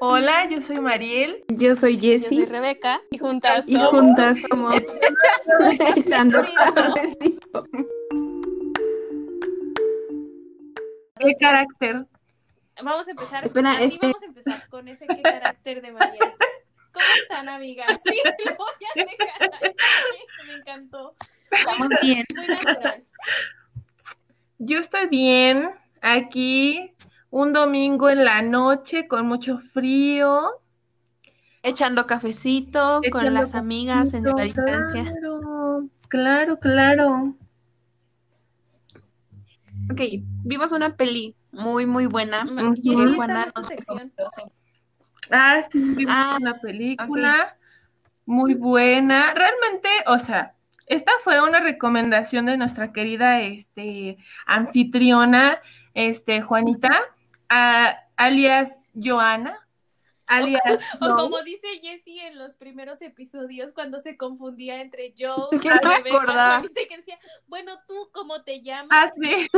Hola, 0.00 0.48
yo 0.48 0.60
soy 0.60 0.80
Mariel. 0.80 1.44
Yo 1.48 1.74
soy 1.74 1.96
Yo 1.96 2.02
Jessie. 2.10 2.44
soy 2.44 2.46
Rebeca 2.46 3.00
y 3.10 3.18
juntas 3.18 3.64
Y 3.66 3.72
somos 3.74 3.90
juntas 3.90 4.42
somos 4.50 4.74
echando. 5.96 6.42
¿Qué 11.18 11.34
carácter? 11.40 12.06
Vamos 12.82 13.08
a 13.08 13.10
empezar. 13.10 13.44
Espera, 13.44 13.72
así 13.72 13.84
este- 13.84 13.98
vamos 14.06 14.22
a 14.22 14.26
empezar 14.26 14.68
con 14.68 14.88
ese 14.88 15.06
qué 15.06 15.22
carácter 15.22 15.80
de 15.80 15.92
Mariel. 15.92 16.32
¿Cómo 16.92 17.06
están, 17.22 17.48
amigas? 17.48 17.98
Sí, 18.04 18.20
lo 18.44 18.54
voy 18.56 18.68
a 18.94 19.04
dejar 19.04 19.50
ahí. 19.62 19.74
Me 20.46 20.54
encantó. 20.54 21.14
Muy 21.78 21.88
bien. 22.02 22.24
Muy 22.34 22.54
natural. 22.56 23.04
Yo 24.58 24.78
estoy 24.80 25.06
bien. 25.08 25.70
Aquí 26.02 26.92
un 27.36 27.52
domingo 27.52 28.08
en 28.08 28.24
la 28.24 28.40
noche 28.40 29.06
con 29.06 29.26
mucho 29.26 29.58
frío. 29.58 30.52
Echando 31.62 32.06
cafecito 32.06 33.02
con 33.12 33.34
las 33.34 33.54
amigas 33.54 34.14
en 34.14 34.24
la 34.24 34.42
distancia. 34.42 35.04
Claro, 35.04 35.88
claro, 36.08 36.58
claro. 36.58 37.34
Ok, 39.92 40.00
vimos 40.44 40.72
una 40.72 40.96
peli 40.96 41.36
muy, 41.52 41.84
muy 41.84 42.06
buena. 42.06 42.46
Sección. 42.46 43.12
recomendó. 43.68 44.28
Ah, 45.30 45.60
sí, 45.70 45.94
vimos 45.94 46.14
Ah, 46.16 46.38
una 46.40 46.58
película 46.58 47.58
muy 48.24 48.54
buena. 48.54 49.34
Realmente, 49.34 49.90
o 50.06 50.18
sea, 50.18 50.54
esta 50.86 51.12
fue 51.22 51.46
una 51.46 51.60
recomendación 51.60 52.46
de 52.46 52.56
nuestra 52.56 52.92
querida 52.92 53.42
este, 53.42 54.16
anfitriona, 54.46 55.58
este, 55.92 56.40
Juanita, 56.40 57.02
a- 57.48 57.96
alias 58.16 58.70
Joana, 58.94 59.58
alias 60.26 60.62
O 61.00 61.14
como 61.16 61.42
dice 61.42 61.66
Jessie 61.82 62.26
en 62.26 62.38
los 62.38 62.56
primeros 62.56 63.00
episodios 63.02 63.72
cuando 63.72 64.00
se 64.00 64.16
confundía 64.16 64.80
entre 64.80 65.14
acordaba. 66.08 66.58
Juanita, 66.60 66.80
que 66.88 66.96
decía, 66.96 67.18
bueno, 67.46 67.78
tú 67.86 68.10
cómo 68.12 68.42
te 68.42 68.62
llamas. 68.62 68.90
Ah, 68.90 69.10
sí. 69.22 69.48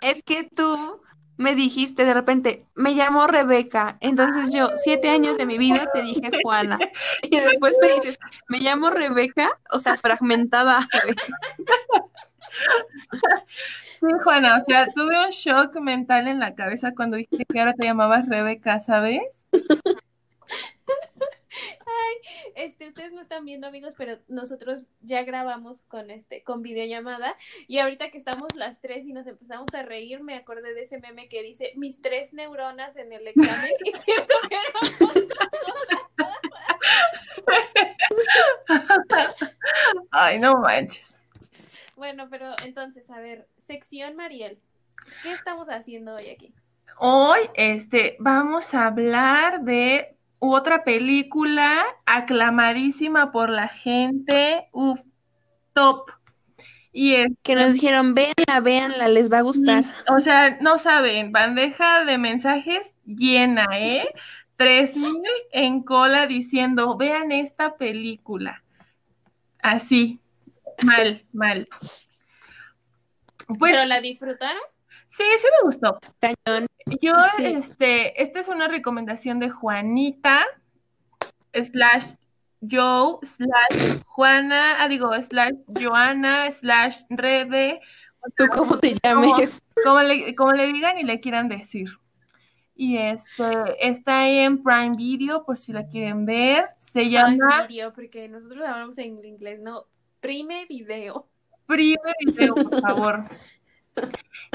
Es 0.00 0.22
que 0.22 0.44
tú 0.44 1.00
me 1.38 1.54
dijiste 1.54 2.04
de 2.04 2.14
repente, 2.14 2.66
me 2.74 2.92
llamo 2.92 3.26
Rebeca. 3.26 3.96
Entonces 4.00 4.52
yo, 4.52 4.68
siete 4.76 5.08
años 5.08 5.38
de 5.38 5.46
mi 5.46 5.58
vida, 5.58 5.90
te 5.92 6.02
dije 6.02 6.30
Juana. 6.42 6.78
Y 7.22 7.40
después 7.40 7.76
me 7.80 7.88
dices, 7.94 8.18
me 8.48 8.58
llamo 8.60 8.90
Rebeca, 8.90 9.50
o 9.70 9.78
sea, 9.78 9.96
fragmentada. 9.96 10.86
Sí, 14.08 14.08
Juana, 14.24 14.58
o 14.60 14.64
sea, 14.66 14.86
tuve 14.92 15.24
un 15.24 15.30
shock 15.30 15.76
mental 15.80 16.26
en 16.26 16.40
la 16.40 16.56
cabeza 16.56 16.92
cuando 16.92 17.16
dijiste 17.16 17.44
que 17.44 17.60
ahora 17.60 17.72
te 17.72 17.86
llamabas 17.86 18.28
Rebeca, 18.28 18.80
¿sabes? 18.80 19.22
Este, 22.54 22.86
ustedes 22.88 23.12
no 23.12 23.22
están 23.22 23.44
viendo, 23.44 23.66
amigos, 23.66 23.94
pero 23.96 24.18
nosotros 24.28 24.86
ya 25.00 25.22
grabamos 25.22 25.82
con 25.84 26.10
este, 26.10 26.42
con 26.42 26.62
videollamada, 26.62 27.36
y 27.66 27.78
ahorita 27.78 28.10
que 28.10 28.18
estamos 28.18 28.54
las 28.54 28.80
tres 28.80 29.06
y 29.06 29.12
nos 29.12 29.26
empezamos 29.26 29.72
a 29.74 29.82
reír, 29.82 30.22
me 30.22 30.36
acordé 30.36 30.74
de 30.74 30.82
ese 30.82 30.98
meme 30.98 31.28
que 31.28 31.42
dice 31.42 31.72
mis 31.76 32.00
tres 32.00 32.32
neuronas 32.32 32.96
en 32.96 33.12
el 33.12 33.26
examen 33.26 33.72
y 33.84 33.92
siento 33.92 34.34
que 34.48 34.56
Ay, 40.10 40.38
no 40.38 40.54
manches. 40.54 41.18
Bueno, 41.96 42.28
pero 42.30 42.54
entonces, 42.64 43.08
a 43.10 43.20
ver, 43.20 43.46
sección 43.66 44.16
Mariel, 44.16 44.58
¿qué 45.22 45.32
estamos 45.32 45.68
haciendo 45.68 46.14
hoy 46.14 46.28
aquí? 46.30 46.52
Hoy, 46.98 47.40
este, 47.54 48.16
vamos 48.20 48.74
a 48.74 48.86
hablar 48.86 49.62
de 49.62 50.16
otra 50.38 50.84
película 50.84 51.84
aclamadísima 52.04 53.32
por 53.32 53.48
la 53.48 53.68
gente, 53.68 54.68
uf, 54.72 54.98
top. 55.72 56.10
Y 56.92 57.14
es, 57.14 57.28
Que 57.42 57.54
nos 57.54 57.74
dijeron, 57.74 58.14
véanla, 58.14 58.60
véanla, 58.62 59.08
les 59.08 59.32
va 59.32 59.38
a 59.38 59.42
gustar. 59.42 59.84
o 60.08 60.20
sea, 60.20 60.58
no 60.60 60.78
saben, 60.78 61.32
bandeja 61.32 62.04
de 62.04 62.18
mensajes 62.18 62.94
llena, 63.06 63.66
¿eh? 63.72 64.06
Tres 64.56 64.94
mil 64.96 65.22
en 65.52 65.82
cola 65.82 66.26
diciendo, 66.26 66.96
vean 66.96 67.32
esta 67.32 67.76
película. 67.76 68.62
Así, 69.60 70.20
mal, 70.84 71.24
mal. 71.32 71.68
Pues 73.58 73.72
¿Pero 73.72 73.84
la 73.84 74.00
disfrutaron? 74.00 74.62
sí, 75.10 75.24
sí 75.40 75.46
me 75.60 75.66
gustó. 75.66 75.98
Cañón. 76.20 76.66
Yo, 77.00 77.12
Sí. 77.36 77.44
este, 77.46 78.20
esta 78.22 78.40
es 78.40 78.48
una 78.48 78.68
recomendación 78.68 79.38
de 79.38 79.50
Juanita, 79.50 80.44
slash 81.52 82.14
Joe, 82.60 83.18
slash 83.22 84.02
Juana, 84.06 84.82
ah, 84.82 84.88
digo, 84.88 85.10
slash 85.28 85.54
Joana, 85.80 86.50
slash 86.52 87.02
Rebe, 87.10 87.80
¿Tú 88.36 88.44
cómo 88.52 88.78
te 88.78 88.94
llames? 89.02 89.60
como 89.84 90.00
le, 90.00 90.34
como 90.36 90.52
le 90.52 90.72
digan 90.72 90.96
y 90.98 91.02
le 91.02 91.20
quieran 91.20 91.48
decir. 91.48 91.88
Y 92.74 92.96
este, 92.96 93.44
está 93.80 94.20
ahí 94.22 94.38
en 94.38 94.62
Prime 94.62 94.92
Video 94.96 95.44
por 95.44 95.58
si 95.58 95.72
la 95.72 95.86
quieren 95.88 96.24
ver. 96.24 96.66
Se 96.78 97.10
llama 97.10 97.36
Ay, 97.50 97.66
video, 97.68 97.92
porque 97.92 98.28
nosotros 98.28 98.64
hablamos 98.66 98.96
en 98.98 99.24
inglés, 99.24 99.60
no, 99.60 99.86
prime 100.20 100.66
video. 100.66 101.28
Prime 101.72 101.96
Video, 102.26 102.54
por 102.54 102.80
favor. 102.80 103.24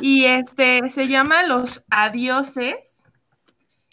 Y 0.01 0.25
este, 0.25 0.89
se 0.91 1.07
llama 1.07 1.44
Los 1.44 1.83
Adioses. 1.89 2.75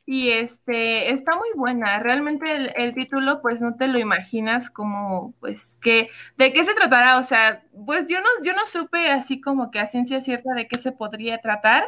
Y 0.06 0.30
este, 0.30 1.10
está 1.10 1.34
muy 1.36 1.48
buena. 1.56 1.98
Realmente 1.98 2.54
el, 2.54 2.72
el 2.76 2.94
título, 2.94 3.40
pues 3.40 3.62
no 3.62 3.74
te 3.76 3.88
lo 3.88 3.98
imaginas 3.98 4.68
como, 4.68 5.34
pues, 5.40 5.64
que, 5.80 6.10
de 6.36 6.52
qué 6.52 6.62
se 6.64 6.74
tratará. 6.74 7.18
O 7.18 7.22
sea, 7.22 7.62
pues 7.86 8.06
yo 8.06 8.20
no, 8.20 8.28
yo 8.42 8.52
no 8.52 8.66
supe 8.66 9.08
así 9.08 9.40
como 9.40 9.70
que 9.70 9.80
a 9.80 9.86
ciencia 9.86 10.20
cierta 10.20 10.52
de 10.52 10.68
qué 10.68 10.78
se 10.78 10.92
podría 10.92 11.40
tratar. 11.40 11.84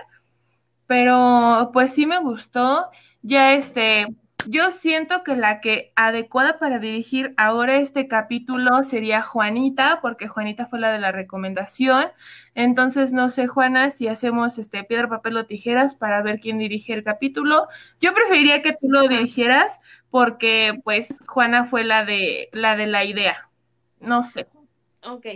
Pero 0.86 1.70
pues 1.72 1.92
sí 1.92 2.06
me 2.06 2.18
gustó. 2.20 2.91
Ya 3.20 3.53
este, 3.54 4.06
yo 4.47 4.71
siento 4.71 5.23
que 5.25 5.37
la 5.37 5.61
que 5.61 5.93
adecuada 5.97 6.59
para 6.59 6.79
dirigir 6.79 7.34
ahora 7.37 7.77
este 7.77 8.09
capítulo 8.09 8.83
sería 8.84 9.23
Juanita, 9.23 10.01
porque 10.01 10.29
Juanita 10.29 10.67
fue 10.67 10.81
la 10.81 10.93
de 10.93 10.99
la 10.99 11.12
recomendación. 11.12 12.07
Entonces, 12.55 13.12
no 13.12 13.29
sé, 13.29 13.47
Juana, 13.47 13.91
si 13.91 14.09
hacemos 14.09 14.59
este 14.59 14.84
piedra, 14.84 15.09
papel 15.09 15.37
o 15.37 15.47
tijeras 15.47 15.95
para 15.95 16.23
ver 16.23 16.41
quién 16.41 16.59
dirige 16.59 16.93
el 16.93 17.05
capítulo. 17.05 17.69
Yo 18.01 18.15
preferiría 18.15 18.62
que 18.62 18.73
tú 18.73 18.89
lo 18.91 19.09
dirigieras, 19.09 19.81
porque 20.11 20.81
pues 20.84 21.09
Juana 21.27 21.67
fue 21.67 21.84
la 21.84 22.05
de 22.05 22.49
la 22.53 22.77
de 22.77 22.87
la 22.87 23.05
idea. 23.05 23.51
No 24.01 24.23
sé. 24.25 24.47
Ok, 25.03 25.27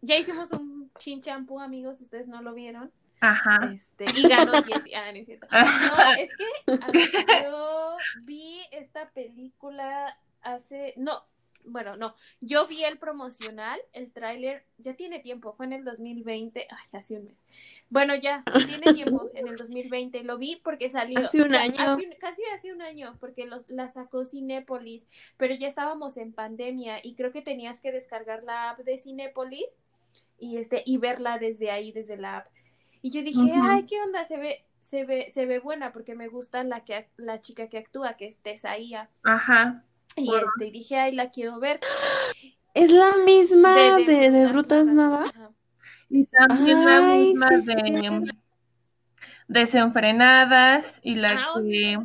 ya 0.00 0.16
hicimos 0.16 0.50
un 0.52 0.90
chin 0.98 1.20
champú, 1.20 1.60
amigos, 1.60 2.00
ustedes 2.00 2.28
no 2.28 2.42
lo 2.42 2.54
vieron. 2.54 2.90
Ajá. 3.20 3.70
Este, 3.74 4.04
y 4.16 4.28
ganó 4.28 4.52
Jessie. 4.62 4.94
Ah, 4.94 5.12
no 5.12 5.18
es 5.18 5.26
cierto. 5.26 5.46
No, 5.50 5.58
es 6.18 6.30
que 6.36 7.24
ver, 7.24 7.42
yo 7.44 7.96
vi 8.24 8.60
esta 8.72 9.10
película 9.10 10.16
hace. 10.42 10.94
No, 10.96 11.22
bueno, 11.64 11.96
no. 11.96 12.14
Yo 12.40 12.66
vi 12.66 12.82
el 12.84 12.98
promocional, 12.98 13.78
el 13.92 14.10
tráiler, 14.10 14.64
ya 14.78 14.94
tiene 14.94 15.18
tiempo, 15.20 15.52
fue 15.52 15.66
en 15.66 15.74
el 15.74 15.84
2020. 15.84 16.66
Ay, 16.70 16.98
hace 16.98 17.18
un 17.18 17.26
mes. 17.26 17.36
Bueno, 17.90 18.14
ya, 18.14 18.44
tiene 18.66 18.94
tiempo, 18.94 19.28
en 19.34 19.48
el 19.48 19.56
2020. 19.56 20.22
Lo 20.24 20.38
vi 20.38 20.56
porque 20.62 20.88
salió. 20.88 21.18
Hace 21.18 21.42
un 21.42 21.48
o 21.48 21.50
sea, 21.50 21.62
año. 21.62 21.74
hace 21.78 22.06
un- 22.06 22.14
casi 22.20 22.40
hace 22.54 22.72
un 22.72 22.80
año, 22.82 23.16
porque 23.20 23.46
los, 23.46 23.68
la 23.68 23.88
sacó 23.88 24.24
Cinépolis, 24.24 25.02
pero 25.36 25.54
ya 25.54 25.66
estábamos 25.68 26.16
en 26.16 26.32
pandemia 26.32 27.00
y 27.02 27.14
creo 27.16 27.32
que 27.32 27.42
tenías 27.42 27.80
que 27.80 27.90
descargar 27.92 28.44
la 28.44 28.70
app 28.70 28.78
de 28.78 28.96
Cinépolis 28.96 29.66
y, 30.38 30.56
este, 30.56 30.82
y 30.86 30.96
verla 30.98 31.38
desde 31.38 31.70
ahí, 31.70 31.90
desde 31.92 32.16
la 32.16 32.38
app. 32.38 32.46
Y 33.02 33.10
yo 33.10 33.22
dije, 33.22 33.52
ay, 33.62 33.86
¿qué 33.86 33.96
onda? 34.02 34.24
Se 34.26 34.36
ve, 34.38 34.64
se 34.80 35.04
ve, 35.04 35.30
se 35.32 35.46
ve 35.46 35.58
buena 35.58 35.92
porque 35.92 36.14
me 36.14 36.28
gusta 36.28 36.64
la 36.64 36.84
que 36.84 36.94
ac- 36.96 37.08
la 37.16 37.40
chica 37.40 37.68
que 37.68 37.78
actúa, 37.78 38.14
que 38.16 38.26
es 38.26 38.38
Tesaía. 38.38 39.08
Ajá. 39.24 39.84
Y 40.16 40.26
Bueno. 40.26 40.46
este, 40.48 40.66
y 40.66 40.70
dije, 40.70 40.98
ay, 40.98 41.14
la 41.14 41.30
quiero 41.30 41.58
ver. 41.60 41.80
Es 42.74 42.92
la 42.92 43.16
misma 43.24 43.72
De- 43.74 44.04
de, 44.04 44.12
de 44.12 44.30
de 44.30 44.46
Brutas 44.48 44.84
Brutas 44.84 44.86
Nada. 44.86 45.20
Nada. 45.20 45.24
Ajá. 45.34 45.50
Y 46.10 46.24
también 46.26 46.84
la 46.84 47.00
misma 47.00 47.48
sí, 47.60 47.74
de 47.74 47.90
sí. 47.90 48.34
Desenfrenadas 49.48 51.00
y 51.02 51.14
la 51.16 51.32
Ah, 51.32 51.60
que... 51.62 51.98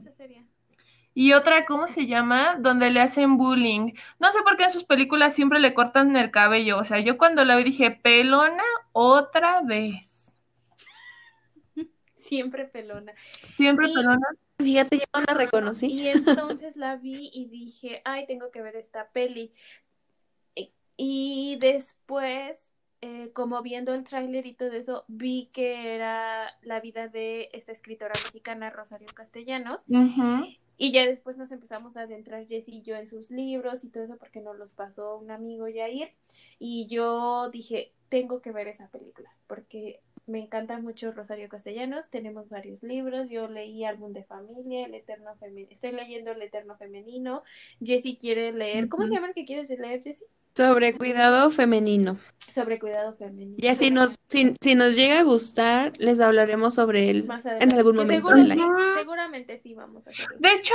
Y 1.17 1.31
otra, 1.31 1.65
¿cómo 1.65 1.87
se 1.87 2.07
llama? 2.07 2.57
Donde 2.59 2.89
le 2.91 2.99
hacen 2.99 3.37
bullying. 3.37 3.93
No 4.19 4.31
sé 4.33 4.39
por 4.43 4.57
qué 4.57 4.65
en 4.65 4.71
sus 4.71 4.83
películas 4.83 5.33
siempre 5.33 5.59
le 5.59 5.73
cortan 5.73 6.15
el 6.17 6.29
cabello. 6.29 6.77
O 6.77 6.83
sea, 6.83 6.99
yo 6.99 7.17
cuando 7.17 7.45
la 7.45 7.55
vi 7.55 7.63
dije, 7.63 7.89
pelona 7.91 8.63
otra 8.91 9.61
vez. 9.61 10.14
Siempre 12.27 12.65
pelona. 12.65 13.13
Siempre 13.57 13.87
Y- 13.89 13.93
pelona. 13.93 14.27
Fíjate, 14.57 14.97
yo 14.99 15.05
no 15.13 15.25
la 15.27 15.33
reconocí. 15.33 15.87
Y 15.87 16.07
entonces 16.07 16.75
la 16.77 16.95
vi 16.95 17.29
y 17.33 17.45
dije, 17.45 18.01
ay, 18.05 18.25
tengo 18.25 18.51
que 18.51 18.61
ver 18.61 18.75
esta 18.77 19.09
peli. 19.09 19.51
Y, 20.55 20.71
y 20.97 21.57
después, 21.59 22.57
eh, 23.01 23.31
como 23.33 23.61
viendo 23.61 23.93
el 23.93 24.03
tráiler 24.03 24.45
y 24.45 24.53
todo 24.53 24.71
eso, 24.71 25.03
vi 25.07 25.49
que 25.51 25.93
era 25.95 26.57
la 26.61 26.79
vida 26.79 27.07
de 27.09 27.49
esta 27.53 27.73
escritora 27.73 28.13
mexicana, 28.15 28.69
Rosario 28.69 29.07
Castellanos. 29.13 29.81
Y 30.77 30.91
ya 30.91 31.05
después 31.05 31.37
nos 31.37 31.51
empezamos 31.51 31.95
a 31.95 32.01
adentrar 32.01 32.47
Jess 32.47 32.67
y 32.67 32.81
yo 32.81 32.95
en 32.95 33.07
sus 33.07 33.29
libros 33.31 33.83
y 33.85 33.89
todo 33.89 34.03
eso 34.03 34.17
porque 34.17 34.41
nos 34.41 34.57
los 34.57 34.71
pasó 34.71 35.17
un 35.17 35.31
amigo 35.31 35.67
Yair. 35.67 36.11
Y 36.59 36.87
yo 36.87 37.49
dije, 37.49 37.93
tengo 38.09 38.41
que 38.41 38.51
ver 38.51 38.67
esa 38.67 38.89
película 38.89 39.29
porque 39.47 40.01
me 40.27 40.39
encanta 40.39 40.79
mucho 40.79 41.11
Rosario 41.11 41.49
Castellanos, 41.49 42.09
tenemos 42.09 42.49
varios 42.49 42.81
libros, 42.81 43.29
yo 43.29 43.47
leí 43.47 43.85
Álbum 43.85 44.13
de 44.13 44.23
Familia, 44.23 44.85
El 44.85 44.95
Eterno 44.95 45.35
Femenino, 45.39 45.71
estoy 45.71 45.91
leyendo 45.91 46.31
El 46.31 46.41
Eterno 46.41 46.75
Femenino, 46.77 47.43
Jessie 47.83 48.17
quiere 48.17 48.51
leer, 48.51 48.89
¿cómo 48.89 49.05
se 49.05 49.13
llama 49.13 49.27
el 49.27 49.33
que 49.33 49.45
quieres 49.45 49.69
leer, 49.69 50.01
Jessie? 50.03 50.27
Sobre 50.55 50.93
cuidado 50.95 51.49
femenino. 51.49 52.17
Sobre 52.53 52.79
cuidado 52.79 53.13
femenino. 53.17 53.55
Ya 53.57 53.75
si 53.75 53.91
nos, 53.91 54.15
si, 54.29 54.55
si 54.61 54.73
nos 54.73 54.95
llega 54.95 55.19
a 55.19 55.23
gustar, 55.23 55.91
les 55.97 56.21
hablaremos 56.21 56.75
sobre 56.75 57.09
él 57.09 57.25
Más 57.25 57.45
en 57.45 57.73
algún 57.73 57.97
momento 57.97 58.33
sí, 58.33 58.51
año. 58.51 58.73
seguramente 58.97 59.59
sí 59.61 59.73
vamos 59.73 60.07
a 60.07 60.11
hacerlo. 60.11 60.37
De 60.39 60.53
hecho, 60.53 60.73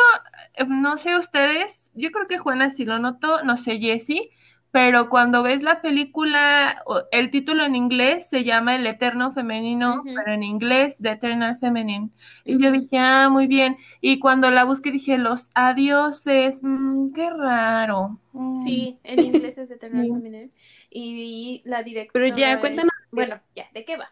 no 0.68 0.98
sé 0.98 1.16
ustedes, 1.16 1.90
yo 1.94 2.10
creo 2.10 2.26
que 2.26 2.36
Juana 2.36 2.70
sí 2.70 2.84
lo 2.84 2.98
notó, 2.98 3.42
no 3.42 3.56
sé 3.56 3.78
Jessie, 3.78 4.30
pero 4.72 5.08
cuando 5.08 5.42
ves 5.42 5.62
la 5.62 5.80
película, 5.82 6.84
el 7.10 7.30
título 7.30 7.64
en 7.64 7.74
inglés 7.74 8.26
se 8.30 8.44
llama 8.44 8.76
El 8.76 8.86
Eterno 8.86 9.32
Femenino, 9.32 10.02
pero 10.04 10.32
en 10.32 10.42
inglés 10.42 10.96
The 11.00 11.10
Eternal 11.12 11.58
Feminine. 11.58 12.10
Y 12.44 12.62
yo 12.62 12.70
dije, 12.70 12.98
ah, 12.98 13.28
muy 13.30 13.46
bien. 13.46 13.76
Y 14.00 14.18
cuando 14.20 14.50
la 14.50 14.64
busqué 14.64 14.92
dije, 14.92 15.18
los 15.18 15.48
adioses, 15.54 16.60
mm, 16.62 17.12
qué 17.14 17.30
raro. 17.30 18.18
Mm. 18.32 18.64
Sí, 18.64 18.98
en 19.02 19.20
inglés 19.20 19.58
es 19.58 19.70
Eternal 19.70 20.04
Sí. 20.04 20.12
Feminine. 20.12 20.50
Y 20.88 21.62
la 21.64 21.82
directora. 21.82 22.24
Pero 22.24 22.36
ya, 22.36 22.52
es- 22.52 22.58
cuéntanos. 22.58 22.92
Bueno, 23.12 23.40
ya, 23.56 23.66
¿de 23.74 23.84
qué 23.84 23.96
va? 23.96 24.10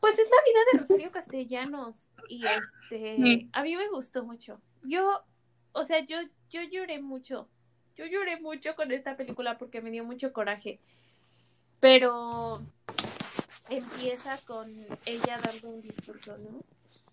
Pues 0.00 0.18
es 0.18 0.28
la 0.30 0.36
vida 0.46 0.60
de 0.72 0.78
Rosario 0.78 1.10
Castellanos. 1.12 1.94
Y 2.28 2.44
este. 2.46 3.16
Sí. 3.16 3.50
A 3.52 3.62
mí 3.64 3.76
me 3.76 3.88
gustó 3.88 4.24
mucho. 4.24 4.60
Yo, 4.84 5.10
o 5.72 5.84
sea, 5.84 5.98
yo, 6.06 6.18
yo 6.50 6.60
lloré 6.62 7.00
mucho. 7.00 7.48
Yo 8.00 8.06
lloré 8.06 8.40
mucho 8.40 8.74
con 8.76 8.92
esta 8.92 9.14
película 9.14 9.58
porque 9.58 9.82
me 9.82 9.90
dio 9.90 10.04
mucho 10.04 10.32
coraje. 10.32 10.80
Pero 11.80 12.62
empieza 13.68 14.38
con 14.46 14.74
ella 15.04 15.38
dando 15.44 15.68
un 15.68 15.82
discurso, 15.82 16.38
¿no? 16.38 16.62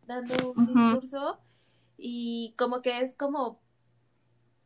Dando 0.06 0.54
un 0.54 0.66
discurso 0.66 1.39
y 1.98 2.54
como 2.57 2.81
que 2.81 3.01
es 3.01 3.16
como 3.16 3.60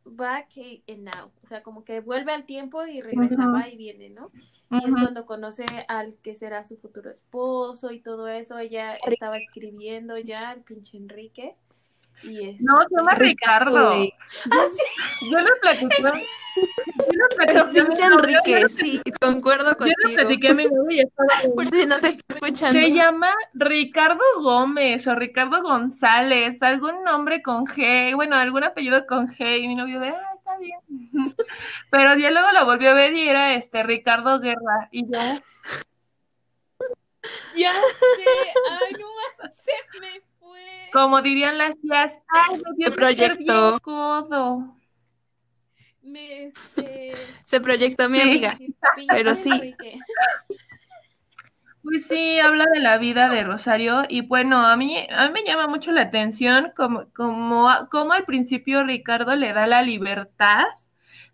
back 0.04 0.50
and 0.88 1.08
now, 1.12 1.32
o 1.42 1.46
sea, 1.48 1.64
como 1.64 1.84
que 1.84 1.98
vuelve 1.98 2.32
al 2.32 2.44
tiempo 2.44 2.86
y 2.86 3.00
regresa, 3.00 3.46
va 3.46 3.68
y 3.68 3.76
viene, 3.76 4.10
¿no? 4.10 4.30
Y 4.70 4.76
es 4.76 4.90
cuando 4.92 5.26
conoce 5.26 5.66
al 5.88 6.16
que 6.18 6.36
será 6.36 6.64
su 6.64 6.76
futuro 6.76 7.10
esposo 7.10 7.90
y 7.90 8.00
todo 8.00 8.28
eso, 8.28 8.58
ella 8.58 8.94
estaba 8.94 9.38
escribiendo 9.38 10.18
ya, 10.18 10.52
el 10.52 10.62
pinche 10.62 10.98
Enrique. 10.98 11.56
Y 12.22 12.50
es... 12.50 12.60
No, 12.60 12.80
se 12.88 12.96
llama 12.96 13.14
Ricardo. 13.14 13.92
Ah, 13.92 14.66
sí. 14.76 15.30
Yo 15.30 15.38
le 15.40 15.50
platiqué. 15.60 16.02
Yo 16.02 17.38
le 17.38 17.46
Pero 17.46 17.70
pinche 17.70 18.08
novio, 18.08 18.38
Enrique, 18.44 18.68
sí, 18.68 19.00
concuerdo 19.20 19.76
Yo 19.78 19.86
le 19.86 19.94
contigo. 19.94 20.14
platiqué 20.14 20.48
a 20.48 20.54
mi 20.54 20.64
novio 20.66 20.90
y 20.90 21.00
estaba 21.00 21.28
Por 21.54 21.68
si 21.68 21.86
nos 21.86 22.04
está 22.04 22.34
escuchando. 22.34 22.78
Se 22.78 22.92
llama 22.92 23.32
Ricardo 23.54 24.22
Gómez 24.40 25.06
o 25.06 25.14
Ricardo 25.14 25.62
González, 25.62 26.60
algún 26.60 27.02
nombre 27.04 27.42
con 27.42 27.64
G, 27.64 28.14
bueno, 28.14 28.36
algún 28.36 28.64
apellido 28.64 29.06
con 29.06 29.28
G, 29.28 29.60
y 29.60 29.68
mi 29.68 29.74
novio 29.74 30.00
de, 30.00 30.08
ah, 30.08 30.34
está 30.36 30.58
bien. 30.58 30.78
Pero 31.90 32.16
ya 32.16 32.30
luego 32.30 32.52
lo 32.52 32.66
volvió 32.66 32.90
a 32.90 32.94
ver 32.94 33.14
y 33.14 33.28
era 33.28 33.54
este 33.54 33.82
Ricardo 33.82 34.38
Guerra, 34.40 34.88
y 34.90 35.04
yo, 35.10 35.18
Ya 37.56 37.72
sé, 37.72 38.24
ay, 38.70 38.92
no, 38.98 39.48
se 39.64 40.00
me. 40.00 40.31
Como 40.92 41.22
dirían 41.22 41.58
las 41.58 41.74
tías, 41.80 42.12
ay, 42.28 42.56
me 42.56 42.76
dio 42.76 42.86
Se 42.88 42.92
proyectó. 42.92 43.68
bien 43.70 43.78
codo. 43.80 44.76
Me, 46.02 46.44
este... 46.46 47.10
Se 47.44 47.60
proyectó 47.60 48.08
mi 48.10 48.18
Sí. 48.18 48.22
amiga. 48.22 48.58
Pero 49.08 49.34
sí. 49.34 49.74
Pues 51.84 52.06
sí, 52.06 52.38
habla 52.38 52.66
de 52.72 52.78
la 52.80 52.98
vida 52.98 53.28
de 53.28 53.42
Rosario 53.42 54.02
y 54.08 54.20
bueno, 54.20 54.64
a 54.64 54.76
mí, 54.76 54.96
a 55.10 55.26
mí 55.26 55.32
me 55.32 55.42
llama 55.44 55.66
mucho 55.66 55.90
la 55.90 56.02
atención 56.02 56.72
como, 56.76 57.10
como, 57.12 57.68
como 57.90 58.12
al 58.12 58.24
principio 58.24 58.84
Ricardo 58.84 59.34
le 59.34 59.52
da 59.52 59.66
la 59.66 59.82
libertad 59.82 60.62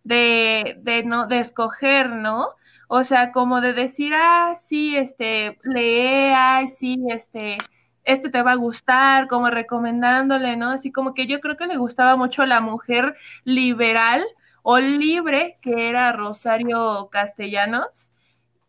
de, 0.04 0.76
de 0.80 1.02
no, 1.04 1.26
de 1.26 1.40
escoger, 1.40 2.08
¿no? 2.08 2.48
O 2.88 3.04
sea, 3.04 3.30
como 3.32 3.60
de 3.60 3.74
decir, 3.74 4.14
ah, 4.14 4.54
sí, 4.66 4.96
este, 4.96 5.58
lee, 5.64 6.32
ay, 6.34 6.68
sí, 6.68 6.98
este, 7.10 7.58
este 8.08 8.30
te 8.30 8.42
va 8.42 8.52
a 8.52 8.56
gustar, 8.56 9.28
como 9.28 9.50
recomendándole, 9.50 10.56
¿no? 10.56 10.70
Así 10.70 10.90
como 10.90 11.14
que 11.14 11.26
yo 11.26 11.40
creo 11.40 11.56
que 11.56 11.66
le 11.66 11.76
gustaba 11.76 12.16
mucho 12.16 12.46
la 12.46 12.60
mujer 12.60 13.14
liberal 13.44 14.24
o 14.62 14.78
libre 14.78 15.58
que 15.62 15.88
era 15.88 16.12
Rosario 16.12 17.08
Castellanos. 17.12 18.10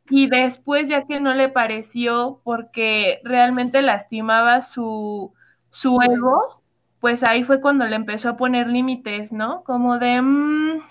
Y 0.10 0.28
después, 0.28 0.90
ya 0.90 1.06
que 1.06 1.20
no 1.22 1.34
le 1.34 1.50
pareció 1.50 2.42
porque 2.44 3.22
realmente 3.24 3.82
lastimaba 3.82 4.62
su, 4.62 5.34
su 5.72 6.02
ego, 6.02 6.62
pues 7.00 7.24
ahí 7.24 7.44
fue 7.44 7.62
cuando 7.62 7.86
le 7.86 7.96
empezó 7.96 8.30
a 8.30 8.38
poner 8.38 8.68
límites, 8.68 9.32
¿no? 9.32 9.64
Como 9.64 10.00
de, 10.00 10.22
mm, 10.22 10.82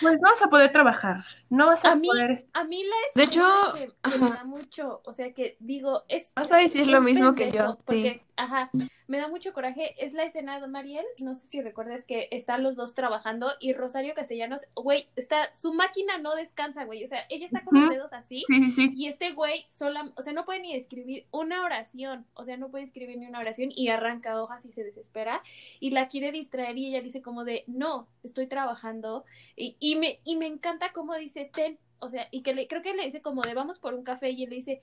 pues 0.00 0.18
vas 0.20 0.42
a 0.42 0.48
poder 0.48 0.72
trabajar, 0.72 1.24
no 1.50 1.66
vas 1.66 1.84
a, 1.84 1.92
A 1.92 1.94
mí- 1.96 2.08
poder... 2.08 2.44
A 2.52 2.64
mí 2.64 2.82
la 2.82 2.96
De 3.14 3.22
escena 3.24 3.46
hecho, 3.74 3.92
que, 4.02 4.10
que 4.10 4.18
me 4.18 4.30
da 4.30 4.44
mucho, 4.44 5.00
o 5.04 5.12
sea 5.12 5.32
que 5.32 5.56
digo, 5.60 6.02
es 6.08 6.32
Vas 6.34 6.52
a 6.52 6.56
decir 6.58 6.86
lo 6.86 7.00
mismo 7.00 7.32
que 7.34 7.50
yo, 7.50 7.76
Porque, 7.84 8.02
sí. 8.14 8.20
ajá, 8.36 8.70
me 9.08 9.18
da 9.18 9.28
mucho 9.28 9.52
coraje. 9.52 9.94
Es 10.04 10.12
la 10.14 10.24
escena 10.24 10.58
de 10.60 10.66
Mariel, 10.66 11.04
no 11.22 11.36
sé 11.36 11.46
si 11.46 11.62
recuerdas 11.62 12.04
que 12.04 12.26
están 12.32 12.64
los 12.64 12.74
dos 12.74 12.94
trabajando 12.94 13.52
y 13.60 13.72
Rosario 13.72 14.14
Castellanos, 14.14 14.62
güey, 14.74 15.08
está, 15.14 15.54
su 15.54 15.72
máquina 15.72 16.18
no 16.18 16.34
descansa, 16.34 16.84
güey. 16.84 17.04
O 17.04 17.08
sea, 17.08 17.24
ella 17.28 17.46
está 17.46 17.62
con 17.62 17.80
los 17.80 17.88
dedos 17.90 18.12
así 18.12 18.44
Sí, 18.48 18.64
sí, 18.64 18.70
sí. 18.72 18.92
y 18.96 19.06
este 19.06 19.30
güey 19.32 19.64
sola, 19.70 20.10
o 20.16 20.22
sea, 20.22 20.32
no 20.32 20.44
puede 20.44 20.58
ni 20.58 20.74
escribir 20.74 21.26
una 21.30 21.62
oración, 21.64 22.26
o 22.34 22.44
sea, 22.44 22.56
no 22.56 22.68
puede 22.70 22.82
escribir 22.84 23.16
ni 23.18 23.26
una 23.26 23.38
oración 23.38 23.70
y 23.74 23.88
arranca 23.88 24.42
hojas 24.42 24.64
y 24.64 24.72
se 24.72 24.82
desespera 24.82 25.40
y 25.78 25.90
la 25.90 26.08
quiere 26.08 26.32
distraer 26.32 26.76
y 26.76 26.86
ella 26.88 27.00
dice 27.00 27.22
como 27.22 27.44
de, 27.44 27.62
no, 27.68 28.08
estoy 28.24 28.48
trabajando 28.48 29.24
y, 29.54 29.76
y 29.78 29.94
me, 29.96 30.18
y 30.24 30.34
me 30.36 30.46
encanta 30.46 30.92
como 30.92 31.14
dice, 31.14 31.35
ten, 31.44 31.78
o 31.98 32.08
sea, 32.10 32.28
y 32.30 32.42
que 32.42 32.54
le, 32.54 32.66
creo 32.66 32.82
que 32.82 32.94
le 32.94 33.04
dice 33.04 33.22
como 33.22 33.42
de, 33.42 33.54
vamos 33.54 33.78
por 33.78 33.94
un 33.94 34.02
café 34.04 34.30
y 34.30 34.44
él 34.44 34.50
le 34.50 34.56
dice, 34.56 34.82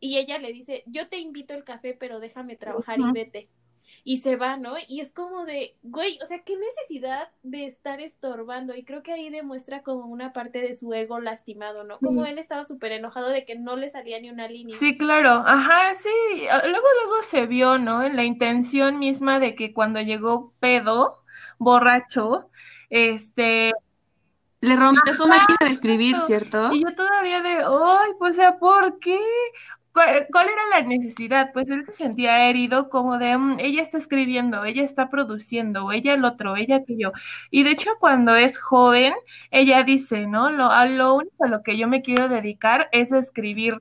y 0.00 0.18
ella 0.18 0.38
le 0.38 0.52
dice, 0.52 0.82
yo 0.86 1.08
te 1.08 1.18
invito 1.18 1.54
el 1.54 1.64
café, 1.64 1.94
pero 1.98 2.20
déjame 2.20 2.56
trabajar 2.56 3.00
y 3.00 3.10
vete. 3.12 3.48
Y 4.04 4.18
se 4.18 4.36
va, 4.36 4.56
¿no? 4.56 4.74
Y 4.88 5.00
es 5.00 5.10
como 5.12 5.44
de, 5.44 5.76
güey, 5.82 6.18
o 6.22 6.26
sea, 6.26 6.42
qué 6.44 6.56
necesidad 6.56 7.28
de 7.42 7.66
estar 7.66 8.00
estorbando. 8.00 8.74
Y 8.74 8.84
creo 8.84 9.02
que 9.02 9.12
ahí 9.12 9.30
demuestra 9.30 9.82
como 9.82 10.06
una 10.06 10.32
parte 10.32 10.60
de 10.60 10.74
su 10.74 10.92
ego 10.94 11.18
lastimado, 11.20 11.84
¿no? 11.84 12.00
Como 12.00 12.24
Sí. 12.24 12.30
él 12.30 12.38
estaba 12.38 12.64
súper 12.64 12.92
enojado 12.92 13.28
de 13.28 13.44
que 13.44 13.56
no 13.56 13.76
le 13.76 13.90
salía 13.90 14.20
ni 14.20 14.30
una 14.30 14.48
línea. 14.48 14.80
Sí, 14.80 14.98
claro, 14.98 15.30
ajá, 15.46 15.94
sí. 15.94 16.08
Luego, 16.68 16.86
luego 17.04 17.22
se 17.30 17.46
vio, 17.46 17.78
¿no? 17.78 18.02
En 18.02 18.14
la 18.16 18.24
intención 18.24 18.98
misma 18.98 19.38
de 19.40 19.54
que 19.54 19.72
cuando 19.72 20.00
llegó 20.02 20.54
pedo, 20.60 21.22
borracho, 21.58 22.50
este, 22.90 23.72
Le 24.60 24.76
rompió 24.76 25.12
su 25.12 25.26
máquina 25.28 25.58
de 25.60 25.70
escribir, 25.72 26.18
¿cierto? 26.18 26.72
Y 26.72 26.82
yo 26.82 26.94
todavía 26.94 27.42
de, 27.42 27.56
ay, 27.64 28.10
pues, 28.18 28.32
o 28.34 28.36
sea, 28.36 28.58
¿por 28.58 28.98
qué? 28.98 29.18
¿Cuál, 29.92 30.26
cuál 30.32 30.48
era 30.48 30.62
la 30.80 30.82
necesidad? 30.86 31.50
Pues 31.54 31.70
él 31.70 31.84
se 31.86 31.92
sentía 31.92 32.48
herido 32.48 32.88
como 32.90 33.18
de, 33.18 33.36
"Mm, 33.38 33.58
ella 33.60 33.82
está 33.82 33.98
escribiendo, 33.98 34.64
ella 34.64 34.82
está 34.84 35.08
produciendo, 35.10 35.90
ella 35.92 36.14
el 36.14 36.24
otro, 36.24 36.56
ella 36.56 36.76
aquello. 36.76 37.12
Y 37.50 37.62
de 37.64 37.70
hecho, 37.72 37.90
cuando 38.00 38.34
es 38.36 38.58
joven, 38.58 39.14
ella 39.50 39.84
dice, 39.84 40.26
¿no? 40.26 40.50
Lo, 40.50 40.70
a 40.70 40.86
lo 40.86 41.14
único 41.16 41.44
a 41.44 41.48
lo 41.48 41.62
que 41.62 41.78
yo 41.78 41.88
me 41.88 42.02
quiero 42.02 42.28
dedicar 42.28 42.88
es 42.92 43.12
a 43.12 43.18
escribir. 43.18 43.80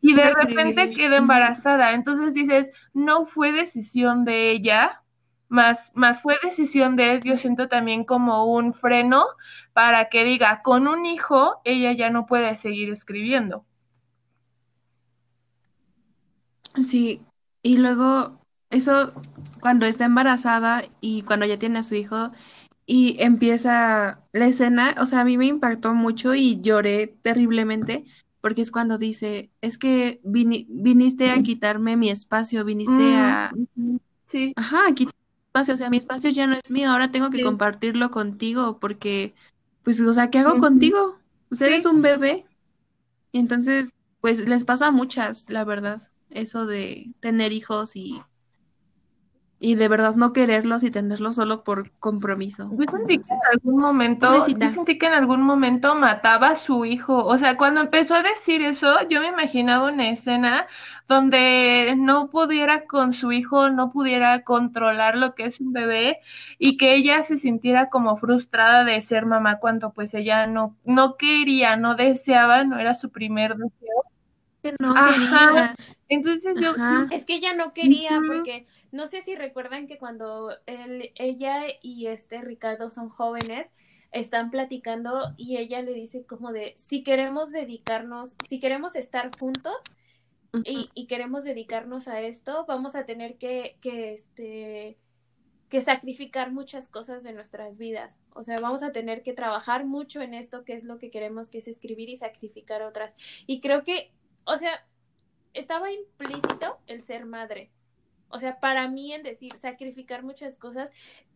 Y 0.00 0.14
de 0.14 0.32
repente 0.32 0.92
queda 0.92 1.16
embarazada. 1.18 1.92
Entonces 1.92 2.34
dices, 2.34 2.70
no 2.94 3.26
fue 3.26 3.52
decisión 3.52 4.24
de 4.24 4.50
ella, 4.52 5.02
más, 5.50 5.92
más 5.94 6.22
fue 6.22 6.36
decisión 6.42 6.96
de 6.96 7.12
él, 7.14 7.20
yo 7.24 7.36
siento 7.38 7.68
también 7.68 8.04
como 8.04 8.46
un 8.46 8.74
freno 8.74 9.26
para 9.74 10.08
que 10.10 10.24
diga, 10.24 10.62
con 10.62 10.88
un 10.88 11.06
hijo, 11.06 11.60
ella 11.64 11.92
ya 11.92 12.10
no 12.10 12.26
puede 12.26 12.56
seguir 12.56 12.90
escribiendo. 12.90 13.66
Sí, 16.82 17.22
y 17.62 17.76
luego 17.78 18.40
eso 18.70 19.12
cuando 19.60 19.86
está 19.86 20.04
embarazada 20.06 20.84
y 21.00 21.22
cuando 21.22 21.46
ya 21.46 21.58
tiene 21.58 21.80
a 21.80 21.82
su 21.82 21.94
hijo 21.96 22.30
y 22.86 23.16
empieza 23.22 24.24
la 24.32 24.46
escena, 24.46 24.94
o 25.00 25.06
sea, 25.06 25.20
a 25.20 25.24
mí 25.24 25.38
me 25.38 25.46
impactó 25.46 25.94
mucho 25.94 26.34
y 26.34 26.60
lloré 26.60 27.08
terriblemente 27.22 28.04
porque 28.40 28.62
es 28.62 28.72
cuando 28.72 28.98
dice, 28.98 29.52
es 29.60 29.78
que 29.78 30.20
vini- 30.24 30.66
viniste 30.70 31.30
a 31.30 31.42
quitarme 31.42 31.96
mi 31.96 32.10
espacio, 32.10 32.64
viniste 32.64 33.14
a, 33.16 33.58
Mm, 33.76 33.96
sí, 34.26 34.56
ajá, 34.56 34.88
a 34.88 34.94
espacio, 35.52 35.74
o 35.74 35.76
sea, 35.76 35.90
mi 35.90 35.96
espacio 35.96 36.30
ya 36.30 36.46
no 36.46 36.54
es 36.54 36.70
mío, 36.70 36.90
ahora 36.90 37.10
tengo 37.10 37.30
que 37.30 37.38
Sí. 37.38 37.42
compartirlo 37.42 38.10
contigo 38.10 38.78
porque, 38.78 39.34
pues, 39.82 40.00
o 40.00 40.12
sea, 40.12 40.30
¿qué 40.30 40.38
hago 40.38 40.58
contigo? 40.58 41.18
Pues 41.48 41.60
Sí. 41.60 41.66
eres 41.66 41.86
un 41.86 42.02
bebé. 42.02 42.46
Y 43.32 43.38
entonces, 43.38 43.90
pues 44.20 44.48
les 44.48 44.64
pasa 44.64 44.88
a 44.88 44.92
muchas, 44.92 45.50
la 45.50 45.64
verdad, 45.64 46.02
eso 46.30 46.66
de 46.66 47.12
tener 47.20 47.52
hijos 47.52 47.96
y 47.96 48.20
y 49.62 49.74
de 49.74 49.88
verdad 49.88 50.14
no 50.16 50.32
quererlos 50.32 50.82
y 50.84 50.90
tenerlos 50.90 51.34
solo 51.34 51.64
por 51.64 51.90
compromiso. 51.98 52.70
Yo 52.72 52.90
sentí 52.90 53.18
que 53.18 53.34
en 53.34 53.40
algún 53.52 53.78
momento, 53.78 54.34
yo 54.34 54.70
sentí 54.70 54.98
que 54.98 55.06
en 55.06 55.12
algún 55.12 55.42
momento 55.42 55.94
mataba 55.94 56.48
a 56.48 56.56
su 56.56 56.86
hijo. 56.86 57.26
O 57.26 57.36
sea, 57.36 57.58
cuando 57.58 57.82
empezó 57.82 58.14
a 58.14 58.22
decir 58.22 58.62
eso, 58.62 59.06
yo 59.10 59.20
me 59.20 59.28
imaginaba 59.28 59.92
una 59.92 60.08
escena 60.08 60.66
donde 61.06 61.94
no 61.98 62.30
pudiera 62.30 62.86
con 62.86 63.12
su 63.12 63.32
hijo, 63.32 63.68
no 63.68 63.92
pudiera 63.92 64.44
controlar 64.44 65.16
lo 65.18 65.34
que 65.34 65.44
es 65.44 65.60
un 65.60 65.74
bebé 65.74 66.20
y 66.58 66.78
que 66.78 66.94
ella 66.94 67.22
se 67.24 67.36
sintiera 67.36 67.90
como 67.90 68.16
frustrada 68.16 68.84
de 68.84 69.02
ser 69.02 69.26
mamá 69.26 69.58
cuando 69.58 69.92
pues 69.92 70.14
ella 70.14 70.46
no, 70.46 70.74
no 70.84 71.16
quería, 71.18 71.76
no 71.76 71.96
deseaba, 71.96 72.64
no 72.64 72.78
era 72.78 72.94
su 72.94 73.10
primer 73.10 73.56
deseo. 73.56 74.04
Que 74.62 74.74
no 74.78 74.96
Ajá. 74.96 75.12
quería. 75.12 75.76
Entonces 76.08 76.56
yo, 76.60 76.70
Ajá. 76.70 77.06
Es 77.10 77.26
que 77.26 77.34
ella 77.34 77.54
no 77.54 77.72
quería, 77.72 78.20
porque 78.26 78.66
no 78.92 79.06
sé 79.06 79.22
si 79.22 79.34
recuerdan 79.34 79.86
que 79.86 79.98
cuando 79.98 80.50
él, 80.66 81.12
ella 81.16 81.64
y 81.82 82.06
este 82.06 82.40
Ricardo 82.40 82.90
son 82.90 83.08
jóvenes, 83.08 83.68
están 84.12 84.50
platicando 84.50 85.34
y 85.36 85.58
ella 85.58 85.82
le 85.82 85.92
dice 85.92 86.24
como 86.26 86.52
de, 86.52 86.74
si 86.88 87.04
queremos 87.04 87.52
dedicarnos, 87.52 88.34
si 88.48 88.58
queremos 88.58 88.96
estar 88.96 89.30
juntos 89.38 89.76
y, 90.64 90.90
y 90.94 91.06
queremos 91.06 91.44
dedicarnos 91.44 92.08
a 92.08 92.20
esto, 92.20 92.64
vamos 92.66 92.96
a 92.96 93.04
tener 93.06 93.36
que, 93.36 93.76
que, 93.80 94.14
este, 94.14 94.98
que 95.68 95.80
sacrificar 95.80 96.50
muchas 96.50 96.88
cosas 96.88 97.22
de 97.22 97.32
nuestras 97.32 97.78
vidas. 97.78 98.18
O 98.34 98.42
sea, 98.42 98.56
vamos 98.60 98.82
a 98.82 98.90
tener 98.90 99.22
que 99.22 99.32
trabajar 99.32 99.86
mucho 99.86 100.20
en 100.20 100.34
esto, 100.34 100.64
que 100.64 100.74
es 100.74 100.82
lo 100.82 100.98
que 100.98 101.10
queremos, 101.10 101.48
que 101.48 101.58
es 101.58 101.68
escribir 101.68 102.08
y 102.08 102.16
sacrificar 102.16 102.82
otras. 102.82 103.14
Y 103.46 103.60
creo 103.60 103.84
que, 103.84 104.10
o 104.50 104.58
sea, 104.58 104.84
estaba 105.54 105.92
implícito 105.92 106.78
el 106.86 107.02
ser 107.02 107.24
madre. 107.24 107.70
O 108.28 108.38
sea, 108.38 108.58
para 108.60 108.88
mí 108.88 109.12
en 109.12 109.22
decir 109.22 109.52
sacrificar 109.58 110.22
muchas 110.22 110.56
cosas, 110.56 110.90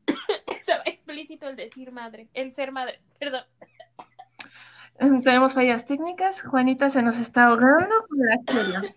estaba 0.46 0.82
implícito 0.86 1.48
el 1.48 1.56
decir 1.56 1.92
madre, 1.92 2.28
el 2.34 2.52
ser 2.52 2.72
madre, 2.72 3.00
perdón. 3.18 3.44
tenemos 5.22 5.54
fallas 5.54 5.86
técnicas, 5.86 6.42
Juanita 6.42 6.90
se 6.90 7.02
nos 7.02 7.18
está 7.18 7.46
ahogando 7.46 7.94
con 8.08 8.18
la. 8.18 8.94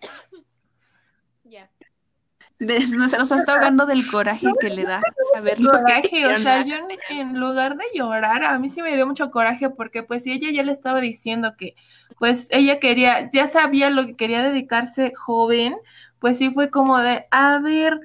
De- 2.58 2.80
se 2.80 2.96
nos 2.96 3.30
está 3.30 3.54
ahogando 3.54 3.86
del 3.86 4.10
coraje 4.10 4.48
que 4.60 4.70
le 4.70 4.84
da 4.84 5.00
saber 5.32 5.60
lo 5.60 5.70
que 5.70 5.78
coraje, 5.78 6.08
o 6.08 6.10
hicieron 6.10 6.42
sea, 6.42 6.64
yo 6.64 6.76
en, 7.08 7.38
lugar 7.38 7.76
de 7.76 7.84
llorar, 7.94 8.42
a 8.44 8.58
mí 8.58 8.68
sí 8.68 8.82
me 8.82 8.96
dio 8.96 9.06
mucho 9.06 9.30
coraje 9.30 9.70
porque 9.70 10.02
pues 10.02 10.24
si 10.24 10.32
ella 10.32 10.50
ya 10.50 10.64
le 10.64 10.72
estaba 10.72 11.00
diciendo 11.00 11.54
que 11.56 11.76
pues 12.18 12.48
ella 12.50 12.80
quería, 12.80 13.30
ya 13.32 13.46
sabía 13.46 13.90
lo 13.90 14.06
que 14.06 14.16
quería 14.16 14.42
dedicarse 14.42 15.12
joven, 15.14 15.76
pues 16.18 16.38
sí 16.38 16.50
fue 16.50 16.70
como 16.70 16.98
de, 16.98 17.26
a 17.30 17.60
ver, 17.60 18.00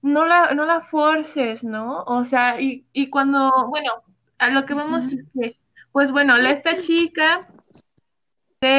no 0.00 0.24
la, 0.24 0.54
no 0.54 0.64
la 0.64 0.80
forces, 0.80 1.62
¿no? 1.62 2.02
O 2.04 2.24
sea, 2.24 2.60
y, 2.60 2.86
y 2.92 3.10
cuando, 3.10 3.68
bueno, 3.68 3.90
a 4.38 4.48
lo 4.48 4.64
que 4.64 4.74
vemos 4.74 5.06
es 5.06 5.24
que, 5.38 5.58
pues 5.92 6.10
bueno, 6.10 6.36
la, 6.38 6.50
esta 6.50 6.80
chica, 6.80 7.46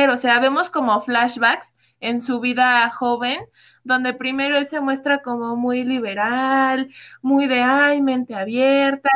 o 0.10 0.17
sea, 0.17 0.39
vemos 0.39 0.70
como 0.70 1.01
flashbacks 1.01 1.74
en 2.00 2.22
su 2.22 2.39
vida 2.39 2.89
joven, 2.89 3.39
donde 3.84 4.13
primero 4.13 4.58
él 4.58 4.68
se 4.68 4.80
muestra 4.82 5.22
como 5.22 5.56
muy 5.56 5.84
liberal, 5.84 6.92
muy 7.22 7.48
de, 7.48 7.62
ay, 7.62 8.02
mente 8.02 8.34
abierta, 8.36 9.10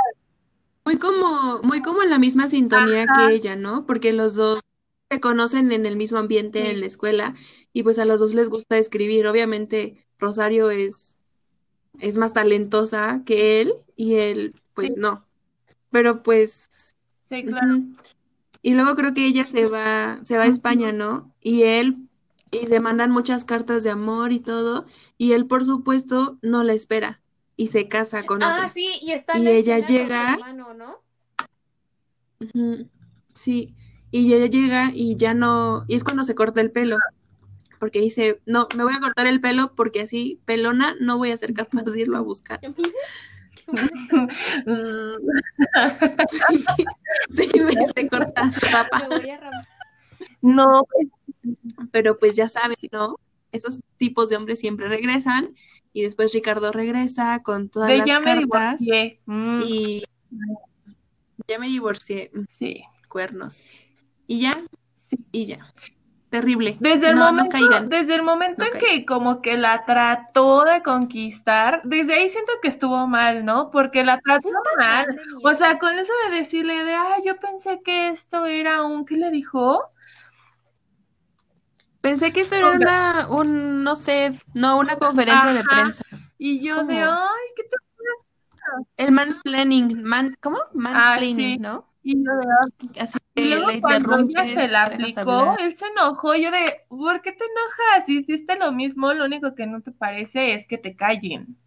Muy 0.86 0.98
como, 0.98 1.62
muy 1.64 1.82
como 1.82 2.02
en 2.02 2.10
la 2.10 2.18
misma 2.20 2.48
sintonía 2.48 3.06
que 3.08 3.34
ella, 3.34 3.56
¿no? 3.58 3.86
Porque 3.86 4.14
los 4.14 4.36
dos 4.36 4.62
se 5.12 5.20
conocen 5.20 5.72
en 5.74 5.86
el 5.86 5.98
mismo 5.98 6.18
ambiente 6.18 6.62
Sí. 6.62 6.68
en 6.68 6.80
la 6.80 6.86
escuela 6.86 7.34
y 7.74 7.84
pues 7.84 8.00
a 8.00 8.06
los 8.06 8.20
dos 8.22 8.34
les 8.34 8.50
gusta 8.50 8.78
escribir. 8.78 9.28
Obviamente 9.28 9.98
Rosario 10.18 10.70
es, 10.70 11.18
es 12.00 12.16
más 12.18 12.34
talentosa 12.34 13.22
que 13.26 13.62
él 13.62 13.74
y 13.98 14.16
él 14.16 14.54
pues 14.74 14.94
Sí. 14.94 15.00
no. 15.00 15.26
Pero 15.92 16.24
pues 16.24 16.94
sí, 17.30 17.44
claro. 17.44 17.82
Y 18.62 18.74
luego 18.74 18.96
creo 18.96 19.14
que 19.14 19.26
ella 19.26 19.46
se 19.46 19.68
va, 19.68 20.20
se 20.24 20.38
va 20.38 20.44
a 20.44 20.48
España, 20.48 20.92
¿no? 20.92 21.34
Y 21.42 21.64
él, 21.64 22.07
y 22.51 22.68
se 22.68 22.80
mandan 22.80 23.12
muchas 23.12 23.46
cartas 23.46 23.84
de 23.84 23.89
amor 23.89 24.32
y 24.32 24.39
todo, 24.39 24.86
y 25.18 25.34
él, 25.34 25.46
por 25.48 25.66
supuesto, 25.66 26.38
no 26.42 26.63
la 26.63 26.74
espera 26.74 27.22
y 27.56 27.68
se 27.68 27.88
casa 27.88 28.25
con 28.25 28.44
Ah, 28.44 28.54
otra. 28.54 28.70
sí, 28.70 28.88
y 29.01 29.12
está 29.12 29.38
Y 29.38 29.44
la 29.44 29.51
ella 29.51 29.80
llega- 29.80 30.34
hermano, 30.34 30.74
¿no? 30.74 31.01
Sí, 33.34 33.74
y 34.12 34.34
ella 34.34 34.46
llega 34.48 34.92
y 34.94 35.16
ya 35.16 35.34
no, 35.34 35.84
y 35.88 35.96
es 35.96 36.04
cuando 36.04 36.24
se 36.24 36.36
corta 36.36 36.62
el 36.62 36.72
pelo, 36.72 36.98
porque 37.80 38.00
dice, 38.00 38.42
no, 38.46 38.68
me 38.75 38.84
voy 38.84 38.94
a 38.96 39.00
cortar 39.00 39.27
el 39.27 39.42
pelo 39.42 39.74
porque 39.75 40.01
así, 40.01 40.39
pelona, 40.46 40.96
no 41.00 41.18
voy 41.18 41.32
a 41.32 41.38
ser 41.38 41.54
capaz 41.54 41.84
de 41.84 42.01
irlo 42.01 42.18
a 42.18 42.22
buscar. 42.22 42.60
Sí, 46.30 46.66
sí, 47.36 47.60
me- 47.60 47.74
se 47.96 48.08
corta 48.10 48.51
su 48.51 48.60
tapa. 48.62 49.00
Me 49.00 49.08
voy 49.18 49.30
a. 49.30 49.39
No, 50.41 50.84
Pero 51.91 52.17
pues 52.17 52.36
ya 52.36 52.48
saben, 52.48 52.77
¿no? 52.91 53.17
Esos 53.51 53.82
tipos 53.98 54.29
de 54.29 54.36
hombres 54.36 54.60
siempre 54.60 54.88
regresan 54.88 55.56
y 55.94 56.03
después 56.03 56.34
Ricardo 56.34 56.72
regresa 56.72 57.41
con 57.44 57.70
todas 57.70 57.89
de 57.89 57.98
las 58.00 58.08
ya 58.08 58.20
me 58.20 58.25
cartas 58.25 58.79
divorcié. 58.79 59.20
Mm, 59.25 59.62
y 59.65 60.03
ya 61.48 61.60
me 61.60 61.67
divorcié, 61.67 62.29
mm, 62.34 62.44
sí. 62.60 62.84
cuernos. 63.08 63.63
Y 64.27 64.41
ya, 64.41 64.62
y 65.32 65.46
ya. 65.46 65.74
Terrible. 66.29 66.75
Desde 66.82 67.10
el 67.10 67.15
No, 67.15 67.32
momento, 67.32 67.58
desde 67.88 68.15
el 68.15 68.22
momento 68.22 68.65
No 68.65 68.74
en 68.74 68.79
que 68.79 69.06
como 69.06 69.41
que 69.41 69.58
la 69.58 69.86
trató 69.86 70.65
de 70.65 70.84
conquistar, 70.84 71.82
desde 71.86 72.15
ahí 72.15 72.29
siento 72.29 72.51
que 72.62 72.67
estuvo 72.67 73.08
mal, 73.08 73.46
¿no? 73.46 73.72
Porque 73.72 74.03
la 74.03 74.20
trató 74.20 74.50
mal. 74.77 75.17
O 75.41 75.53
sea, 75.53 75.79
con 75.79 75.98
eso 75.98 76.12
de 76.29 76.36
decirle 76.36 76.84
de, 76.84 76.94
ah, 76.96 77.15
yo 77.25 77.38
pensé 77.39 77.82
que 77.82 78.10
esto 78.10 78.46
era 78.46 78.84
un, 78.84 79.06
¿qué 79.06 79.15
le 79.15 79.32
dijo? 79.32 79.86
Pensé 82.01 82.32
que 82.32 82.42
esto 82.42 82.56
era 82.56 82.72
una, 82.72 83.27
un, 83.30 83.84
no 83.84 83.96
sé, 83.96 84.39
no, 84.54 84.77
una 84.77 84.96
conferencia 84.96 85.54
de 85.54 85.63
prensa. 85.63 86.04
Y 86.38 86.60
yo 86.60 86.84
de, 86.84 87.00
ay, 87.00 87.48
¿qué 87.56 87.63
te... 87.63 87.77
El 88.98 89.12
mansplaining, 89.12 90.04
man, 90.04 90.36
¿cómo? 90.42 90.60
Mansplaining, 90.74 91.51
Ah, 91.51 91.56
sí. 91.56 91.58
¿no? 91.58 91.88
Y 92.04 92.24
yo 92.24 92.32
de, 92.38 93.01
Así 93.01 93.18
Y 93.36 93.42
que 93.42 93.50
luego 93.50 93.68
le 93.70 93.82
cuando 93.82 94.18
ella 94.18 94.46
se 94.46 94.68
la 94.68 94.84
aplicó, 94.86 95.56
él 95.60 95.75
se 95.75 95.86
enojó. 95.88 96.36
Yo 96.36 96.51
de, 96.51 96.86
¿por 96.89 97.22
qué 97.22 97.32
te 97.32 97.44
enojas? 97.46 98.06
Si 98.06 98.20
hiciste 98.20 98.58
lo 98.58 98.72
mismo, 98.72 99.13
lo 99.13 99.25
único 99.25 99.56
que 99.56 99.66
no 99.68 99.82
te 99.82 99.92
parece 99.92 100.54
es 100.54 100.68
que 100.68 100.77
te 100.77 100.96
callen. 100.96 101.58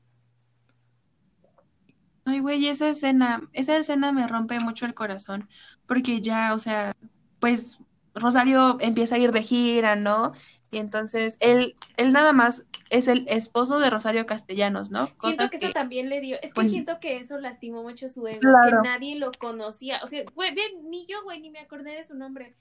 Ay, 2.24 2.40
güey, 2.40 2.66
esa 2.66 2.88
escena, 2.88 3.42
esa 3.52 3.76
escena 3.76 4.12
me 4.12 4.26
rompe 4.28 4.60
mucho 4.60 4.86
el 4.86 4.94
corazón, 4.94 5.48
porque 5.86 6.20
ya, 6.20 6.54
o 6.54 6.58
sea, 6.58 6.94
pues 7.40 7.80
Rosario 8.20 8.76
empieza 8.80 9.16
a 9.16 9.18
ir 9.18 9.32
de 9.32 9.42
gira, 9.42 9.96
¿no? 9.96 10.32
Y 10.72 10.78
entonces 10.78 11.36
él, 11.40 11.74
él 11.96 12.12
nada 12.12 12.32
más 12.32 12.68
es 12.90 13.08
el 13.08 13.26
esposo 13.28 13.80
de 13.80 13.90
Rosario 13.90 14.24
Castellanos, 14.26 14.90
¿no? 14.92 15.10
Siento 15.20 15.50
que 15.50 15.56
eso 15.56 15.72
también 15.72 16.08
le 16.08 16.20
dio, 16.20 16.36
es 16.36 16.50
que 16.50 16.54
pues- 16.54 16.70
siento 16.70 17.00
que 17.00 17.16
eso 17.16 17.38
lastimó 17.38 17.82
mucho 17.82 18.08
su 18.08 18.26
ego, 18.28 18.38
Claro. 18.40 18.82
que 18.82 18.88
nadie 18.88 19.16
lo 19.16 19.32
conocía, 19.32 20.00
o 20.04 20.06
sea, 20.06 20.22
güey, 20.34 20.54
bien, 20.54 20.88
ni 20.88 21.06
yo, 21.06 21.22
güey, 21.24 21.40
ni 21.40 21.50
me 21.50 21.58
acordé 21.58 21.90
de 21.96 22.04
su 22.04 22.14
nombre, 22.14 22.54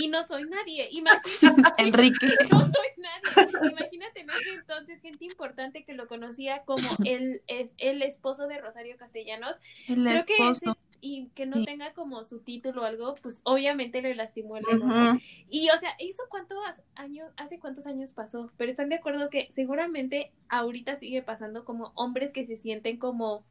y 0.00 0.08
no 0.08 0.22
soy 0.24 0.44
nadie, 0.48 0.88
imagínate, 0.92 1.74
Enrique, 1.78 2.26
no 2.52 2.60
soy 2.60 2.88
nadie, 2.98 3.70
imagínate 3.72 4.20
en 4.20 4.30
ese 4.30 4.54
entonces 4.54 5.00
gente 5.00 5.24
importante 5.24 5.84
que 5.84 5.94
lo 5.94 6.06
conocía 6.06 6.62
como 6.64 6.78
el, 7.04 7.42
es, 7.48 7.72
el 7.78 8.02
esposo 8.02 8.46
de 8.46 8.60
Rosario 8.60 8.96
Castellanos, 8.96 9.56
el 9.88 10.04
creo 10.04 10.24
que 10.24 10.34
ese, 10.34 10.50
esposo. 10.52 10.78
Y 11.00 11.28
que 11.34 11.46
no 11.46 11.56
Sí. 11.56 11.64
tenga 11.64 11.92
como 11.92 12.24
su 12.24 12.40
título 12.40 12.82
o 12.82 12.84
algo, 12.84 13.14
pues 13.22 13.40
obviamente 13.44 14.02
le 14.02 14.14
lastimó 14.14 14.56
el. 14.56 14.64
Ujú. 14.64 15.18
Y, 15.48 15.68
o 15.70 15.76
sea, 15.78 15.90
¿eso 15.98 16.22
cuántos 16.28 16.58
años, 16.94 17.30
hace 17.36 17.58
cuántos 17.58 17.86
años 17.86 18.12
pasó? 18.12 18.50
Pero 18.56 18.70
están 18.70 18.88
de 18.88 18.96
acuerdo 18.96 19.30
que 19.30 19.50
seguramente 19.54 20.32
ahorita 20.48 20.96
sigue 20.96 21.22
pasando 21.22 21.64
como 21.64 21.92
hombres 21.94 22.32
que 22.32 22.44
se 22.46 22.56
sienten 22.56 22.98
como 22.98 23.44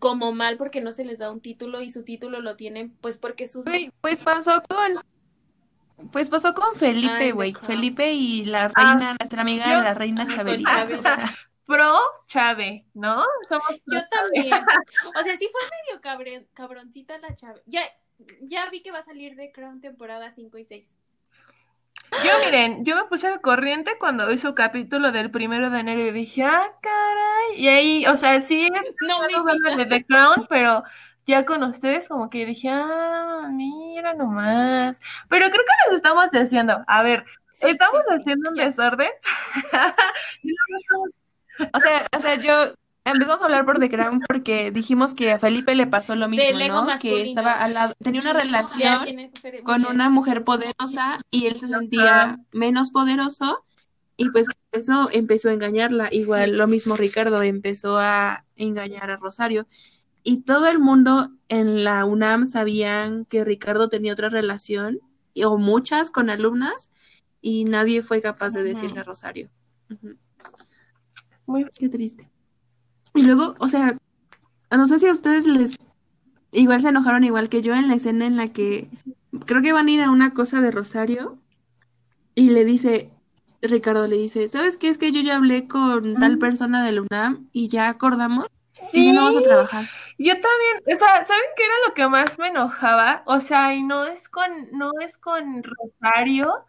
como 0.00 0.32
mal 0.32 0.56
porque 0.56 0.80
no 0.80 0.90
se 0.92 1.04
les 1.04 1.20
da 1.20 1.30
un 1.30 1.40
título 1.40 1.80
y 1.80 1.90
su 1.90 2.02
título 2.02 2.40
lo 2.40 2.56
tienen 2.56 2.90
pues 3.00 3.18
porque 3.18 3.46
sus 3.46 3.64
Güey, 3.64 3.90
pues 4.00 4.22
pasó 4.24 4.60
con, 4.68 6.10
pues 6.10 6.28
pasó 6.28 6.54
con 6.54 6.74
Felipe, 6.74 7.30
güey. 7.32 7.52
Felipe 7.52 8.12
y 8.12 8.44
la 8.46 8.66
reina, 8.68 9.14
nuestra 9.20 9.42
amiga 9.42 9.64
yo- 9.72 9.82
la 9.84 9.94
reina 9.94 10.22
Ah, 10.24 10.26
Chabelita, 10.26 10.88
o 10.98 11.02
sea, 11.02 11.34
Pro 11.66 11.98
Chave, 12.26 12.86
¿no? 12.94 13.24
Somos 13.48 13.76
pro 13.84 13.98
yo 13.98 14.08
también. 14.08 14.52
O 15.18 15.22
sea, 15.22 15.36
sí 15.36 15.48
fue 15.52 15.60
medio 15.86 16.00
cabre- 16.00 16.46
cabroncita 16.54 17.18
la 17.18 17.34
chava. 17.34 17.60
Ya 17.66 17.82
ya 18.40 18.70
vi 18.70 18.82
que 18.82 18.92
va 18.92 19.00
a 19.00 19.04
salir 19.04 19.36
de 19.36 19.52
Crown 19.52 19.80
temporada 19.80 20.32
5 20.32 20.56
y 20.58 20.64
6. 20.64 20.96
Yo, 22.24 22.30
miren, 22.46 22.84
yo 22.84 22.96
me 22.96 23.04
puse 23.04 23.26
al 23.26 23.40
corriente 23.40 23.96
cuando 23.98 24.26
vi 24.28 24.38
su 24.38 24.54
capítulo 24.54 25.12
del 25.12 25.30
primero 25.30 25.70
de 25.70 25.80
enero 25.80 26.00
y 26.00 26.12
dije, 26.12 26.44
ah, 26.44 26.72
caray. 26.80 27.56
Y 27.60 27.68
ahí, 27.68 28.06
o 28.06 28.16
sea, 28.16 28.40
sí, 28.40 28.68
No, 29.00 29.44
verla 29.44 29.76
de 29.76 29.86
The 29.86 30.04
Crown, 30.06 30.46
pero 30.48 30.82
ya 31.26 31.44
con 31.44 31.62
ustedes 31.64 32.08
como 32.08 32.30
que 32.30 32.46
dije, 32.46 32.68
ah, 32.70 33.48
mira 33.52 34.14
nomás. 34.14 34.98
Pero 35.28 35.46
creo 35.50 35.62
que 35.64 35.90
nos 35.90 35.96
estamos 35.96 36.30
desviando. 36.30 36.82
A 36.86 37.02
ver, 37.02 37.24
Sí, 37.52 37.66
estamos 37.68 38.02
sí, 38.08 38.14
sí, 38.14 38.20
haciendo 38.20 38.50
un 38.50 38.56
ya. 38.56 38.66
desorden. 38.66 39.10
O 41.72 41.80
sea, 41.80 42.06
o 42.16 42.20
sea, 42.20 42.34
yo, 42.36 42.74
empezamos 43.04 43.40
a 43.40 43.44
hablar 43.44 43.64
por 43.64 43.78
The 43.78 43.88
Crown 43.88 44.20
porque 44.26 44.70
dijimos 44.70 45.14
que 45.14 45.32
a 45.32 45.38
Felipe 45.38 45.74
le 45.74 45.86
pasó 45.86 46.16
lo 46.16 46.28
mismo, 46.28 46.58
¿no? 46.68 46.86
Que 46.98 47.22
estaba 47.22 47.52
al 47.52 47.74
lado, 47.74 47.94
tenía 48.02 48.20
una 48.20 48.32
relación 48.32 49.30
con 49.64 49.86
una 49.86 50.10
mujer 50.10 50.44
poderosa 50.44 51.18
y 51.30 51.46
él 51.46 51.58
se 51.58 51.68
sentía 51.68 52.38
menos 52.52 52.90
poderoso 52.90 53.64
y 54.16 54.30
pues 54.30 54.48
eso 54.72 55.08
empezó 55.12 55.48
a 55.48 55.52
engañarla. 55.52 56.08
Igual 56.10 56.56
lo 56.56 56.66
mismo 56.66 56.96
Ricardo 56.96 57.42
empezó 57.42 57.98
a 57.98 58.44
engañar 58.56 59.10
a 59.10 59.16
Rosario 59.16 59.66
y 60.22 60.42
todo 60.42 60.66
el 60.66 60.80
mundo 60.80 61.30
en 61.48 61.84
la 61.84 62.04
UNAM 62.04 62.46
sabían 62.46 63.24
que 63.26 63.44
Ricardo 63.44 63.88
tenía 63.88 64.12
otra 64.12 64.28
relación 64.28 64.98
o 65.44 65.58
muchas 65.58 66.10
con 66.10 66.30
alumnas 66.30 66.90
y 67.40 67.64
nadie 67.64 68.02
fue 68.02 68.20
capaz 68.20 68.50
de 68.50 68.64
decirle 68.64 69.00
a 69.00 69.04
Rosario. 69.04 69.50
Ujú. 69.90 70.16
Muy 71.46 71.66
Qué 71.78 71.88
triste. 71.88 72.28
Y 73.14 73.22
luego, 73.22 73.54
o 73.58 73.68
sea, 73.68 73.96
no 74.70 74.86
sé 74.86 74.98
si 74.98 75.06
a 75.06 75.12
ustedes 75.12 75.46
les 75.46 75.76
igual 76.52 76.80
se 76.80 76.88
enojaron 76.88 77.24
igual 77.24 77.48
que 77.48 77.62
yo 77.62 77.74
en 77.74 77.88
la 77.88 77.94
escena 77.94 78.26
en 78.26 78.36
la 78.36 78.46
que 78.46 78.88
creo 79.44 79.62
que 79.62 79.72
van 79.72 79.88
a 79.88 79.90
ir 79.90 80.02
a 80.02 80.10
una 80.10 80.32
cosa 80.32 80.60
de 80.60 80.70
Rosario 80.70 81.38
y 82.34 82.50
le 82.50 82.64
dice, 82.64 83.10
Ricardo 83.62 84.06
le 84.06 84.16
dice, 84.16 84.48
¿sabes 84.48 84.76
qué? 84.76 84.88
Es 84.88 84.98
que 84.98 85.12
yo 85.12 85.20
ya 85.20 85.36
hablé 85.36 85.66
con 85.68 86.14
tal 86.16 86.38
persona 86.38 86.84
de 86.84 86.92
la 86.92 87.02
UNAM 87.02 87.48
y 87.52 87.68
ya 87.68 87.88
acordamos 87.88 88.46
y 88.92 89.06
ya 89.06 89.12
no 89.14 89.24
vas 89.24 89.36
a 89.36 89.42
trabajar. 89.42 89.88
yo 90.18 90.34
también, 90.34 90.96
o 90.96 90.98
sea, 90.98 91.26
¿saben 91.26 91.50
qué 91.56 91.64
era 91.64 91.74
lo 91.86 91.94
que 91.94 92.08
más 92.08 92.38
me 92.38 92.48
enojaba? 92.48 93.22
O 93.26 93.40
sea, 93.40 93.74
y 93.74 93.82
no 93.82 94.04
es 94.04 94.28
con, 94.28 94.50
no 94.72 94.90
es 95.00 95.16
con 95.18 95.62
Rosario, 95.62 96.66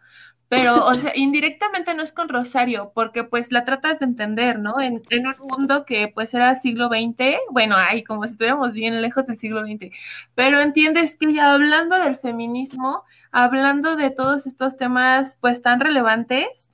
pero, 0.48 0.86
o 0.86 0.94
sea, 0.94 1.12
indirectamente 1.14 1.94
no 1.94 2.02
es 2.02 2.12
con 2.12 2.28
Rosario, 2.28 2.92
porque 2.94 3.24
pues 3.24 3.52
la 3.52 3.64
tratas 3.64 3.98
de 3.98 4.06
entender, 4.06 4.58
¿no? 4.58 4.80
En, 4.80 5.02
en 5.10 5.26
un 5.26 5.34
mundo 5.46 5.84
que 5.84 6.08
pues 6.08 6.32
era 6.34 6.54
siglo 6.54 6.88
XX, 6.88 7.36
bueno, 7.50 7.76
ay, 7.76 8.02
como 8.02 8.24
si 8.24 8.32
estuviéramos 8.32 8.72
bien 8.72 9.02
lejos 9.02 9.26
del 9.26 9.38
siglo 9.38 9.62
XX, 9.62 9.90
pero 10.34 10.60
entiendes 10.60 11.16
que 11.16 11.32
ya 11.32 11.52
hablando 11.52 11.98
del 11.98 12.16
feminismo, 12.16 13.04
hablando 13.30 13.96
de 13.96 14.10
todos 14.10 14.46
estos 14.46 14.76
temas 14.76 15.36
pues 15.40 15.60
tan 15.62 15.80
relevantes, 15.80 16.68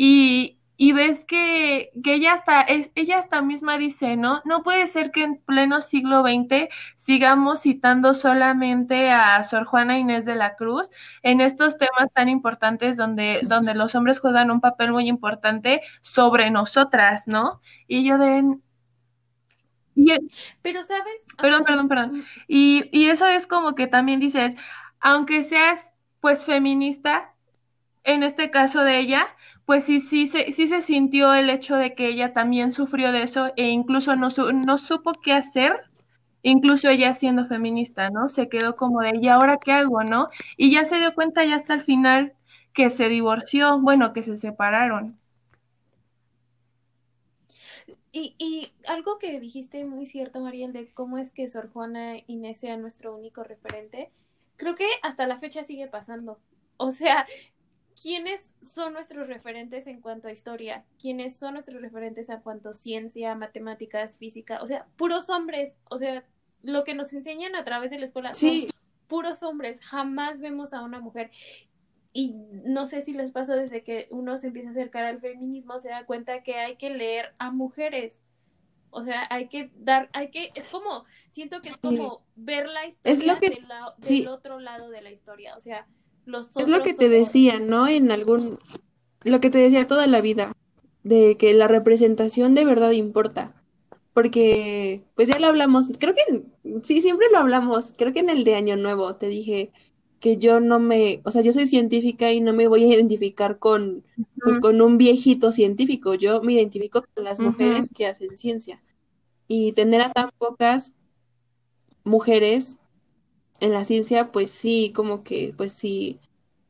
y, 0.00 0.57
y 0.80 0.92
ves 0.92 1.24
que, 1.26 1.90
que 2.04 2.14
ella 2.14 2.34
hasta, 2.34 2.62
es, 2.62 2.90
ella 2.94 3.18
hasta 3.18 3.42
misma 3.42 3.78
dice, 3.78 4.16
¿no? 4.16 4.42
No 4.46 4.62
puede 4.62 4.86
ser 4.86 5.10
que 5.10 5.24
en 5.24 5.38
pleno 5.42 5.82
siglo 5.82 6.22
XX 6.22 6.70
sigamos 6.98 7.62
citando 7.62 8.14
solamente 8.14 9.10
a 9.10 9.42
Sor 9.44 9.64
Juana 9.66 9.98
Inés 9.98 10.24
de 10.24 10.36
la 10.36 10.56
Cruz 10.56 10.88
en 11.22 11.40
estos 11.40 11.78
temas 11.78 12.12
tan 12.14 12.28
importantes 12.28 12.96
donde, 12.96 13.40
donde 13.42 13.74
los 13.74 13.94
hombres 13.96 14.20
juegan 14.20 14.50
un 14.52 14.60
papel 14.60 14.92
muy 14.92 15.08
importante 15.08 15.82
sobre 16.02 16.50
nosotras, 16.50 17.24
¿no? 17.26 17.60
Y 17.88 18.04
yo 18.06 18.18
de... 18.18 18.44
y- 19.94 20.12
Pero, 20.62 20.82
¿sabes? 20.82 21.14
perdón, 21.36 21.64
perdón, 21.64 21.88
perdón. 21.88 22.24
Y, 22.46 22.88
y 22.92 23.08
eso 23.08 23.26
es 23.26 23.46
como 23.46 23.74
que 23.74 23.86
también 23.86 24.20
dices, 24.20 24.52
aunque 25.00 25.44
seas 25.44 25.80
pues 26.20 26.42
feminista, 26.44 27.34
en 28.04 28.22
este 28.24 28.50
caso 28.50 28.82
de 28.84 28.98
ella, 29.00 29.28
pues 29.68 29.84
sí, 29.84 30.00
sí, 30.00 30.26
se, 30.28 30.52
sí 30.52 30.68
se 30.68 30.82
sintió 30.82 31.34
el 31.34 31.50
hecho 31.50 31.76
de 31.76 31.94
que 31.94 32.08
ella 32.08 32.34
también 32.34 32.74
sufrió 32.74 33.12
de 33.12 33.22
eso 33.24 33.52
e 33.56 33.68
incluso 33.70 34.16
no, 34.16 34.32
su- 34.32 34.52
no 34.52 34.78
supo 34.78 35.14
qué 35.22 35.32
hacer, 35.34 35.72
incluso 36.42 36.90
ella 36.90 37.14
siendo 37.14 37.46
feminista, 37.46 38.10
¿no? 38.10 38.28
Se 38.30 38.48
quedó 38.50 38.76
como 38.76 39.00
de, 39.02 39.18
¿y 39.20 39.28
ahora 39.28 39.58
qué 39.58 39.72
hago, 39.72 40.04
no? 40.04 40.30
Y 40.58 40.72
ya 40.72 40.86
se 40.86 40.98
dio 40.98 41.14
cuenta 41.14 41.44
ya 41.44 41.56
hasta 41.56 41.74
el 41.74 41.82
final 41.82 42.34
que 42.74 42.90
se 42.90 43.08
divorció, 43.10 43.80
bueno, 43.80 44.12
que 44.14 44.22
se 44.22 44.36
separaron. 44.38 45.18
Y, 48.12 48.34
y 48.38 48.72
algo 48.88 49.18
que 49.18 49.38
dijiste 49.40 49.84
muy 49.84 50.06
cierto, 50.06 50.40
Mariel, 50.40 50.72
de 50.72 50.92
cómo 50.92 51.18
es 51.18 51.32
que 51.32 51.48
Sor 51.48 51.70
Juana 51.72 52.16
Inés 52.26 52.58
sea 52.58 52.76
nuestro 52.76 53.14
único 53.16 53.44
referente, 53.44 54.10
creo 54.56 54.74
que 54.74 54.86
hasta 55.02 55.26
la 55.26 55.38
fecha 55.38 55.64
sigue 55.64 55.88
pasando. 55.88 56.38
O 56.76 56.90
sea, 56.90 57.26
¿quiénes 58.00 58.54
son 58.62 58.92
nuestros 58.92 59.26
referentes 59.28 59.86
en 59.86 60.00
cuanto 60.00 60.28
a 60.28 60.32
historia? 60.32 60.84
¿Quiénes 61.00 61.36
son 61.36 61.54
nuestros 61.54 61.80
referentes 61.82 62.28
en 62.28 62.40
cuanto 62.40 62.70
a 62.70 62.72
ciencia, 62.74 63.34
matemáticas, 63.34 64.18
física? 64.18 64.62
O 64.62 64.66
sea, 64.66 64.86
puros 64.96 65.30
hombres. 65.30 65.74
O 65.90 65.98
sea, 65.98 66.24
lo 66.62 66.84
que 66.84 66.94
nos 66.94 67.12
enseñan 67.12 67.54
a 67.56 67.64
través 67.64 67.90
de 67.90 67.98
la 67.98 68.06
escuela 68.06 68.34
son 68.34 68.48
Sí, 68.50 68.70
puros 69.06 69.42
hombres. 69.42 69.80
Jamás 69.80 70.38
vemos 70.40 70.72
a 70.72 70.82
una 70.82 71.00
mujer. 71.00 71.30
Y 72.12 72.32
no 72.64 72.86
sé 72.86 73.00
si 73.02 73.12
les 73.12 73.30
pasó 73.32 73.54
desde 73.54 73.82
que 73.84 74.08
uno 74.10 74.38
se 74.38 74.48
empieza 74.48 74.68
a 74.68 74.72
acercar 74.72 75.04
al 75.04 75.20
feminismo, 75.20 75.78
se 75.78 75.88
da 75.90 76.04
cuenta 76.06 76.42
que 76.42 76.54
hay 76.56 76.76
que 76.76 76.90
leer 76.90 77.34
a 77.38 77.50
mujeres. 77.50 78.20
O 78.90 79.04
sea, 79.04 79.26
hay 79.30 79.48
que 79.48 79.70
dar, 79.76 80.08
hay 80.14 80.30
que, 80.30 80.48
es 80.54 80.68
como, 80.70 81.04
siento 81.30 81.60
que 81.60 81.68
es 81.68 81.74
Sí. 81.74 81.80
como 81.82 82.22
ver 82.36 82.66
la 82.68 82.86
historia 82.86 83.12
Es 83.12 83.24
lo 83.26 83.38
que- 83.38 83.50
del, 83.50 83.68
la- 83.68 83.94
del 83.98 84.02
sí. 84.04 84.26
otro 84.26 84.58
lado 84.60 84.88
de 84.88 85.02
la 85.02 85.10
historia. 85.10 85.54
O 85.56 85.60
sea, 85.60 85.86
los 86.28 86.50
es 86.56 86.68
lo 86.68 86.82
que 86.82 86.94
te 86.94 87.06
somos- 87.06 87.18
decía, 87.18 87.58
¿no? 87.58 87.88
En 87.88 88.10
algún, 88.10 88.58
lo 89.24 89.40
que 89.40 89.50
te 89.50 89.58
decía 89.58 89.86
toda 89.86 90.06
la 90.06 90.20
vida, 90.20 90.52
de 91.02 91.36
que 91.36 91.54
la 91.54 91.68
representación 91.68 92.54
de 92.54 92.64
verdad 92.64 92.90
importa. 92.92 93.54
Porque, 94.12 95.04
pues 95.14 95.28
ya 95.28 95.38
lo 95.38 95.46
hablamos, 95.46 95.90
creo 95.98 96.12
que, 96.12 96.42
sí, 96.82 97.00
siempre 97.00 97.28
lo 97.32 97.38
hablamos, 97.38 97.94
creo 97.96 98.12
que 98.12 98.20
en 98.20 98.30
el 98.30 98.42
de 98.44 98.56
Año 98.56 98.76
Nuevo 98.76 99.14
te 99.14 99.28
dije 99.28 99.70
que 100.18 100.36
yo 100.36 100.58
no 100.58 100.80
me, 100.80 101.20
o 101.24 101.30
sea, 101.30 101.42
yo 101.42 101.52
soy 101.52 101.66
científica 101.66 102.32
y 102.32 102.40
no 102.40 102.52
me 102.52 102.66
voy 102.66 102.82
a 102.82 102.94
identificar 102.94 103.60
con, 103.60 104.02
pues 104.42 104.58
con 104.58 104.82
un 104.82 104.98
viejito 104.98 105.52
científico, 105.52 106.14
yo 106.14 106.42
me 106.42 106.54
identifico 106.54 107.04
con 107.14 107.22
las 107.24 107.38
mujeres 107.38 107.90
que 107.94 108.06
hacen 108.06 108.36
ciencia. 108.36 108.82
Y 109.46 109.70
tener 109.72 110.00
a 110.00 110.12
tan 110.12 110.30
pocas 110.36 110.94
mujeres 112.04 112.78
en 113.60 113.72
la 113.72 113.84
ciencia, 113.84 114.30
pues 114.32 114.50
sí, 114.50 114.92
como 114.94 115.22
que, 115.22 115.54
pues 115.56 115.72
sí, 115.72 116.18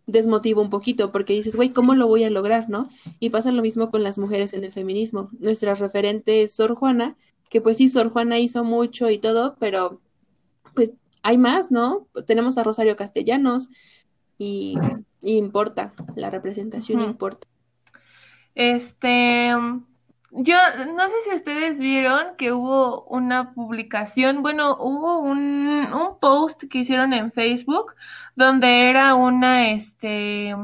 desmotiva 0.07 0.63
un 0.63 0.71
poquito, 0.71 1.13
porque 1.13 1.35
dices, 1.35 1.55
güey, 1.55 1.71
¿cómo 1.71 1.95
lo 1.95 2.07
voy 2.07 2.25
a 2.25 2.31
lograr, 2.31 2.71
no? 2.71 2.89
Y 3.21 3.31
pasa 3.31 3.53
lo 3.53 3.63
mismo 3.63 3.91
con 3.91 4.03
las 4.03 4.19
mujeres 4.19 4.55
en 4.55 4.65
el 4.65 4.73
feminismo. 4.73 5.29
Nuestra 5.39 5.75
referente 5.75 6.43
es 6.43 6.55
Sor 6.55 6.75
Juana, 6.75 7.17
que 7.51 7.61
pues 7.61 7.77
sí, 7.77 7.89
Sor 7.89 8.11
Juana 8.11 8.39
hizo 8.39 8.65
mucho 8.65 9.11
y 9.11 9.19
todo, 9.19 9.57
pero 9.61 10.01
pues 10.75 10.95
hay 11.23 11.37
más, 11.37 11.71
¿no? 11.71 12.07
Tenemos 12.27 12.57
a 12.57 12.65
Rosario 12.65 12.97
Castellanos 12.97 13.69
y, 14.39 14.79
y 15.21 15.37
importa, 15.37 15.93
la 16.17 16.31
representación 16.31 17.03
importa. 17.03 17.47
Este, 18.55 19.53
yo 20.31 20.57
no 20.95 21.09
sé 21.09 21.15
si 21.29 21.35
ustedes 21.37 21.79
vieron 21.79 22.37
que 22.37 22.53
hubo 22.53 23.05
una 23.05 23.53
publicación, 23.55 24.43
bueno, 24.43 24.77
hubo 24.79 25.19
un, 25.19 25.39
un 25.93 26.19
post 26.21 26.65
que 26.71 26.79
hicieron 26.79 27.13
en 27.13 27.33
Facebook 27.33 27.95
donde 28.37 28.91
era 28.91 29.15
una, 29.15 29.71
este, 29.73 30.55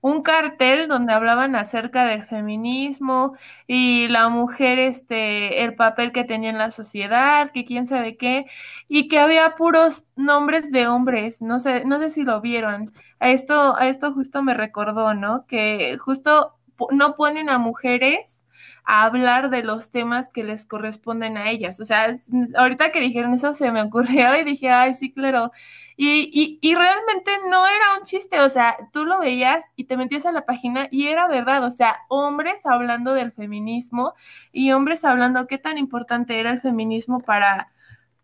un 0.00 0.22
cartel 0.22 0.88
donde 0.88 1.12
hablaban 1.12 1.54
acerca 1.56 2.04
del 2.04 2.24
feminismo 2.24 3.36
y 3.68 4.08
la 4.08 4.28
mujer, 4.28 4.78
este, 4.80 5.62
el 5.64 5.74
papel 5.76 6.12
que 6.12 6.24
tenía 6.24 6.50
en 6.50 6.58
la 6.58 6.72
sociedad, 6.72 7.50
que 7.52 7.64
quién 7.64 7.86
sabe 7.86 8.16
qué, 8.16 8.46
y 8.88 9.08
que 9.08 9.18
había 9.20 9.54
puros 9.54 10.04
nombres 10.16 10.70
de 10.72 10.88
hombres, 10.88 11.40
no 11.40 11.60
sé, 11.60 11.84
no 11.84 12.00
sé 12.00 12.10
si 12.10 12.24
lo 12.24 12.40
vieron. 12.40 12.92
A 13.20 13.30
esto, 13.30 13.76
a 13.76 13.88
esto 13.88 14.12
justo 14.12 14.42
me 14.42 14.54
recordó, 14.54 15.14
¿no? 15.14 15.46
Que 15.46 15.96
justo 15.98 16.56
no 16.90 17.16
ponen 17.16 17.48
a 17.50 17.58
mujeres 17.58 18.38
a 18.84 19.04
hablar 19.04 19.50
de 19.50 19.62
los 19.62 19.90
temas 19.90 20.28
que 20.30 20.44
les 20.44 20.66
corresponden 20.66 21.36
a 21.36 21.50
ellas. 21.50 21.78
O 21.80 21.84
sea, 21.84 22.16
ahorita 22.56 22.90
que 22.92 23.00
dijeron 23.00 23.34
eso 23.34 23.54
se 23.54 23.70
me 23.70 23.82
ocurrió 23.82 24.36
y 24.36 24.44
dije, 24.44 24.70
ay, 24.70 24.94
sí, 24.94 25.12
claro. 25.12 25.52
Y, 25.96 26.30
y, 26.32 26.58
y 26.62 26.74
realmente 26.74 27.30
no 27.48 27.66
era 27.66 27.98
un 27.98 28.04
chiste, 28.04 28.40
o 28.40 28.48
sea, 28.48 28.76
tú 28.92 29.04
lo 29.04 29.20
veías 29.20 29.64
y 29.76 29.84
te 29.84 29.96
metías 29.96 30.26
a 30.26 30.32
la 30.32 30.46
página 30.46 30.88
y 30.90 31.08
era 31.08 31.28
verdad, 31.28 31.64
o 31.64 31.70
sea, 31.70 31.98
hombres 32.08 32.64
hablando 32.64 33.12
del 33.14 33.30
feminismo 33.32 34.14
y 34.52 34.72
hombres 34.72 35.04
hablando 35.04 35.46
qué 35.46 35.58
tan 35.58 35.78
importante 35.78 36.40
era 36.40 36.50
el 36.50 36.60
feminismo 36.60 37.20
para, 37.20 37.71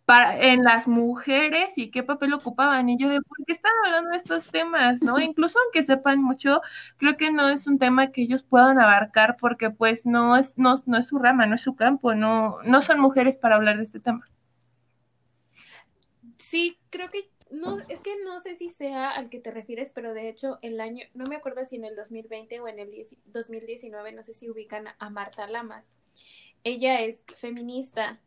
para 0.08 0.40
en 0.40 0.64
las 0.64 0.88
mujeres 0.88 1.76
y 1.76 1.90
qué 1.90 2.02
papel 2.02 2.32
ocupaban. 2.32 2.88
Y 2.88 2.96
yo 2.96 3.10
de, 3.10 3.20
¿por 3.20 3.44
qué 3.44 3.52
están 3.52 3.72
hablando 3.84 4.08
de 4.08 4.16
estos 4.16 4.50
temas? 4.50 5.02
¿No? 5.02 5.18
Incluso 5.20 5.58
aunque 5.62 5.82
sepan 5.82 6.22
mucho, 6.22 6.62
creo 6.96 7.18
que 7.18 7.30
no 7.30 7.50
es 7.50 7.66
un 7.66 7.78
tema 7.78 8.10
que 8.10 8.22
ellos 8.22 8.42
puedan 8.42 8.80
abarcar 8.80 9.36
porque 9.38 9.68
pues 9.68 10.06
no 10.06 10.34
es, 10.38 10.56
no, 10.56 10.76
no 10.86 10.96
es 10.96 11.08
su 11.08 11.18
rama, 11.18 11.44
no 11.44 11.56
es 11.56 11.60
su 11.60 11.76
campo, 11.76 12.14
no, 12.14 12.56
no 12.64 12.80
son 12.80 13.00
mujeres 13.00 13.36
para 13.36 13.56
hablar 13.56 13.76
de 13.76 13.82
este 13.82 14.00
tema. 14.00 14.26
Sí, 16.38 16.78
creo 16.88 17.10
que 17.10 17.28
no, 17.50 17.76
es 17.78 18.00
que 18.00 18.14
no 18.24 18.40
sé 18.40 18.56
si 18.56 18.70
sea 18.70 19.10
al 19.10 19.28
que 19.28 19.40
te 19.40 19.50
refieres, 19.50 19.90
pero 19.90 20.14
de 20.14 20.30
hecho 20.30 20.56
el 20.62 20.80
año, 20.80 21.04
no 21.12 21.24
me 21.28 21.36
acuerdo 21.36 21.66
si 21.66 21.76
en 21.76 21.84
el 21.84 21.94
2020 21.94 22.60
o 22.60 22.68
en 22.68 22.78
el 22.78 22.90
10 22.90 23.14
2019, 23.26 24.12
no 24.12 24.22
sé 24.22 24.32
si 24.32 24.48
ubican 24.48 24.86
a 24.98 25.10
Marta 25.10 25.46
Lamas. 25.46 25.92
Ella 26.64 27.02
es 27.02 27.22
feminista, 27.36 28.18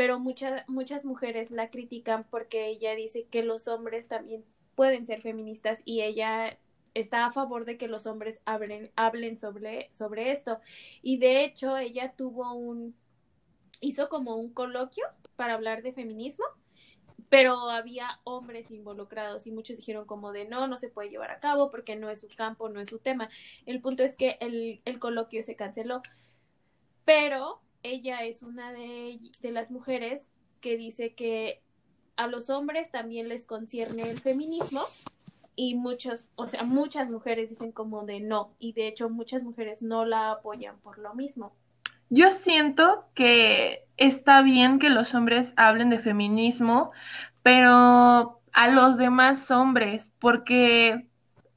pero 0.00 0.18
muchas 0.18 0.66
muchas 0.66 1.04
mujeres 1.04 1.50
la 1.50 1.68
critican 1.68 2.24
porque 2.24 2.68
ella 2.68 2.94
dice 2.94 3.26
que 3.30 3.42
los 3.42 3.68
hombres 3.68 4.08
también 4.08 4.46
pueden 4.74 5.04
ser 5.04 5.20
feministas 5.20 5.80
y 5.84 6.00
ella 6.00 6.56
está 6.94 7.26
a 7.26 7.32
favor 7.32 7.66
de 7.66 7.76
que 7.76 7.86
los 7.86 8.06
hombres 8.06 8.40
hablen, 8.46 8.90
hablen 8.96 9.38
sobre, 9.38 9.90
sobre 9.92 10.30
esto. 10.30 10.58
Y 11.02 11.18
de 11.18 11.44
hecho, 11.44 11.76
ella 11.76 12.14
tuvo 12.16 12.54
un, 12.54 12.96
hizo 13.82 14.08
como 14.08 14.36
un 14.36 14.54
coloquio 14.54 15.04
para 15.36 15.52
hablar 15.52 15.82
de 15.82 15.92
feminismo, 15.92 16.46
pero 17.28 17.68
había 17.68 18.20
hombres 18.24 18.70
involucrados 18.70 19.46
y 19.46 19.50
muchos 19.50 19.76
dijeron 19.76 20.06
como 20.06 20.32
de 20.32 20.46
no, 20.46 20.66
no 20.66 20.78
se 20.78 20.88
puede 20.88 21.10
llevar 21.10 21.30
a 21.30 21.40
cabo 21.40 21.70
porque 21.70 21.96
no 21.96 22.08
es 22.08 22.22
su 22.22 22.28
campo, 22.34 22.70
no 22.70 22.80
es 22.80 22.88
su 22.88 23.00
tema. 23.00 23.28
El 23.66 23.82
punto 23.82 24.02
es 24.02 24.16
que 24.16 24.38
el, 24.40 24.80
el 24.86 24.98
coloquio 24.98 25.42
se 25.42 25.56
canceló, 25.56 26.00
pero 27.04 27.60
ella 27.82 28.24
es 28.24 28.42
una 28.42 28.72
de, 28.72 29.18
de 29.42 29.50
las 29.50 29.70
mujeres 29.70 30.28
que 30.60 30.76
dice 30.76 31.14
que 31.14 31.62
a 32.16 32.26
los 32.26 32.50
hombres 32.50 32.90
también 32.90 33.28
les 33.28 33.46
concierne 33.46 34.10
el 34.10 34.20
feminismo 34.20 34.82
y 35.56 35.74
muchas, 35.74 36.28
o 36.36 36.48
sea, 36.48 36.62
muchas 36.62 37.10
mujeres 37.10 37.50
dicen 37.50 37.72
como 37.72 38.04
de 38.04 38.20
no 38.20 38.54
y 38.58 38.72
de 38.72 38.88
hecho 38.88 39.08
muchas 39.10 39.42
mujeres 39.42 39.82
no 39.82 40.04
la 40.04 40.32
apoyan 40.32 40.78
por 40.80 40.98
lo 40.98 41.14
mismo. 41.14 41.52
Yo 42.08 42.32
siento 42.32 43.04
que 43.14 43.84
está 43.96 44.42
bien 44.42 44.78
que 44.78 44.90
los 44.90 45.14
hombres 45.14 45.52
hablen 45.56 45.90
de 45.90 45.98
feminismo, 45.98 46.92
pero 47.42 48.40
a 48.52 48.68
los 48.68 48.96
demás 48.96 49.50
hombres, 49.50 50.10
porque 50.18 51.06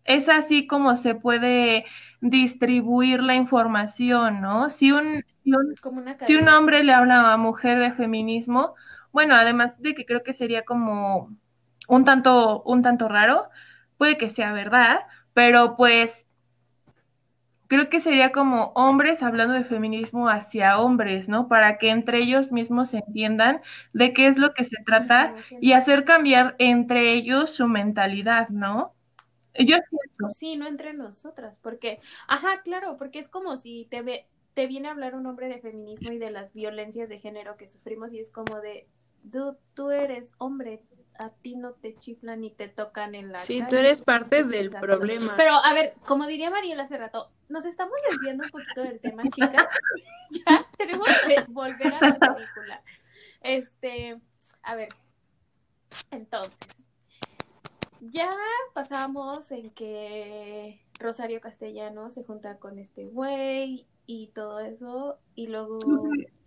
es 0.06 0.30
así 0.30 0.68
como 0.68 0.96
se 0.98 1.16
puede 1.16 1.86
distribuir 2.24 3.22
la 3.22 3.36
información, 3.36 4.42
¿no? 4.42 4.70
Si 4.70 4.92
un, 4.92 5.24
si 5.44 5.52
un, 5.54 5.76
si 6.22 6.36
un 6.36 6.48
hombre 6.50 6.84
le 6.84 6.94
habla 6.94 7.34
a 7.34 7.38
mujer 7.38 7.80
de 7.80 7.92
feminismo, 7.94 8.76
bueno, 9.12 9.36
además 9.36 9.80
de 9.82 9.94
que 9.96 10.06
creo 10.06 10.24
que 10.24 10.34
sería 10.34 10.64
como 10.64 11.36
un 11.88 12.06
tanto, 12.06 12.64
un 12.64 12.82
tanto 12.82 13.10
raro, 13.10 13.50
puede 13.98 14.18
que 14.18 14.30
sea 14.30 14.54
verdad, 14.54 15.02
pero 15.34 15.76
pues 15.78 16.26
creo 17.68 17.90
que 17.90 18.02
sería 18.02 18.32
como 18.32 18.72
hombres 18.76 19.24
hablando 19.24 19.54
de 19.54 19.64
feminismo 19.64 20.30
hacia 20.30 20.78
hombres, 20.80 21.28
¿no? 21.30 21.48
Para 21.48 21.78
que 21.78 21.90
entre 21.90 22.20
ellos 22.20 22.52
mismos 22.52 22.94
entiendan 22.94 23.62
de 23.94 24.14
qué 24.14 24.28
es 24.28 24.38
lo 24.38 24.54
que 24.54 24.64
se 24.64 24.78
trata 24.86 25.34
y 25.60 25.74
hacer 25.74 26.06
cambiar 26.06 26.56
entre 26.60 27.14
ellos 27.14 27.52
su 27.52 27.68
mentalidad, 27.68 28.50
¿no? 28.50 28.94
Yo 29.60 29.78
siento. 29.89 30.32
Sí, 30.32 30.56
no 30.56 30.68
entre 30.68 30.94
nosotras, 30.94 31.58
porque, 31.62 32.00
ajá, 32.28 32.62
claro, 32.63 32.98
porque 32.98 33.20
es 33.20 33.30
como 33.30 33.58
si 33.58 33.88
te 33.89 34.02
ve, 34.02 34.28
te 34.54 34.68
viene 34.68 34.88
a 34.88 34.92
hablar 34.92 35.16
un 35.16 35.26
hombre 35.26 35.48
de 35.48 35.60
feminismo 35.60 36.12
y 36.12 36.18
de 36.18 36.32
las 36.32 36.54
violencias 36.54 37.10
de 37.10 37.20
género 37.20 37.58
que 37.58 37.68
sufrimos 37.68 38.12
y 38.13 38.20
es 38.20 38.30
como 38.30 38.62
de, 38.62 38.88
tú 39.74 39.92
eres 39.92 40.32
hombre, 40.38 40.82
a 41.20 41.30
ti 41.30 41.56
no 41.56 41.74
te 41.74 41.96
chiflan 41.96 42.42
ni 42.42 42.52
te 42.52 42.68
tocan 42.68 43.16
en 43.16 43.32
la 43.32 43.39
Sí, 43.39 43.63
tú 43.70 43.76
eres 43.76 44.02
parte 44.02 44.44
del 44.44 44.72
problema. 44.72 45.36
Pero, 45.38 45.54
a 45.54 45.74
ver, 45.74 45.94
como 46.06 46.26
diría 46.26 46.50
Mariela 46.50 46.84
hace 46.84 46.98
rato, 46.98 47.32
nos 47.50 47.66
estamos 47.66 47.94
desviando 48.10 48.44
un 48.46 48.50
poquito 48.50 48.82
del 48.82 49.00
tema, 49.00 49.24
chicas. 49.30 49.68
ya 50.32 50.66
tenemos 50.78 51.08
que 51.28 51.44
volver 51.50 51.94
a 51.94 52.00
la 52.10 52.36
película. 52.36 52.84
Este, 53.42 54.20
a 54.63 54.76
ver, 54.76 54.89
entonces, 56.12 56.58
ya 58.12 58.30
pasamos 58.74 59.52
en 59.52 59.70
que 59.72 60.82
Rosario 61.00 61.42
Castellano 61.42 62.10
se 62.10 62.24
junta 62.24 62.58
con 62.58 62.80
este 62.80 63.06
güey 63.06 63.86
y 64.06 64.28
todo 64.28 64.60
eso, 64.60 65.18
y 65.36 65.48
luego 65.48 65.80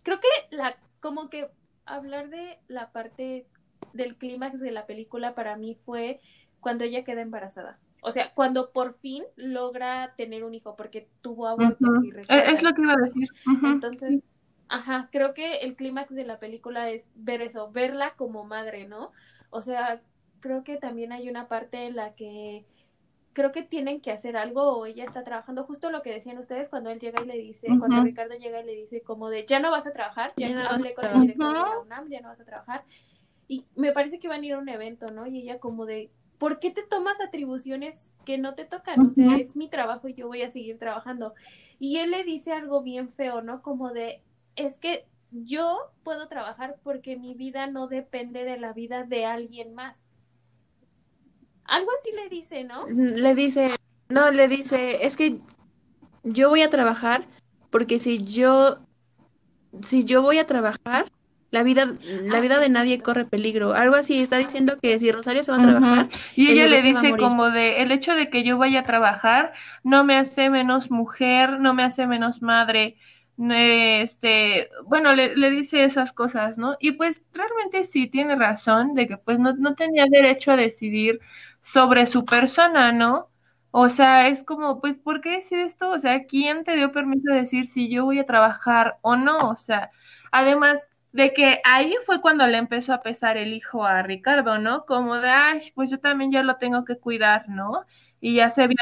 creo 0.02 0.20
que 0.20 0.56
la, 0.56 0.76
como 1.00 1.30
que 1.30 1.48
hablar 1.84 2.28
de 2.28 2.58
la 2.68 2.90
parte 2.92 3.46
del 3.92 4.16
clímax 4.16 4.60
de 4.60 4.72
la 4.72 4.86
película 4.86 5.34
para 5.34 5.56
mí 5.56 5.76
fue 5.84 6.20
cuando 6.60 6.84
ella 6.84 7.04
queda 7.04 7.22
embarazada. 7.22 7.78
O 8.02 8.12
sea, 8.12 8.32
cuando 8.34 8.70
por 8.70 8.94
fin 8.98 9.24
logra 9.36 10.14
tener 10.16 10.44
un 10.44 10.54
hijo, 10.54 10.76
porque 10.76 11.08
tuvo 11.22 11.48
abortos. 11.48 12.04
E-, 12.28 12.52
es 12.52 12.62
lo 12.62 12.72
que 12.72 12.82
iba 12.82 12.92
a 12.92 12.96
decir. 12.96 13.28
Entonces, 13.64 14.22
ajá, 14.68 15.08
creo 15.10 15.34
que 15.34 15.58
el 15.58 15.74
clímax 15.74 16.14
de 16.14 16.24
la 16.24 16.38
película 16.38 16.90
es 16.90 17.04
ver 17.14 17.40
eso, 17.42 17.70
verla 17.72 18.14
como 18.16 18.44
madre, 18.44 18.86
¿no? 18.86 19.12
O 19.50 19.62
sea, 19.62 20.00
creo 20.40 20.64
que 20.64 20.76
también 20.76 21.12
hay 21.12 21.28
una 21.28 21.48
parte 21.48 21.86
en 21.86 21.96
la 21.96 22.14
que 22.14 22.64
creo 23.36 23.52
que 23.52 23.62
tienen 23.62 24.00
que 24.00 24.12
hacer 24.12 24.34
algo 24.34 24.62
o 24.62 24.86
ella 24.86 25.04
está 25.04 25.22
trabajando 25.22 25.64
justo 25.64 25.90
lo 25.90 26.00
que 26.00 26.10
decían 26.10 26.38
ustedes 26.38 26.70
cuando 26.70 26.88
él 26.88 26.98
llega 26.98 27.22
y 27.22 27.26
le 27.26 27.36
dice, 27.36 27.66
cuando 27.78 28.02
Ricardo 28.02 28.34
llega 28.34 28.62
y 28.62 28.64
le 28.64 28.74
dice 28.74 29.02
como 29.02 29.28
de, 29.28 29.44
ya 29.44 29.60
no 29.60 29.70
vas 29.70 29.86
a 29.86 29.92
trabajar, 29.92 30.32
ya, 30.38 30.48
no 30.54 30.62
hablé 30.62 30.94
con 30.94 31.04
el 31.04 31.20
director 31.20 31.52
de 31.52 31.60
la 31.60 31.78
UNAM, 31.80 32.08
ya 32.08 32.22
no 32.22 32.28
vas 32.28 32.40
a 32.40 32.46
trabajar. 32.46 32.84
Y 33.46 33.66
me 33.76 33.92
parece 33.92 34.18
que 34.20 34.28
van 34.28 34.40
a 34.40 34.46
ir 34.46 34.54
a 34.54 34.58
un 34.58 34.70
evento, 34.70 35.10
¿no? 35.10 35.26
Y 35.26 35.42
ella 35.42 35.60
como 35.60 35.84
de, 35.84 36.10
¿por 36.38 36.60
qué 36.60 36.70
te 36.70 36.82
tomas 36.82 37.20
atribuciones 37.20 37.98
que 38.24 38.38
no 38.38 38.54
te 38.54 38.64
tocan? 38.64 39.06
O 39.06 39.12
sea, 39.12 39.36
es 39.36 39.54
mi 39.54 39.68
trabajo 39.68 40.08
y 40.08 40.14
yo 40.14 40.28
voy 40.28 40.40
a 40.40 40.50
seguir 40.50 40.78
trabajando. 40.78 41.34
Y 41.78 41.98
él 41.98 42.12
le 42.12 42.24
dice 42.24 42.52
algo 42.52 42.80
bien 42.80 43.10
feo, 43.10 43.42
¿no? 43.42 43.60
Como 43.60 43.90
de, 43.90 44.22
es 44.56 44.78
que 44.78 45.04
yo 45.30 45.92
puedo 46.04 46.26
trabajar 46.28 46.76
porque 46.82 47.18
mi 47.18 47.34
vida 47.34 47.66
no 47.66 47.86
depende 47.86 48.44
de 48.44 48.56
la 48.56 48.72
vida 48.72 49.04
de 49.04 49.26
alguien 49.26 49.74
más. 49.74 50.05
Algo 51.68 51.90
así 51.98 52.10
le 52.14 52.28
dice, 52.28 52.64
¿no? 52.64 52.86
Le 52.88 53.34
dice, 53.34 53.70
no, 54.08 54.30
le 54.30 54.48
dice, 54.48 55.04
es 55.04 55.16
que 55.16 55.38
yo 56.22 56.48
voy 56.48 56.62
a 56.62 56.70
trabajar 56.70 57.24
porque 57.70 57.98
si 57.98 58.24
yo, 58.24 58.78
si 59.80 60.04
yo 60.04 60.22
voy 60.22 60.38
a 60.38 60.46
trabajar, 60.46 61.06
la 61.50 61.62
vida, 61.62 61.86
la 62.24 62.40
vida 62.40 62.58
de 62.58 62.68
nadie 62.68 63.00
corre 63.00 63.24
peligro. 63.24 63.72
Algo 63.72 63.94
así, 63.96 64.20
está 64.20 64.36
diciendo 64.36 64.76
que 64.82 64.98
si 64.98 65.10
Rosario 65.12 65.42
se 65.42 65.52
va 65.52 65.58
a 65.58 65.62
trabajar. 65.62 66.08
Y 66.34 66.50
ella 66.50 66.66
le 66.66 66.82
dice 66.82 67.16
como 67.16 67.50
de, 67.50 67.82
el 67.82 67.92
hecho 67.92 68.14
de 68.14 68.28
que 68.30 68.42
yo 68.42 68.58
vaya 68.58 68.80
a 68.80 68.84
trabajar 68.84 69.52
no 69.82 70.04
me 70.04 70.16
hace 70.16 70.50
menos 70.50 70.90
mujer, 70.90 71.60
no 71.60 71.72
me 71.72 71.84
hace 71.84 72.06
menos 72.06 72.42
madre. 72.42 72.96
Este, 73.38 74.68
bueno, 74.86 75.14
le, 75.14 75.36
le 75.36 75.50
dice 75.50 75.84
esas 75.84 76.12
cosas, 76.12 76.58
¿no? 76.58 76.76
Y 76.80 76.92
pues 76.92 77.22
realmente 77.32 77.84
sí 77.84 78.06
tiene 78.06 78.34
razón 78.34 78.94
de 78.94 79.06
que 79.06 79.16
pues 79.18 79.38
no, 79.38 79.54
no 79.54 79.74
tenía 79.74 80.06
derecho 80.10 80.52
a 80.52 80.56
decidir 80.56 81.20
sobre 81.66 82.06
su 82.06 82.24
persona, 82.24 82.92
¿no? 82.92 83.28
O 83.72 83.88
sea, 83.88 84.28
es 84.28 84.44
como, 84.44 84.80
pues, 84.80 84.96
¿por 84.98 85.20
qué 85.20 85.30
decir 85.30 85.58
esto? 85.58 85.90
O 85.90 85.98
sea, 85.98 86.24
¿quién 86.24 86.62
te 86.62 86.76
dio 86.76 86.92
permiso 86.92 87.28
de 87.32 87.40
decir 87.40 87.66
si 87.66 87.90
yo 87.90 88.04
voy 88.04 88.20
a 88.20 88.26
trabajar 88.26 88.98
o 89.02 89.16
no? 89.16 89.36
O 89.38 89.56
sea, 89.56 89.90
además 90.30 90.78
de 91.10 91.32
que 91.34 91.60
ahí 91.64 91.92
fue 92.06 92.20
cuando 92.20 92.46
le 92.46 92.58
empezó 92.58 92.94
a 92.94 93.00
pesar 93.00 93.36
el 93.36 93.52
hijo 93.52 93.84
a 93.84 94.02
Ricardo, 94.02 94.58
¿no? 94.58 94.86
Como 94.86 95.16
de, 95.16 95.28
ay, 95.28 95.72
pues 95.74 95.90
yo 95.90 95.98
también 95.98 96.30
ya 96.30 96.44
lo 96.44 96.54
tengo 96.56 96.84
que 96.84 96.98
cuidar, 96.98 97.48
¿no? 97.48 97.84
Y 98.20 98.36
ya 98.36 98.48
se 98.48 98.68
vio. 98.68 98.78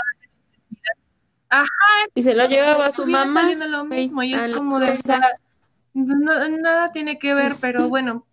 Ajá. 1.48 1.70
Y 2.14 2.22
se 2.22 2.34
lo 2.34 2.46
llevaba 2.46 2.88
a 2.88 2.92
su 2.92 3.06
mamá. 3.06 3.50
lo 3.54 3.86
mismo, 3.86 4.22
y 4.22 4.34
es 4.34 4.54
como 4.54 4.78
de, 4.78 4.90
o 4.90 4.96
sea, 4.96 5.22
nada 5.94 6.92
tiene 6.92 7.18
que 7.18 7.32
ver, 7.32 7.52
pero 7.62 7.88
bueno. 7.88 8.26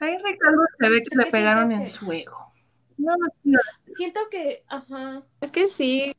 Ahí 0.00 0.16
Ricardo 0.24 0.62
se 0.78 0.88
ve 0.88 1.02
que 1.02 1.16
le 1.16 1.26
pegaron 1.26 1.70
en 1.72 1.86
su 1.86 2.10
ego. 2.10 2.45
No, 2.98 3.14
no, 3.44 3.58
Siento 3.96 4.20
que, 4.30 4.64
ajá. 4.68 5.22
Es 5.40 5.52
que 5.52 5.66
sí. 5.66 6.14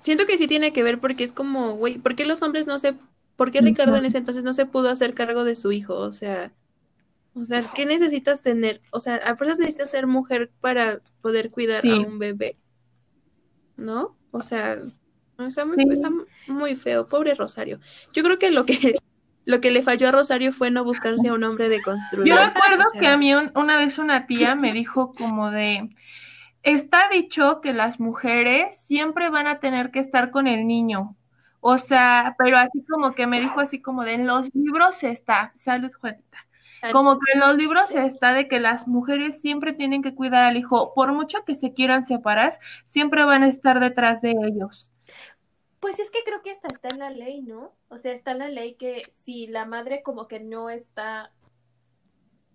Siento 0.00 0.26
que 0.26 0.38
sí 0.38 0.46
tiene 0.46 0.72
que 0.72 0.82
ver 0.82 1.00
porque 1.00 1.24
es 1.24 1.32
como, 1.32 1.76
güey, 1.76 1.98
¿por 1.98 2.14
qué 2.14 2.26
los 2.26 2.42
hombres 2.42 2.66
no 2.66 2.78
se, 2.78 2.94
por 3.36 3.50
qué 3.50 3.60
Ricardo 3.60 3.96
en 3.96 4.04
ese 4.04 4.18
entonces 4.18 4.44
no 4.44 4.52
se 4.52 4.66
pudo 4.66 4.90
hacer 4.90 5.14
cargo 5.14 5.44
de 5.44 5.56
su 5.56 5.72
hijo? 5.72 5.94
O 5.96 6.12
sea, 6.12 6.52
o 7.34 7.44
sea, 7.44 7.62
¿qué 7.74 7.84
necesitas 7.84 8.42
tener? 8.42 8.80
O 8.92 9.00
sea, 9.00 9.16
a 9.16 9.36
fuerzas 9.36 9.58
necesitas 9.58 9.90
ser 9.90 10.06
mujer 10.06 10.50
para 10.60 11.00
poder 11.20 11.50
cuidar 11.50 11.84
a 11.86 12.00
un 12.00 12.18
bebé. 12.18 12.56
¿No? 13.76 14.16
O 14.30 14.42
sea, 14.42 14.78
está 15.38 15.64
muy, 15.64 15.76
está 15.90 16.10
muy 16.46 16.76
feo, 16.76 17.06
pobre 17.06 17.34
Rosario. 17.34 17.80
Yo 18.12 18.22
creo 18.22 18.38
que 18.38 18.50
lo 18.52 18.64
que 18.64 18.96
lo 19.44 19.60
que 19.60 19.70
le 19.70 19.82
falló 19.82 20.08
a 20.08 20.12
Rosario 20.12 20.52
fue 20.52 20.70
no 20.70 20.84
buscarse 20.84 21.28
a 21.28 21.34
un 21.34 21.44
hombre 21.44 21.68
de 21.68 21.82
construir. 21.82 22.32
Yo 22.32 22.36
recuerdo 22.36 22.84
que 22.98 23.06
a 23.06 23.16
mí 23.16 23.32
una 23.34 23.76
vez 23.76 23.98
una 23.98 24.26
tía 24.26 24.54
me 24.54 24.72
dijo 24.72 25.14
como 25.14 25.50
de, 25.50 25.90
está 26.62 27.08
dicho 27.10 27.60
que 27.60 27.72
las 27.72 28.00
mujeres 28.00 28.76
siempre 28.84 29.28
van 29.28 29.46
a 29.46 29.60
tener 29.60 29.90
que 29.90 30.00
estar 30.00 30.30
con 30.30 30.46
el 30.46 30.66
niño. 30.66 31.16
O 31.60 31.78
sea, 31.78 32.34
pero 32.38 32.58
así 32.58 32.84
como 32.84 33.14
que 33.14 33.26
me 33.26 33.40
dijo 33.40 33.60
así 33.60 33.80
como 33.80 34.04
de, 34.04 34.12
en 34.14 34.26
los 34.26 34.54
libros 34.54 35.02
está, 35.02 35.54
salud 35.60 35.90
Juanita, 35.98 36.46
como 36.92 37.18
que 37.18 37.32
en 37.32 37.40
los 37.40 37.56
libros 37.56 37.90
está 37.94 38.34
de 38.34 38.48
que 38.48 38.60
las 38.60 38.86
mujeres 38.86 39.40
siempre 39.40 39.72
tienen 39.72 40.02
que 40.02 40.14
cuidar 40.14 40.44
al 40.44 40.58
hijo, 40.58 40.92
por 40.94 41.12
mucho 41.12 41.44
que 41.46 41.54
se 41.54 41.72
quieran 41.72 42.04
separar, 42.04 42.58
siempre 42.90 43.24
van 43.24 43.44
a 43.44 43.48
estar 43.48 43.80
detrás 43.80 44.20
de 44.20 44.32
ellos. 44.32 44.93
Pues 45.84 45.98
es 45.98 46.10
que 46.10 46.24
creo 46.24 46.40
que 46.40 46.50
hasta 46.50 46.68
está 46.68 46.88
en 46.88 46.98
la 46.98 47.10
ley, 47.10 47.42
¿no? 47.42 47.74
O 47.88 47.98
sea, 47.98 48.12
está 48.12 48.30
en 48.30 48.38
la 48.38 48.48
ley 48.48 48.72
que 48.76 49.02
si 49.22 49.46
la 49.46 49.66
madre 49.66 50.02
como 50.02 50.28
que 50.28 50.40
no 50.40 50.70
está 50.70 51.30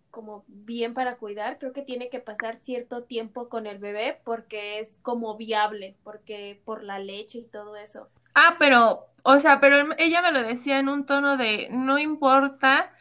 como 0.09 0.45
bien 0.47 0.95
para 0.95 1.17
cuidar, 1.17 1.59
creo 1.59 1.71
que 1.71 1.83
tiene 1.83 2.09
que 2.09 2.19
pasar 2.19 2.57
cierto 2.57 3.03
tiempo 3.03 3.47
con 3.47 3.67
el 3.67 3.77
bebé 3.77 4.19
porque 4.23 4.79
es 4.79 4.97
como 5.03 5.37
viable, 5.37 5.95
porque 6.03 6.59
por 6.65 6.83
la 6.83 6.97
leche 6.97 7.37
y 7.37 7.43
todo 7.43 7.75
eso. 7.75 8.07
Ah, 8.33 8.55
pero, 8.57 9.05
o 9.21 9.39
sea, 9.39 9.59
pero 9.59 9.93
ella 9.99 10.23
me 10.23 10.31
lo 10.31 10.41
decía 10.41 10.79
en 10.79 10.89
un 10.89 11.05
tono 11.05 11.37
de 11.37 11.67
no 11.69 11.99
importa 11.99 12.91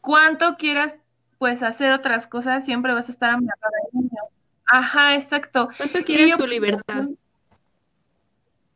cuánto 0.00 0.56
quieras 0.56 0.96
pues 1.38 1.62
hacer 1.62 1.92
otras 1.92 2.26
cosas, 2.26 2.64
siempre 2.64 2.92
vas 2.92 3.08
a 3.08 3.12
estar 3.12 3.30
amarrada 3.30 3.78
al 3.84 4.00
niño. 4.00 4.22
Ajá, 4.66 5.14
exacto. 5.14 5.68
¿Cuánto 5.76 6.02
quieres 6.02 6.32
yo, 6.32 6.38
tu 6.38 6.48
libertad? 6.48 7.04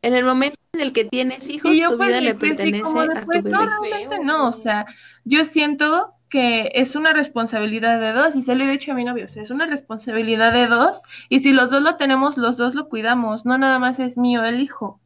En 0.01 0.13
el 0.13 0.23
momento 0.23 0.57
en 0.73 0.81
el 0.81 0.93
que 0.93 1.05
tienes 1.05 1.49
hijos, 1.49 1.77
tu 1.77 1.97
vida 1.97 2.21
le 2.21 2.35
pertenece 2.35 2.83
como 2.83 3.01
de, 3.05 3.17
a 3.17 3.21
tu 3.21 3.25
pues 3.25 3.43
no, 3.43 3.59
bebé. 3.59 3.71
realmente 3.89 4.19
no, 4.19 4.47
o 4.47 4.53
sea, 4.53 4.85
yo 5.25 5.43
siento 5.45 6.13
que 6.29 6.71
es 6.75 6.95
una 6.95 7.11
responsabilidad 7.11 7.99
de 7.99 8.13
dos, 8.13 8.35
y 8.35 8.41
se 8.43 8.55
lo 8.55 8.63
he 8.63 8.69
dicho 8.71 8.91
a 8.91 8.95
mi 8.95 9.03
novio, 9.03 9.25
o 9.25 9.29
sea, 9.29 9.43
es 9.43 9.49
una 9.49 9.65
responsabilidad 9.65 10.53
de 10.53 10.67
dos, 10.67 11.01
y 11.27 11.39
si 11.39 11.51
los 11.51 11.69
dos 11.71 11.81
lo 11.81 11.95
tenemos, 11.97 12.37
los 12.37 12.55
dos 12.55 12.75
lo 12.75 12.87
cuidamos, 12.87 13.45
no 13.45 13.57
nada 13.57 13.79
más 13.79 13.99
es 13.99 14.15
mío 14.15 14.43
el 14.45 14.61
hijo, 14.61 15.01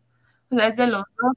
o 0.51 0.55
sea, 0.55 0.67
es 0.67 0.75
de 0.75 0.87
los 0.87 1.03
dos. 1.21 1.33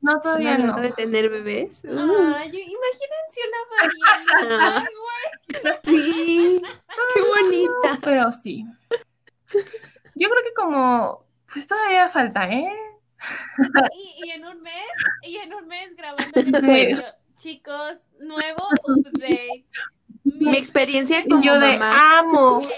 No, 0.00 0.20
todavía 0.20 0.58
no. 0.58 0.74
de 0.78 0.92
tener 0.92 1.30
bebés. 1.30 1.82
Uh, 1.84 1.88
Ay, 2.36 2.50
yo- 2.52 2.58
imagínense 2.58 3.40
una. 3.48 4.76
Ay, 4.76 4.84
güey. 5.62 5.74
sí, 5.82 6.62
qué 7.14 7.20
bonita. 7.22 7.98
Pero 8.02 8.30
sí. 8.30 8.66
Yo 10.14 10.28
creo 10.28 10.42
que 10.44 10.52
como, 10.54 11.23
pues 11.54 11.66
todavía 11.66 12.10
falta, 12.10 12.50
¿eh? 12.50 12.70
Y, 13.94 14.26
y 14.26 14.30
en 14.32 14.44
un 14.46 14.60
mes, 14.60 14.84
y 15.22 15.36
en 15.36 15.54
un 15.54 15.66
mes 15.66 15.96
grabando 15.96 16.24
el 16.34 16.48
episodio. 16.48 17.04
Chicos, 17.40 17.94
nuevo 18.20 18.68
update. 18.86 19.64
Mi- 20.24 20.50
Mi 20.50 20.56
experiencia 20.56 21.22
como 21.28 21.42
Yo 21.42 21.58
de 21.58 21.78
mamá. 21.78 22.18
amo. 22.18 22.62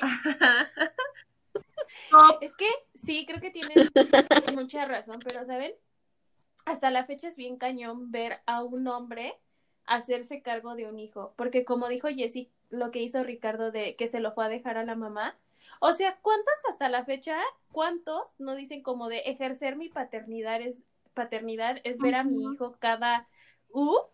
Es 2.41 2.55
que 2.57 2.67
sí, 2.95 3.27
creo 3.27 3.41
que 3.41 3.51
tienen 3.51 3.89
mucha 4.55 4.85
razón, 4.87 5.19
pero 5.27 5.45
¿saben? 5.45 5.73
Hasta 6.65 6.91
la 6.91 7.05
fecha 7.05 7.29
es 7.29 7.37
bien 7.37 7.57
cañón 7.57 8.11
ver 8.11 8.41
a 8.47 8.62
un 8.62 8.87
hombre 8.89 9.35
hacerse 9.87 10.43
cargo 10.43 10.75
de 10.77 10.87
un 10.87 10.99
hijo, 10.99 11.35
porque 11.37 11.65
como 11.65 11.89
dijo 11.89 12.09
Jessy, 12.09 12.51
lo 12.71 12.91
que 12.91 13.03
hizo 13.03 13.23
Ricardo 13.23 13.71
de 13.71 13.97
que 13.97 14.07
se 14.07 14.21
lo 14.21 14.33
fue 14.33 14.47
a 14.47 14.49
dejar 14.49 14.79
a 14.79 14.85
la 14.85 14.95
mamá, 14.97 15.37
o 15.81 15.93
sea, 15.93 16.19
¿cuántos 16.23 16.55
hasta 16.69 16.89
la 16.89 17.05
fecha, 17.05 17.39
cuántos 17.73 18.23
no 18.39 18.55
dicen 18.55 18.83
como 18.83 19.09
de 19.09 19.19
ejercer 19.21 19.77
mi 19.77 19.89
paternidad 19.89 20.61
es 20.61 20.83
paternidad 21.15 21.79
es 21.85 22.01
ver 22.01 22.15
a 22.15 22.25
mi 22.25 22.45
hijo 22.53 22.77
cada 22.79 23.27
uf 23.71 24.05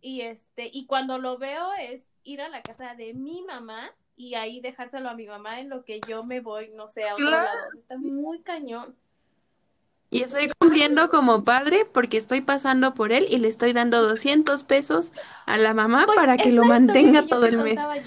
y 0.00 0.22
este 0.22 0.70
y 0.72 0.86
cuando 0.86 1.18
lo 1.18 1.38
veo 1.38 1.72
es 1.74 2.04
ir 2.24 2.40
a 2.40 2.48
la 2.48 2.62
casa 2.62 2.94
de 2.94 3.14
mi 3.14 3.42
mamá 3.42 3.90
y 4.16 4.34
ahí 4.34 4.60
dejárselo 4.60 5.08
a 5.10 5.14
mi 5.14 5.26
mamá 5.26 5.60
en 5.60 5.68
lo 5.68 5.84
que 5.84 6.00
yo 6.00 6.24
me 6.24 6.40
voy, 6.40 6.70
no 6.70 6.88
sé, 6.88 7.08
a 7.08 7.14
otro 7.16 7.26
Claro. 7.26 7.44
lado. 7.44 7.78
Está 7.78 7.96
muy 7.98 8.42
cañón. 8.42 8.96
Y 10.10 10.22
estoy 10.22 10.48
cumpliendo 10.58 11.10
como 11.10 11.44
padre 11.44 11.86
porque 11.92 12.16
estoy 12.16 12.40
pasando 12.40 12.94
por 12.94 13.12
él 13.12 13.26
y 13.30 13.38
le 13.38 13.48
estoy 13.48 13.72
dando 13.74 14.02
200 14.02 14.62
pesos 14.64 15.12
a 15.46 15.58
la 15.58 15.74
mamá 15.74 16.06
Pues, 16.06 16.16
para 16.16 16.38
que 16.38 16.50
lo 16.50 16.64
mantenga 16.64 17.22
que 17.22 17.28
todo 17.28 17.44
el 17.46 17.58
mes. 17.58 17.76
contaba, 17.76 17.98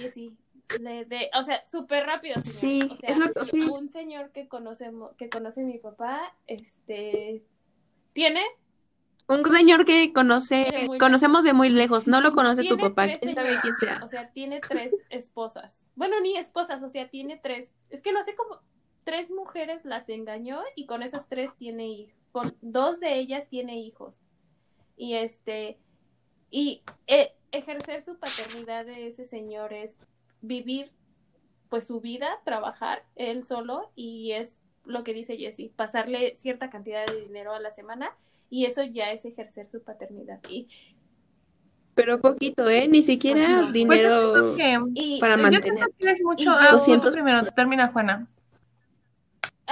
De- 0.79 1.05
de- 1.05 1.29
o 1.37 1.43
sea, 1.43 1.63
súper 1.65 2.05
rápido. 2.05 2.35
señor. 2.39 2.45
Sí, 2.89 2.89
O 2.93 2.97
sea, 2.97 3.09
es 3.09 3.17
lo 3.17 3.33
que- 3.33 3.43
sí. 3.45 3.61
Un 3.69 3.89
señor 3.89 4.31
que 4.31 4.47
conocemos, 4.47 5.13
que 5.17 5.29
conoce 5.29 5.63
mi 5.63 5.77
papá, 5.79 6.33
este, 6.47 7.43
tiene, 8.13 8.41
Un 9.27 9.45
señor 9.45 9.85
que 9.85 10.11
conoce, 10.11 10.67
De 10.71 10.97
conocemos 10.97 11.43
de 11.45 11.53
muy 11.53 11.69
lejos, 11.69 12.05
no 12.05 12.19
lo 12.19 12.31
conoce 12.31 12.63
tu 12.67 12.77
papá, 12.77 13.07
quién 13.07 13.33
sabe 13.33 13.57
quién 13.61 13.75
sea. 13.77 14.01
O 14.03 14.07
sea, 14.09 14.29
tiene 14.31 14.59
tres 14.59 14.93
esposas. 15.09 15.77
Bueno, 15.95 16.19
ni 16.19 16.35
esposas, 16.37 16.83
o 16.83 16.89
sea, 16.89 17.09
tiene 17.09 17.37
tres. 17.41 17.71
Es 17.89 18.01
que 18.01 18.11
no 18.11 18.23
sé 18.23 18.35
cómo. 18.35 18.59
Tres 19.05 19.31
mujeres 19.31 19.85
las 19.85 20.09
engañó 20.09 20.61
y 20.75 20.85
con 20.85 21.01
esas 21.01 21.27
tres 21.29 21.49
tiene 21.57 21.87
hijos. 21.87 22.13
Con 22.33 22.57
dos 22.61 22.99
de 22.99 23.15
ellas 23.19 23.47
tiene 23.47 23.79
hijos. 23.79 24.21
Y 24.97 25.13
este. 25.15 25.77
Y 26.49 26.81
eh, 27.07 27.33
ejercer 27.53 28.03
su 28.03 28.17
paternidad 28.17 28.85
de 28.85 29.07
ese 29.07 29.23
señor 29.23 29.71
es 29.71 29.97
vivir 30.41 30.91
pues 31.69 31.87
su 31.87 32.01
vida, 32.01 32.39
trabajar 32.43 33.03
él 33.15 33.45
solo 33.45 33.91
y 33.95 34.31
es 34.33 34.59
lo 34.83 35.03
que 35.03 35.13
dice 35.13 35.37
Jesse, 35.37 35.69
pasarle 35.75 36.35
cierta 36.35 36.69
cantidad 36.69 37.05
de 37.05 37.21
dinero 37.21 37.53
a 37.53 37.59
la 37.59 37.71
semana 37.71 38.11
y 38.49 38.65
eso 38.65 38.83
ya 38.83 39.11
es 39.11 39.23
ejercer 39.25 39.69
su 39.71 39.81
paternidad. 39.81 40.39
Y, 40.49 40.67
Pero 41.95 42.19
poquito, 42.19 42.67
¿eh? 42.69 42.87
Ni 42.87 43.01
siquiera 43.03 43.45
Pues 43.45 43.61
pues 43.63 43.73
dinero 43.73 44.55
y 44.93 45.19
para 45.19 45.35
yo 45.37 45.41
mantener. 45.43 45.61
siento 45.77 45.95
que 45.99 46.09
es 46.09 46.21
mucho. 46.21 46.43
Y 46.43 46.47
Ah, 46.47 46.67
yo- 46.71 46.77
200 46.77 47.13
primero, 47.15 47.41
termina 47.55 47.87
Juana. 47.89 48.27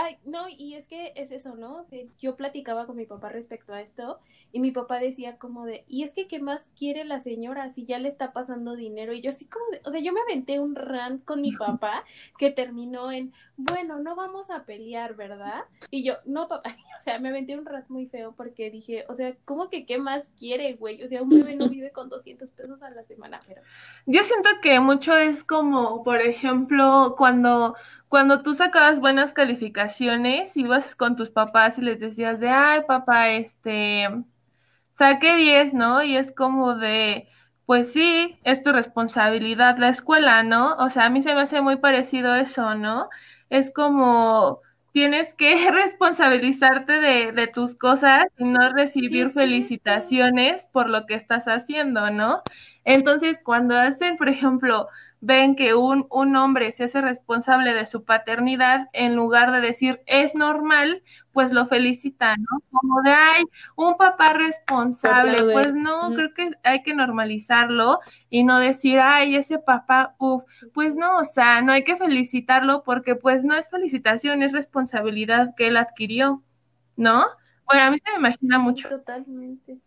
Ay, 0.02 0.18
no, 0.24 0.48
y 0.48 0.76
es 0.76 0.88
que 0.88 1.12
es 1.18 1.30
eso, 1.30 1.56
¿no? 1.56 1.82
O 1.82 1.84
sea, 1.84 2.00
yo 2.22 2.38
platicaba 2.38 2.86
con 2.86 2.96
mi 2.96 3.06
papá 3.06 3.28
respecto 3.28 3.74
a 3.74 3.82
esto 3.82 4.18
y 4.54 4.62
mi 4.62 4.72
papá 4.72 4.98
decía 4.98 5.38
como 5.38 5.66
de, 5.66 5.84
y 5.90 6.04
es 6.04 6.14
que 6.14 6.26
¿qué 6.26 6.40
más 6.40 6.70
quiere 6.78 7.04
la 7.04 7.20
señora 7.20 7.70
si 7.70 7.86
ya 7.86 8.00
le 8.00 8.08
está 8.08 8.32
pasando 8.32 8.78
dinero? 8.78 9.12
Y 9.12 9.22
yo 9.22 9.30
así 9.30 9.46
como 9.46 9.66
de, 9.72 9.82
o 9.84 9.92
sea, 9.92 10.00
yo 10.00 10.14
me 10.14 10.22
aventé 10.22 10.58
un 10.58 10.76
rant 10.76 11.26
con 11.26 11.42
mi 11.42 11.52
papá 11.52 12.06
que 12.38 12.50
terminó 12.50 13.12
en, 13.12 13.34
bueno, 13.58 14.00
no 14.00 14.16
vamos 14.16 14.50
a 14.50 14.64
pelear, 14.64 15.16
¿verdad? 15.16 15.66
Y 15.92 16.06
yo, 16.06 16.14
no, 16.26 16.48
papá, 16.48 16.70
o 17.00 17.04
sea, 17.04 17.20
me 17.20 17.28
aventé 17.28 17.58
un 17.58 17.66
rant 17.66 17.90
muy 17.90 18.08
feo 18.08 18.34
porque 18.38 18.72
dije, 18.72 19.04
o 19.10 19.16
sea, 19.16 19.36
¿cómo 19.44 19.70
que 19.70 19.86
qué 19.86 19.98
más 19.98 20.30
quiere, 20.40 20.76
güey? 20.76 21.04
O 21.04 21.10
sea, 21.10 21.22
un 21.22 21.30
bebé 21.30 21.58
no 21.58 21.68
vive 21.68 21.92
con 21.92 22.08
200 22.08 22.50
pesos 22.52 22.82
a 22.82 22.90
la 22.90 23.04
semana, 23.04 23.38
pero... 23.46 23.62
Yo 24.06 24.24
siento 24.24 24.50
que 24.62 24.80
mucho 24.80 25.14
es 25.14 25.44
como, 25.44 26.04
por 26.04 26.22
ejemplo, 26.22 27.16
cuando, 27.18 27.76
cuando 28.10 28.41
tú 28.43 28.56
sacabas 28.56 29.00
buenas 29.00 29.34
calificaciones, 29.34 30.56
ibas 30.58 30.95
con 30.95 31.15
tus 31.15 31.30
papás 31.32 31.78
y 31.80 31.82
les 31.84 32.00
decías 32.00 32.39
de, 32.39 32.50
ay, 32.50 32.82
papá, 32.88 33.30
este, 33.32 34.10
saqué 34.98 35.36
10, 35.38 35.74
¿no? 35.74 36.04
Y 36.04 36.17
es 36.17 36.32
como 36.32 36.76
de, 36.76 37.28
pues 37.65 37.91
sí, 37.93 38.39
es 38.43 38.63
tu 38.63 38.72
responsabilidad 38.72 39.78
la 39.78 39.89
escuela, 39.89 40.43
¿no? 40.43 40.76
O 40.78 40.89
sea, 40.89 41.06
a 41.06 41.10
mí 41.10 41.22
se 41.24 41.34
me 41.36 41.41
hace 41.41 41.62
muy 41.62 41.78
parecido 41.78 42.36
eso, 42.36 42.76
¿no? 42.76 43.10
Es 43.50 43.72
como, 43.72 44.62
tienes 44.93 45.34
que 45.36 45.56
responsabilizarte 45.72 47.00
de, 47.00 47.32
de 47.32 47.48
tus 47.48 47.76
cosas 47.76 48.26
y 48.38 48.43
no 48.45 48.72
recibir 48.74 49.30
Sí, 49.30 49.32
felicitaciones 49.32 50.65
por 50.74 50.89
lo 50.89 51.06
que 51.06 51.15
estás 51.15 51.45
haciendo, 51.48 52.12
¿no? 52.12 52.43
Entonces, 52.84 53.39
cuando 53.43 53.78
hacen, 53.78 54.17
por 54.17 54.30
ejemplo, 54.30 54.88
ven 55.22 55.56
que 55.56 55.74
un, 55.74 56.08
un 56.10 56.36
hombre 56.36 56.72
se 56.72 56.86
hace 56.86 57.02
responsable 57.02 57.74
de 57.74 57.86
su 57.86 58.06
paternidad, 58.06 58.88
en 58.94 59.16
lugar 59.16 59.52
de 59.52 59.62
decir 59.62 60.02
es 60.06 60.36
normal, 60.36 61.04
pues 61.34 61.52
lo 61.52 61.68
felicitan, 61.68 62.38
¿no? 62.40 62.60
Como 62.72 63.02
de, 63.02 63.12
ay, 63.12 63.44
un 63.76 63.98
papá 63.98 64.34
responsable. 64.34 65.32
Aplaude. 65.32 65.54
Pues 65.54 65.74
no, 65.74 66.12
creo 66.14 66.34
que 66.34 66.52
hay 66.64 66.84
que 66.84 66.94
normalizarlo 66.94 68.00
y 68.30 68.44
no 68.44 68.60
decir, 68.60 69.00
ay, 69.00 69.36
ese 69.36 69.60
papá, 69.60 70.16
uff, 70.20 70.44
pues 70.74 70.96
no, 70.96 71.18
o 71.18 71.26
sea, 71.26 71.62
no 71.62 71.74
hay 71.74 71.84
que 71.84 71.98
felicitarlo 71.98 72.84
porque 72.84 73.16
pues 73.16 73.44
no 73.44 73.56
es 73.56 73.70
felicitación, 73.70 74.44
es 74.44 74.54
responsabilidad 74.54 75.54
que 75.56 75.68
él 75.68 75.78
adquirió, 75.78 76.44
¿no? 76.96 77.26
Bueno, 77.68 77.84
a 77.84 77.92
mí 77.92 77.98
se 78.04 78.12
me 78.12 78.18
imagina 78.18 78.58
Sí, 78.58 78.62
mucho. 78.62 78.90
Totalmente. 78.90 79.80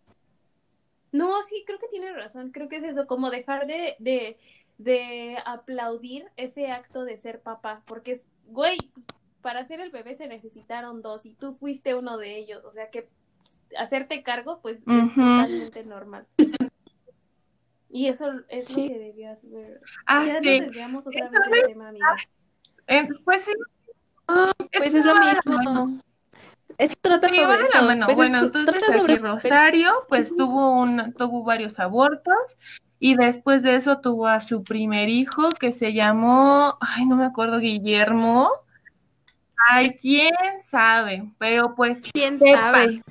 No, 1.11 1.43
sí, 1.43 1.63
creo 1.67 1.77
que 1.77 1.87
tiene 1.87 2.11
razón. 2.11 2.51
Creo 2.51 2.67
que 2.67 2.77
es 2.77 2.83
eso, 2.83 3.05
como 3.05 3.29
dejar 3.29 3.67
de, 3.67 3.95
de, 3.99 4.39
de 4.77 5.37
aplaudir 5.45 6.25
ese 6.37 6.71
acto 6.71 7.03
de 7.05 7.17
ser 7.17 7.41
papá. 7.41 7.81
Porque, 7.85 8.13
es, 8.13 8.23
güey, 8.45 8.77
para 9.41 9.65
ser 9.65 9.79
el 9.79 9.91
bebé 9.91 10.15
se 10.15 10.27
necesitaron 10.27 11.01
dos 11.01 11.25
y 11.25 11.33
tú 11.35 11.53
fuiste 11.53 11.95
uno 11.95 12.17
de 12.17 12.37
ellos. 12.37 12.63
O 12.65 12.71
sea 12.73 12.89
que 12.89 13.09
hacerte 13.77 14.23
cargo, 14.23 14.59
pues 14.61 14.77
es 14.79 14.83
totalmente 15.15 15.83
normal. 15.83 16.27
Y 17.89 18.07
eso 18.07 18.31
es 18.49 18.69
Sí. 18.69 18.87
lo 18.87 18.93
que 18.93 18.99
debías 18.99 19.39
ver. 19.49 19.81
Ah, 20.05 20.25
ya 20.25 20.33
nos 20.35 20.43
sí. 20.43 20.59
desviamos 20.61 21.07
otra 21.07 21.29
vez 21.29 21.41
del 21.51 21.65
tema, 21.67 21.89
amiga. 21.89 22.15
Eh, 22.87 23.07
pues 23.23 23.43
sí, 23.43 23.51
Pues 24.77 24.95
es 24.95 25.05
lo 25.05 25.13
mismo. 25.15 25.99
Esto 26.79 26.95
trata 27.01 27.29
Sí, 27.29 27.37
sobre 27.39 27.61
eso. 27.61 27.85
mano. 27.85 28.05
Pues 28.07 28.17
bueno, 28.17 28.37
es- 28.37 28.43
entonces 28.45 28.75
trata 28.79 28.97
sobre 28.97 29.15
Rosario, 29.15 29.91
pues 30.09 30.29
tuvo 30.35 30.71
un, 30.81 31.13
tuvo 31.13 31.43
varios 31.43 31.79
abortos 31.79 32.57
y 33.05 33.15
después 33.15 33.61
de 33.63 33.75
eso 33.75 33.99
tuvo 33.99 34.27
a 34.27 34.39
su 34.39 34.63
primer 34.63 35.09
hijo 35.09 35.49
que 35.51 35.73
se 35.73 35.91
llamó, 35.91 36.77
ay, 36.79 37.05
no 37.05 37.17
me 37.17 37.25
acuerdo, 37.25 37.59
Guillermo. 37.59 38.49
Ay, 39.69 39.93
quién 40.01 40.31
sabe, 40.69 41.29
pero 41.37 41.75
pues 41.75 41.99
quién 42.13 42.39
sepa. 42.39 42.59
sabe. 42.71 43.01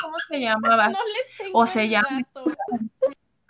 ¿cómo 0.00 0.16
se 0.28 0.40
llamaba? 0.40 0.88
No 0.88 0.98
les 0.98 1.36
tengo 1.38 1.58
O 1.58 1.66
se 1.66 1.88
llama-. 1.88 2.20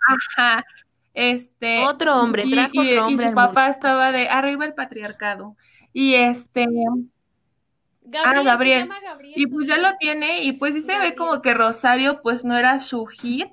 Ajá. 0.07 0.65
Este, 1.13 1.83
Otro 1.83 2.19
hombre, 2.19 2.43
y, 2.45 2.51
trajo 2.51 2.71
y- 2.73 2.79
otro 2.79 2.93
y 2.93 2.97
hombre 2.97 3.27
su 3.29 3.35
papá 3.35 3.67
estaba 3.67 4.11
de 4.11 4.27
arriba 4.27 4.65
el 4.65 4.73
patriarcado. 4.73 5.55
Y 5.93 6.15
este, 6.15 6.65
Gabriel, 8.01 8.37
se 8.39 8.43
Gabriel. 8.43 8.79
llama 8.81 8.99
Gabriel 9.01 9.33
Y 9.37 9.47
pues 9.47 9.67
ya 9.67 9.77
lo 9.77 9.95
tiene, 9.97 10.41
y 10.43 10.53
pues 10.53 10.73
sí 10.73 10.81
se 10.81 10.97
ve 10.97 11.13
como 11.15 11.41
que 11.43 11.53
Rosario 11.53 12.21
pues 12.23 12.43
no 12.43 12.57
era 12.57 12.79
su 12.79 13.05
hit, 13.05 13.49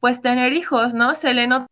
pues 0.00 0.20
tener 0.22 0.54
hijos, 0.54 0.92
¿no? 0.94 1.14
Se 1.14 1.32
le 1.34 1.46
nota 1.46 1.66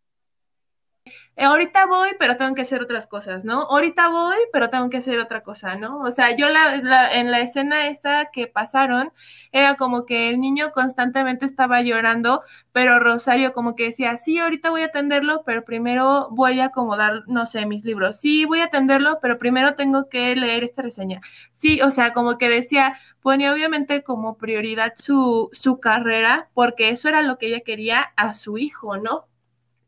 ahorita 1.36 1.86
voy, 1.86 2.10
pero 2.18 2.36
tengo 2.36 2.54
que 2.54 2.62
hacer 2.62 2.82
otras 2.82 3.06
cosas, 3.06 3.44
¿no? 3.44 3.62
Ahorita 3.62 4.08
voy, 4.08 4.36
pero 4.52 4.70
tengo 4.70 4.90
que 4.90 4.98
hacer 4.98 5.18
otra 5.18 5.42
cosa, 5.42 5.76
¿no? 5.76 6.00
O 6.00 6.10
sea, 6.10 6.36
yo 6.36 6.48
la, 6.48 6.76
en 7.14 7.30
la 7.30 7.40
escena 7.40 7.88
esa 7.88 8.30
que 8.32 8.46
pasaron, 8.46 9.12
era 9.50 9.76
como 9.76 10.04
que 10.04 10.28
el 10.28 10.40
niño 10.40 10.72
constantemente 10.72 11.46
estaba 11.46 11.80
llorando, 11.82 12.42
pero 12.72 12.98
Rosario 13.00 13.52
como 13.52 13.74
que 13.76 13.84
decía, 13.84 14.16
sí, 14.18 14.38
ahorita 14.38 14.70
voy 14.70 14.82
a 14.82 14.86
atenderlo, 14.86 15.42
pero 15.44 15.64
primero 15.64 16.28
voy 16.30 16.60
a 16.60 16.66
acomodar, 16.66 17.22
no 17.26 17.46
sé, 17.46 17.66
mis 17.66 17.84
libros. 17.84 18.18
Sí, 18.20 18.44
voy 18.44 18.60
a 18.60 18.64
atenderlo, 18.64 19.18
pero 19.22 19.38
primero 19.38 19.74
tengo 19.74 20.08
que 20.08 20.36
leer 20.36 20.64
esta 20.64 20.82
reseña. 20.82 21.20
Sí, 21.56 21.80
o 21.80 21.90
sea, 21.90 22.12
como 22.12 22.38
que 22.38 22.48
decía, 22.50 22.98
ponía 23.20 23.52
obviamente 23.52 24.02
como 24.02 24.36
prioridad 24.36 24.94
su, 24.96 25.48
su 25.52 25.80
carrera, 25.80 26.50
porque 26.54 26.90
eso 26.90 27.08
era 27.08 27.22
lo 27.22 27.38
que 27.38 27.46
ella 27.46 27.60
quería 27.60 28.12
a 28.16 28.34
su 28.34 28.58
hijo, 28.58 28.98
¿no? 28.98 29.26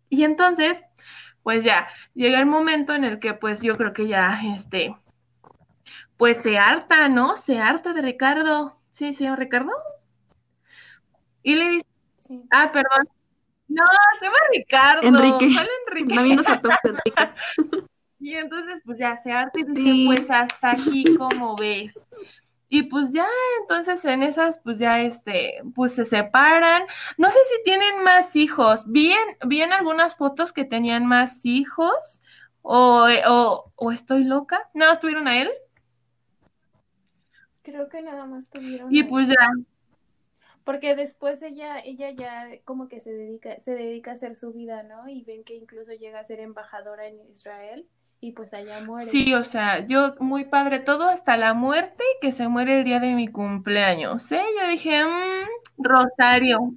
Y 0.09 0.25
entonces 0.25 0.85
pues 1.45 1.63
ya, 1.63 1.87
llega 2.15 2.41
el 2.41 2.47
momento 2.47 2.95
en 2.95 3.05
el 3.05 3.21
que 3.21 3.35
pues 3.35 3.61
yo 3.61 3.77
creo 3.77 3.93
que 3.93 4.09
ya, 4.09 4.41
este, 4.57 4.97
pues 6.17 6.39
se 6.39 6.59
harta, 6.59 7.09
¿no? 7.09 7.37
Se 7.37 7.59
harta 7.59 7.93
de 7.93 8.03
Ricardo. 8.03 8.81
Sí, 8.93 9.15
señor 9.15 9.39
Ricardo. 9.39 9.71
Y 11.43 11.55
le 11.55 11.69
dice, 11.69 11.87
ah, 12.51 12.71
perdón. 12.73 13.09
No, 13.69 13.85
se 14.19 14.25
llama 14.25 14.37
Ricardo. 14.53 15.07
Enrique. 15.07 15.55
Enrique. 15.89 16.19
A 16.19 16.23
mí 16.23 16.35
nos 16.35 16.49
Enrique. 16.49 17.29
y 18.21 18.35
entonces, 18.35 18.81
pues 18.85 18.99
ya 18.99 19.17
se 19.23 19.31
harta 19.31 19.61
y 19.61 19.65
dice, 19.65 20.05
pues 20.07 20.31
hasta 20.31 20.71
aquí, 20.71 21.05
como 21.17 21.57
ves? 21.57 21.93
Y 22.75 22.83
pues 22.83 23.13
ya, 23.13 23.29
entonces 23.61 24.05
en 24.05 24.25
esas, 24.25 24.59
pues 24.59 24.79
ya 24.79 25.01
este, 25.01 25.63
pues 25.77 25.93
se 25.93 26.05
separan. 26.05 26.83
No 27.17 27.31
sé 27.31 27.39
si 27.49 27.63
tienen 27.63 28.03
más 28.03 28.35
hijos. 28.35 28.83
Vi 28.87 29.13
en, 29.13 29.73
algunas 29.73 30.17
fotos 30.17 30.53
que 30.53 30.65
tenían 30.65 31.07
más 31.07 31.47
hijos. 31.47 32.21
O, 32.63 33.07
o, 33.29 33.73
o 33.77 33.93
estoy 33.93 34.25
loca. 34.25 34.69
¿No 34.75 34.91
estuvieron 34.91 35.29
a 35.29 35.41
él? 35.41 35.53
Creo 37.63 37.89
que 37.89 38.03
nada 38.03 38.27
más 38.27 38.51
tuvieron. 38.51 38.93
Y 38.93 39.05
pues 39.05 39.29
ya. 39.29 39.53
Porque 40.65 40.97
después 40.97 41.43
ella, 41.43 41.79
ella 41.79 42.11
ya 42.11 42.49
como 42.65 42.89
que 42.89 42.99
se 42.99 43.13
dedica, 43.13 43.61
se 43.61 43.77
dedica 43.77 44.11
a 44.11 44.15
hacer 44.15 44.35
su 44.35 44.53
vida, 44.53 44.83
¿no? 44.83 45.09
Y 45.09 45.23
ven 45.23 45.45
que 45.45 45.55
incluso 45.55 45.93
llega 45.93 46.19
a 46.19 46.25
ser 46.25 46.41
embajadora 46.41 47.07
en 47.07 47.21
Israel 47.33 47.87
y 48.25 48.33
pues 48.33 48.55
allá 48.55 48.81
muere. 48.81 49.11
Sí, 49.11 49.35
o 49.35 49.45
sea, 49.45 49.87
yo 49.87 50.15
muy 50.19 50.47
padre 50.47 50.81
todo 50.81 51.09
hasta 51.09 51.37
la 51.37 51.53
muerte 51.53 52.03
y 52.17 52.21
que 52.27 52.33
se 52.33 52.49
muere 52.49 52.79
el 52.79 52.85
día 52.85 53.01
de 53.01 53.15
mi 53.15 53.29
cumpleaños, 53.29 54.33
¿eh? 54.33 54.43
Yo 54.59 54.69
dije, 54.69 55.05
mmm, 55.05 55.85
Rosario. 55.85 56.73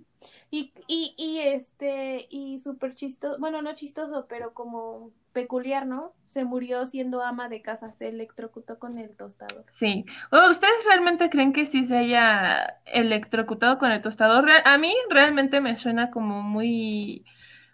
Y, 0.51 0.73
y, 0.87 1.13
y 1.17 1.39
este, 1.39 2.27
y 2.29 2.59
súper 2.59 2.95
chistoso, 2.95 3.37
bueno, 3.39 3.61
no 3.61 3.73
chistoso, 3.75 4.27
pero 4.27 4.53
como 4.53 5.11
peculiar, 5.31 5.85
¿no? 5.85 6.13
Se 6.27 6.43
murió 6.43 6.85
siendo 6.85 7.23
ama 7.23 7.47
de 7.47 7.61
casa, 7.61 7.93
se 7.93 8.09
electrocutó 8.09 8.79
con 8.79 8.97
el 8.97 9.15
tostador. 9.15 9.65
Sí. 9.71 10.05
¿Ustedes 10.49 10.85
realmente 10.85 11.29
creen 11.29 11.53
que 11.53 11.65
sí 11.65 11.85
se 11.85 11.97
haya 11.97 12.79
electrocutado 12.85 13.77
con 13.77 13.91
el 13.91 14.01
tostador? 14.01 14.49
A 14.65 14.77
mí 14.77 14.93
realmente 15.09 15.61
me 15.61 15.77
suena 15.77 16.11
como 16.11 16.41
muy 16.41 17.23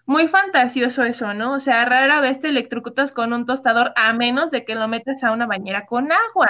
muy 0.05 0.27
fantasioso 0.27 1.03
eso, 1.03 1.33
¿no? 1.33 1.53
O 1.53 1.59
sea, 1.59 1.85
rara 1.85 2.19
vez 2.19 2.39
te 2.41 2.49
electrocutas 2.49 3.11
con 3.11 3.33
un 3.33 3.45
tostador 3.45 3.93
a 3.95 4.13
menos 4.13 4.51
de 4.51 4.65
que 4.65 4.75
lo 4.75 4.87
metas 4.87 5.23
a 5.23 5.31
una 5.31 5.47
bañera 5.47 5.85
con 5.85 6.11
agua. 6.11 6.49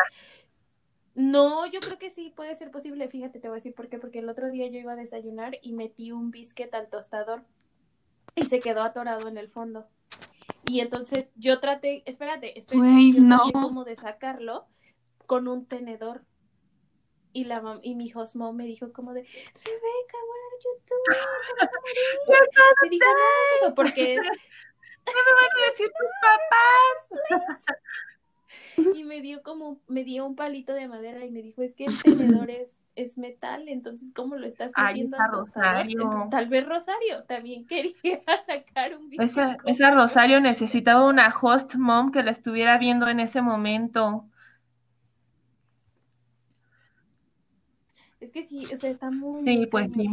No, 1.16 1.68
yo 1.68 1.80
creo 1.80 2.00
que 2.00 2.10
sí 2.10 2.34
puede 2.36 2.56
ser 2.56 2.72
posible. 2.72 3.08
Fíjate, 3.08 3.39
te 3.39 3.48
voy 3.48 3.56
a 3.56 3.60
decir 3.60 3.76
por 3.76 3.88
qué. 3.88 4.00
Porque 4.00 4.20
el 4.20 4.30
otro 4.30 4.50
día 4.50 4.68
yo 4.68 4.80
iba 4.80 4.94
a 4.94 4.98
desayunar 4.98 5.60
y 5.62 5.74
metí 5.74 6.12
un 6.12 6.32
biscuit 6.32 6.74
al 6.74 6.88
tostador 6.88 7.44
y 8.36 8.46
se 8.46 8.60
quedó 8.60 8.82
atorado 8.82 9.28
en 9.28 9.38
el 9.38 9.50
fondo. 9.50 9.88
Y 10.66 10.80
entonces 10.80 11.30
yo 11.36 11.60
traté, 11.60 12.04
espérate, 12.06 12.58
espérate, 12.58 13.12
yo 13.12 13.22
no. 13.22 13.44
como 13.52 13.84
de 13.84 13.96
sacarlo 13.96 14.66
con 15.28 15.48
un 15.48 15.66
tenedor 15.66 16.24
y 17.34 17.46
la 17.46 17.80
y 17.82 17.96
mi 17.96 18.12
host 18.13 18.36
mom 18.36 18.56
me 18.56 18.65
dijo 18.65 18.93
como 18.93 19.13
de 19.13 19.22
Rebeca, 19.22 20.17
what 20.30 20.39
are 20.48 20.60
you 20.63 20.72
doing? 20.89 21.17
me 22.84 22.89
dijo, 22.89 23.06
no 23.06 23.67
eso 23.67 23.76
porque 23.76 24.17
¿Qué 25.06 25.12
me 25.12 25.32
van 25.36 25.50
a 25.52 25.69
decir 25.69 25.91
tus 26.00 26.10
papás? 27.67 27.78
y 28.98 29.04
me 29.04 29.22
dio 29.22 29.43
como, 29.43 29.80
me 29.88 30.04
dio 30.04 30.26
un 30.26 30.36
palito 30.36 30.74
de 30.74 30.88
madera 30.88 31.26
y 31.26 31.32
me 31.32 31.41
dijo, 31.41 31.62
es 31.62 31.74
que 31.74 31.86
el 31.86 32.02
tenedor 32.02 32.50
es, 32.50 32.69
es 32.96 33.17
metal, 33.17 33.67
entonces 33.67 34.12
¿cómo 34.13 34.36
lo 34.36 34.48
estás 34.48 34.72
haciendo? 34.76 35.17
Rosario. 35.32 36.28
tal 36.32 36.48
vez 36.48 36.65
Rosario 36.65 37.24
también 37.28 37.65
quería 37.67 38.22
sacar 38.46 38.96
un 38.98 39.10
esa, 39.12 39.58
esa 39.65 39.91
Rosario 39.91 40.39
necesitaba 40.39 41.06
una 41.06 41.34
host 41.41 41.76
mom 41.76 42.12
que 42.12 42.24
la 42.24 42.32
estuviera 42.32 42.78
viendo 42.78 43.08
en 43.08 43.19
ese 43.19 43.41
momento. 43.41 44.26
Es 48.23 48.31
que 48.31 48.45
sí, 48.45 48.55
o 48.73 48.79
sea, 48.79 48.89
está 48.89 49.12
muy... 49.12 49.43
Sí, 49.43 49.67
pues 49.69 49.88
sí. 49.93 50.09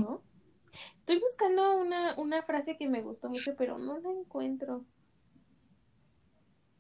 Estoy 0.99 1.21
buscando 1.21 1.77
una, 1.77 2.15
una 2.17 2.43
frase 2.43 2.77
que 2.77 2.89
me 2.89 3.03
gustó 3.03 3.31
mucho, 3.31 3.55
pero 3.57 3.79
no 3.79 3.99
la 4.01 4.11
encuentro. 4.11 4.85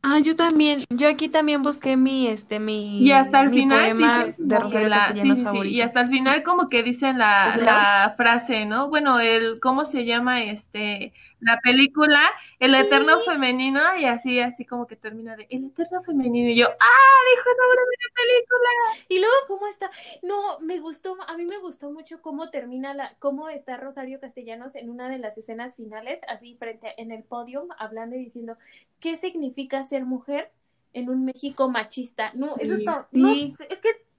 Ah, 0.02 0.18
yo 0.18 0.34
también, 0.34 0.84
yo 0.88 1.08
aquí 1.08 1.28
también 1.28 1.62
busqué 1.62 1.96
mi, 1.96 2.26
este, 2.26 2.58
mi, 2.58 2.98
y 3.02 3.12
hasta 3.12 3.42
el 3.42 3.50
final 3.50 3.78
poema 3.78 4.34
de 4.36 4.58
Rosario 4.58 4.88
Castellanos 4.88 5.42
favorito. 5.42 5.74
y 5.74 5.80
hasta 5.82 6.00
el 6.00 6.08
final 6.08 6.42
como 6.42 6.68
que 6.68 6.82
dicen 6.82 7.18
la, 7.18 7.54
la 7.58 8.14
frase, 8.16 8.64
¿no? 8.64 8.88
Bueno, 8.88 9.20
el, 9.20 9.60
¿cómo 9.60 9.84
se 9.84 10.06
llama 10.06 10.42
este? 10.42 11.12
La 11.40 11.60
película, 11.60 12.20
El 12.58 12.74
Eterno 12.74 13.20
Femenino, 13.20 13.80
y 13.98 14.04
así, 14.04 14.40
así 14.40 14.64
como 14.64 14.86
que 14.86 14.96
termina 14.96 15.36
de 15.36 15.46
El 15.50 15.66
Eterno 15.66 16.02
Femenino, 16.02 16.50
y 16.50 16.56
yo, 16.56 16.66
¡ah! 16.68 17.20
Dijo 17.30 17.50
el 17.50 17.56
nombre 17.56 17.80
de 17.80 17.96
la 18.00 18.14
película. 18.14 18.68
Y 19.08 19.18
luego, 19.18 19.34
¿cómo 19.48 19.66
está? 19.68 19.90
No, 20.22 20.60
me 20.60 20.78
gustó, 20.80 21.16
a 21.26 21.36
mí 21.36 21.44
me 21.44 21.58
gustó 21.58 21.90
mucho 21.90 22.20
cómo 22.20 22.50
termina 22.50 22.94
la, 22.94 23.14
cómo 23.18 23.48
está 23.48 23.76
Rosario 23.76 24.20
Castellanos 24.20 24.74
en 24.74 24.90
una 24.90 25.08
de 25.08 25.18
las 25.18 25.38
escenas 25.38 25.76
finales, 25.76 26.20
así 26.28 26.56
frente 26.56 26.94
en 27.00 27.10
el 27.10 27.22
podio, 27.22 27.66
hablando 27.78 28.16
y 28.16 28.24
diciendo, 28.24 28.56
¿qué 29.00 29.16
significa 29.16 29.82
ser 29.84 30.04
mujer 30.04 30.50
en 30.92 31.08
un 31.08 31.24
México 31.24 31.68
machista? 31.68 32.32
No, 32.34 32.56
eso 32.58 32.74
está, 32.74 33.08
no, 33.12 33.30
es 33.30 33.56
que 33.56 34.10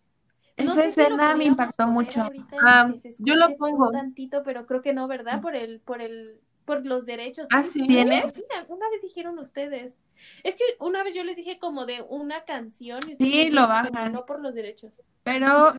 esa 0.58 0.86
escena 0.86 1.36
me 1.36 1.46
impactó 1.46 1.88
mucho. 1.88 2.24
Ah, 2.66 2.92
yo 3.20 3.36
lo 3.36 3.56
pongo 3.56 3.88
un 3.88 3.94
tantito, 3.94 4.44
pero 4.44 4.66
creo 4.66 4.82
que 4.82 4.94
no, 4.94 5.08
¿verdad? 5.08 5.42
Por 5.42 5.56
el, 5.56 5.80
por 5.80 6.02
el, 6.02 6.40
por 6.72 6.86
los 6.86 7.06
derechos. 7.06 7.50
¿Ah, 7.52 7.64
sí? 7.64 7.86
¿Tienes? 7.86 8.32
una 8.70 8.90
vez 8.90 9.02
dijeron 9.02 9.38
ustedes. 9.40 9.98
Es 10.44 10.56
que 10.56 10.64
una 10.80 11.04
vez 11.04 11.14
yo 11.14 11.26
les 11.26 11.36
dije 11.36 11.60
como 11.60 11.86
de 11.86 12.02
una 12.02 12.46
canción. 12.46 13.02
Y 13.20 13.22
sí, 13.22 13.50
lo 13.50 13.68
bajan. 13.68 14.14
No 14.14 14.26
por 14.26 14.40
los 14.40 14.56
derechos. 14.56 14.94
Pero 15.24 15.76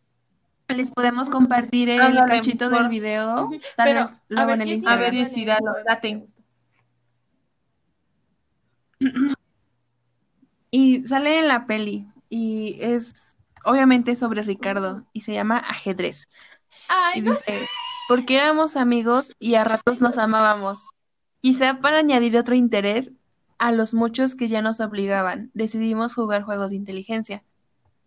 les 0.68 0.90
podemos 0.90 1.31
compartir 1.31 1.88
el 1.88 2.14
cachito 2.26 2.68
del 2.68 2.90
video. 2.90 3.48
Tal 3.74 3.94
vez 3.94 4.22
luego 4.28 4.50
en 4.52 4.61
el 4.61 4.72
Instagram. 4.72 5.09
A 5.09 5.11
ver, 5.11 5.31
si 5.31 5.46
date. 5.46 6.26
Y 10.74 11.05
sale 11.05 11.40
en 11.40 11.48
la 11.48 11.66
peli 11.66 12.07
y 12.31 12.78
es 12.81 13.37
obviamente 13.66 14.16
sobre 14.16 14.42
Ricardo 14.42 15.05
y 15.12 15.20
se 15.20 15.35
llama 15.35 15.59
Ajedrez. 15.59 16.28
Ay, 16.88 17.18
y 17.18 17.20
dice, 17.20 17.68
porque 18.12 18.35
éramos 18.35 18.77
amigos 18.77 19.33
y 19.38 19.55
a 19.55 19.64
ratos 19.64 20.03
nos 20.03 20.18
amábamos. 20.18 20.90
Quizá 21.40 21.81
para 21.81 21.96
añadir 21.96 22.37
otro 22.37 22.55
interés 22.55 23.12
a 23.57 23.72
los 23.72 23.94
muchos 23.94 24.35
que 24.35 24.48
ya 24.48 24.61
nos 24.61 24.81
obligaban, 24.81 25.51
decidimos 25.55 26.12
jugar 26.12 26.42
juegos 26.42 26.72
de 26.72 26.77
inteligencia. 26.77 27.42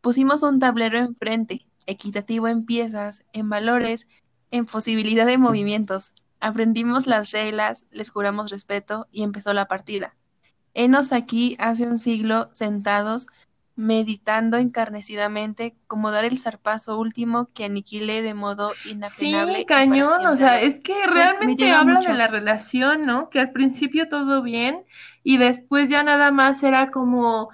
Pusimos 0.01 0.43
un 0.43 0.59
tablero 0.59 0.99
enfrente, 0.99 1.65
equitativo 1.87 2.47
en 2.47 2.67
piezas, 2.67 3.23
en 3.33 3.49
valores, 3.49 4.07
en 4.51 4.67
posibilidad 4.67 5.25
de 5.25 5.39
movimientos. 5.39 6.13
Aprendimos 6.39 7.07
las 7.07 7.31
reglas, 7.31 7.87
les 7.89 8.11
juramos 8.11 8.51
respeto 8.51 9.07
y 9.09 9.23
empezó 9.23 9.53
la 9.53 9.65
partida. 9.65 10.15
Henos 10.75 11.13
aquí 11.13 11.55
hace 11.57 11.87
un 11.87 11.97
siglo 11.97 12.49
sentados, 12.53 13.25
meditando 13.75 14.57
encarnecidamente 14.57 15.75
como 15.87 16.11
dar 16.11 16.23
el 16.23 16.39
zarpazo 16.39 16.97
último 16.97 17.49
que 17.53 17.65
aniquile 17.65 18.21
de 18.21 18.33
modo 18.33 18.71
inapelable. 18.85 19.59
Sí, 19.59 19.65
cañón, 19.65 20.25
o 20.27 20.37
sea, 20.37 20.61
es 20.61 20.79
que 20.79 21.05
realmente 21.07 21.71
habla 21.71 21.99
de 21.99 22.13
la 22.13 22.27
relación, 22.27 23.01
¿no? 23.01 23.29
Que 23.29 23.39
al 23.39 23.51
principio 23.51 24.07
todo 24.07 24.41
bien 24.41 24.85
y 25.23 25.37
después 25.37 25.89
ya 25.89 26.03
nada 26.03 26.31
más 26.31 26.63
era 26.63 26.89
como 26.89 27.49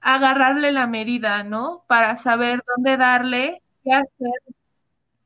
agarrarle 0.00 0.72
la 0.72 0.86
medida, 0.86 1.42
¿no? 1.42 1.84
Para 1.88 2.16
saber 2.16 2.62
dónde 2.74 2.96
darle, 2.96 3.62
qué 3.84 3.92
hacer. 3.92 4.54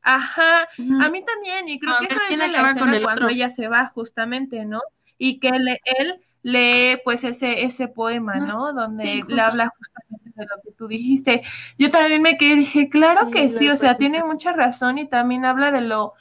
Ajá, 0.03 0.63
a 0.63 1.11
mí 1.11 1.25
también, 1.25 1.69
y 1.69 1.79
creo 1.79 1.95
que 2.01 2.07
esa 2.07 2.29
es 2.29 2.39
la 2.39 2.71
escena 2.71 3.01
cuando 3.03 3.29
ella 3.29 3.51
se 3.51 3.69
va 3.69 3.87
justamente, 3.95 4.65
¿no? 4.65 4.81
Y 5.19 5.39
que 5.39 5.49
él, 5.49 5.69
él 5.85 6.21
lee 6.43 6.99
pues 7.05 7.25
ese, 7.25 7.65
ese 7.65 7.89
poema, 7.89 8.37
¿no? 8.37 8.73
Donde 8.73 9.23
le 9.29 9.41
habla 9.41 9.73
justamente 9.77 10.33
de 10.35 10.47
lo 10.47 10.63
que 10.63 10.73
tú 10.73 10.89
dijiste. 10.89 11.43
Yo 11.79 11.91
también 11.91 12.23
me 12.23 12.37
quedé, 12.37 12.57
dije, 12.57 12.89
claro 12.89 13.31
que 13.31 13.49
sí, 13.49 13.69
o 13.69 13.77
sea, 13.77 13.97
tiene 13.97 14.25
mucha 14.25 14.53
razón 14.53 14.99
y 14.99 15.09
también 15.09 15.45
habla 15.45 15.71
de 15.71 15.83
lo 15.83 16.15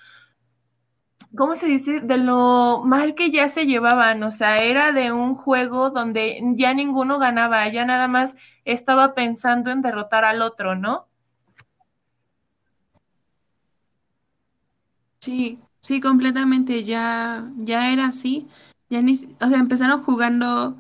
¿cómo 1.36 1.56
se 1.56 1.68
dice? 1.68 2.02
De 2.02 2.18
lo 2.18 2.82
mal 2.86 3.16
que 3.16 3.32
ya 3.32 3.50
se 3.50 3.66
llevaban, 3.66 4.24
o 4.24 4.32
sea, 4.32 4.58
era 4.58 4.92
de 4.92 5.12
un 5.12 5.36
juego 5.36 5.90
donde 5.90 6.42
ya 6.56 6.74
ninguno 6.74 7.20
ganaba, 7.20 7.68
ya 7.70 7.86
nada 7.86 8.08
más 8.08 8.36
estaba 8.66 9.14
pensando 9.14 9.72
en 9.72 9.82
derrotar 9.82 10.26
al 10.26 10.42
otro, 10.42 10.76
¿no? 10.76 11.08
Sí, 15.20 15.60
sí, 15.82 16.00
completamente, 16.00 16.84
ya, 16.84 17.50
ya 17.58 17.92
era 17.92 18.08
así, 18.08 18.48
ya 18.90 19.02
ni, 19.02 19.14
o 19.14 19.48
sea, 19.48 19.60
empezaron 19.60 20.02
jugando 20.02 20.78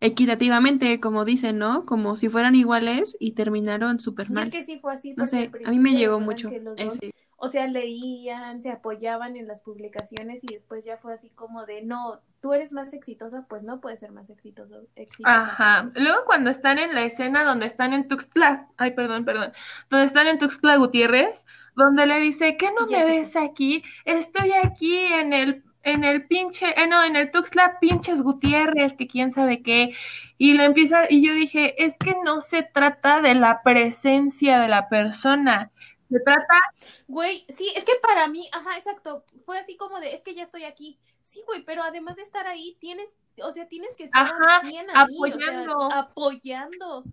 equitativamente, 0.00 0.98
como 0.98 1.24
dicen, 1.24 1.58
¿no? 1.58 1.86
Como 1.86 2.16
si 2.16 2.28
fueran 2.28 2.56
iguales 2.56 3.16
y 3.20 3.32
terminaron 3.32 4.00
súper 4.00 4.26
Y 4.26 4.28
es 4.28 4.34
mal. 4.34 4.50
que 4.50 4.64
sí 4.64 4.78
fue 4.80 4.94
así 4.94 5.14
No 5.16 5.26
sé, 5.26 5.50
a 5.64 5.70
mí 5.70 5.78
me 5.78 5.92
llegó 5.94 6.18
mucho 6.18 6.50
dos, 6.60 6.74
ese. 6.76 7.12
o 7.36 7.48
sea, 7.48 7.68
leían, 7.68 8.60
se 8.62 8.70
apoyaban 8.70 9.36
en 9.36 9.46
las 9.46 9.60
publicaciones 9.60 10.42
y 10.42 10.54
después 10.54 10.84
ya 10.84 10.96
fue 10.96 11.14
así 11.14 11.30
como 11.30 11.66
de, 11.66 11.82
no, 11.82 12.20
tú 12.40 12.52
eres 12.52 12.72
más 12.72 12.92
exitosa, 12.92 13.46
pues 13.48 13.62
no 13.62 13.80
puedes 13.80 14.00
ser 14.00 14.10
más 14.10 14.28
exitoso, 14.28 14.82
exitosa 14.96 15.42
Ajá. 15.42 15.90
Luego 15.94 16.24
cuando 16.26 16.50
están 16.50 16.80
en 16.80 16.94
la 16.96 17.04
escena 17.04 17.44
donde 17.44 17.66
están 17.66 17.92
en 17.92 18.08
Tuxtla, 18.08 18.68
ay, 18.76 18.92
perdón, 18.92 19.24
perdón, 19.24 19.52
donde 19.88 20.06
están 20.06 20.26
en 20.26 20.40
Tuxtla 20.40 20.76
Gutiérrez, 20.78 21.44
donde 21.76 22.06
le 22.06 22.18
dice, 22.18 22.56
¿qué 22.56 22.70
no 22.78 22.88
me 22.88 23.04
ves 23.04 23.36
aquí? 23.36 23.84
Estoy 24.04 24.50
aquí 24.52 24.96
en 24.96 25.32
el, 25.32 25.62
en 25.82 26.04
el 26.04 26.26
pinche, 26.26 26.66
eh, 26.80 26.86
no, 26.86 27.02
en 27.04 27.16
el 27.16 27.30
Tuxtla 27.30 27.78
pinches 27.80 28.22
Gutiérrez, 28.22 28.94
que 28.96 29.06
quién 29.06 29.32
sabe 29.32 29.62
qué. 29.62 29.94
Y 30.38 30.54
lo 30.54 30.64
empieza, 30.64 31.06
y 31.08 31.26
yo 31.26 31.34
dije, 31.34 31.82
es 31.84 31.94
que 31.98 32.16
no 32.24 32.40
se 32.40 32.62
trata 32.62 33.20
de 33.20 33.34
la 33.34 33.62
presencia 33.62 34.60
de 34.60 34.68
la 34.68 34.88
persona, 34.88 35.70
se 36.10 36.20
trata, 36.20 36.60
Güey, 37.08 37.46
sí, 37.48 37.72
es 37.74 37.84
que 37.84 37.92
para 38.02 38.28
mí, 38.28 38.48
ajá, 38.52 38.76
exacto, 38.76 39.24
fue 39.46 39.58
así 39.58 39.76
como 39.76 39.98
de, 39.98 40.14
es 40.14 40.22
que 40.22 40.34
ya 40.34 40.42
estoy 40.42 40.64
aquí. 40.64 40.98
Sí, 41.22 41.42
güey, 41.46 41.64
pero 41.64 41.82
además 41.82 42.16
de 42.16 42.22
estar 42.22 42.46
ahí, 42.46 42.76
tienes, 42.80 43.08
o 43.42 43.52
sea, 43.52 43.66
tienes 43.66 43.94
que 43.96 44.04
estar 44.04 44.26
ajá, 44.26 44.56
al 44.58 44.68
100 44.68 44.90
ahí, 44.90 45.16
o 45.18 45.40
sea, 45.40 45.98
apoyando. 45.98 47.04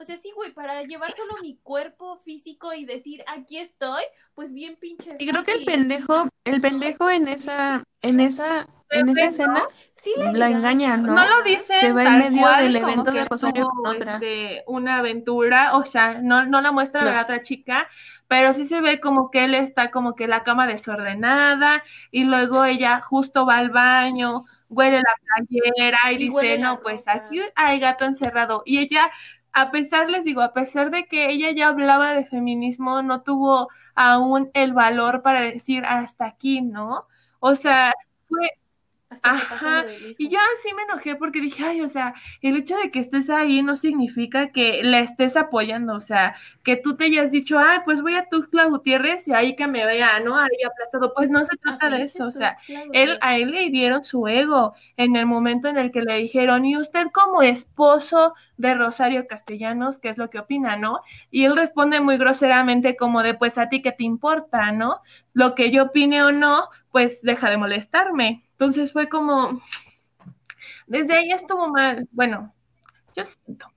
O 0.00 0.04
sea, 0.04 0.16
sí, 0.16 0.30
güey, 0.34 0.52
para 0.52 0.82
llevar 0.84 1.14
solo 1.16 1.34
mi 1.42 1.56
cuerpo 1.56 2.18
físico 2.18 2.72
y 2.72 2.84
decir, 2.84 3.24
aquí 3.26 3.58
estoy, 3.58 4.04
pues 4.34 4.52
bien 4.52 4.76
pinche 4.76 5.16
Y 5.18 5.26
creo 5.28 5.42
que 5.42 5.52
el 5.52 5.64
pendejo, 5.64 6.28
el 6.44 6.60
pendejo 6.60 7.10
en 7.10 7.26
esa, 7.26 7.82
en 8.02 8.20
esa, 8.20 8.68
en 8.90 9.08
esa 9.08 9.24
escena 9.24 9.66
Sí 10.02 10.14
le 10.16 10.32
la 10.32 10.48
engaña, 10.48 10.94
engaña, 10.94 10.96
¿no? 10.96 11.14
No 11.14 11.26
lo 11.26 11.34
ajá. 11.38 11.80
Se 11.80 11.92
va 11.92 12.04
en 12.04 12.18
medio 12.18 12.42
cual 12.42 12.64
del 12.64 12.76
evento 12.76 13.10
de 13.10 13.24
Rosario 13.24 13.68
con 13.68 13.96
otra. 13.96 14.14
este, 14.14 14.62
una 14.66 14.98
aventura, 14.98 15.76
o 15.76 15.84
sea, 15.86 16.20
no, 16.22 16.46
no 16.46 16.60
la 16.60 16.70
muestran 16.72 17.08
a 17.08 17.12
la 17.12 17.22
otra 17.22 17.42
chica, 17.42 17.88
pero 18.28 18.54
sí 18.54 18.66
se 18.66 18.80
ve 18.80 19.00
como 19.00 19.30
que 19.30 19.44
él 19.44 19.54
está 19.54 19.90
como 19.90 20.14
que 20.14 20.28
la 20.28 20.44
cama 20.44 20.66
desordenada 20.66 21.82
y 22.10 22.24
luego 22.24 22.64
ella 22.64 23.00
justo 23.00 23.44
va 23.44 23.58
al 23.58 23.70
baño, 23.70 24.44
huele 24.68 24.98
la 24.98 25.46
playera 25.48 25.98
y 26.12 26.18
dice, 26.18 26.58
no, 26.58 26.80
pues 26.80 27.02
aquí 27.08 27.40
hay 27.54 27.80
gato 27.80 28.04
encerrado. 28.04 28.62
Y 28.66 28.78
ella, 28.78 29.10
a 29.62 29.70
pesar, 29.70 30.10
les 30.10 30.24
digo, 30.24 30.40
a 30.42 30.52
pesar 30.52 30.90
de 30.90 31.06
que 31.06 31.30
ella 31.30 31.50
ya 31.52 31.68
hablaba 31.68 32.14
de 32.14 32.24
feminismo, 32.26 33.02
no 33.02 33.22
tuvo 33.22 33.68
aún 33.94 34.50
el 34.54 34.72
valor 34.72 35.22
para 35.22 35.40
decir 35.42 35.84
hasta 35.84 36.26
aquí, 36.26 36.60
¿no? 36.62 37.06
O 37.40 37.54
sea, 37.56 37.92
fue 38.28 38.50
Hasta 39.10 39.30
que 39.30 39.54
Ajá, 39.54 39.86
y 40.18 40.28
yo 40.28 40.38
así 40.58 40.74
me 40.74 40.82
enojé 40.82 41.16
porque 41.16 41.40
dije, 41.40 41.64
ay, 41.64 41.80
o 41.80 41.88
sea, 41.88 42.14
el 42.42 42.56
hecho 42.58 42.76
de 42.76 42.90
que 42.90 42.98
estés 43.00 43.30
ahí 43.30 43.62
no 43.62 43.74
significa 43.74 44.52
que 44.52 44.82
la 44.82 45.00
estés 45.00 45.34
apoyando, 45.36 45.94
o 45.94 46.00
sea, 46.00 46.36
que 46.62 46.76
tú 46.76 46.94
te 46.96 47.04
hayas 47.04 47.30
dicho, 47.30 47.58
ay, 47.58 47.78
pues 47.86 48.02
voy 48.02 48.14
a 48.14 48.28
Tuxtla 48.28 48.66
Gutiérrez 48.66 49.26
y 49.26 49.32
ahí 49.32 49.56
que 49.56 49.66
me 49.66 49.86
vea, 49.86 50.20
¿no? 50.20 50.36
Ahí 50.36 50.48
aplastado, 50.66 51.14
pues 51.14 51.30
no 51.30 51.42
se 51.44 51.56
trata 51.56 51.88
de 51.88 52.02
eso, 52.04 52.26
o 52.26 52.30
sea, 52.30 52.58
él, 52.92 53.18
a 53.22 53.38
él 53.38 53.50
le 53.50 53.62
hirieron 53.62 54.04
su 54.04 54.28
ego 54.28 54.74
en 54.98 55.16
el 55.16 55.24
momento 55.24 55.68
en 55.68 55.78
el 55.78 55.90
que 55.90 56.02
le 56.02 56.18
dijeron, 56.18 56.66
y 56.66 56.76
usted 56.76 57.06
como 57.12 57.40
esposo 57.42 58.34
de 58.58 58.74
Rosario 58.74 59.26
Castellanos, 59.26 59.98
¿qué 60.00 60.10
es 60.10 60.18
lo 60.18 60.28
que 60.30 60.38
opina, 60.38 60.76
no? 60.76 61.00
Y 61.30 61.44
él 61.44 61.56
responde 61.56 62.00
muy 62.00 62.18
groseramente 62.18 62.96
como 62.96 63.22
de, 63.22 63.34
pues 63.34 63.56
a 63.56 63.68
ti 63.68 63.80
qué 63.82 63.92
te 63.92 64.04
importa, 64.04 64.70
¿no? 64.72 65.00
Lo 65.32 65.54
que 65.54 65.70
yo 65.70 65.84
opine 65.84 66.22
o 66.24 66.32
no, 66.32 66.68
pues 66.98 67.22
deja 67.22 67.48
de 67.48 67.56
molestarme. 67.58 68.44
Entonces 68.50 68.92
fue 68.92 69.08
como, 69.08 69.62
desde 70.88 71.14
ahí 71.14 71.30
estuvo 71.30 71.68
mal. 71.68 72.08
Bueno, 72.10 72.52
yo 73.14 73.24
siento. 73.24 73.68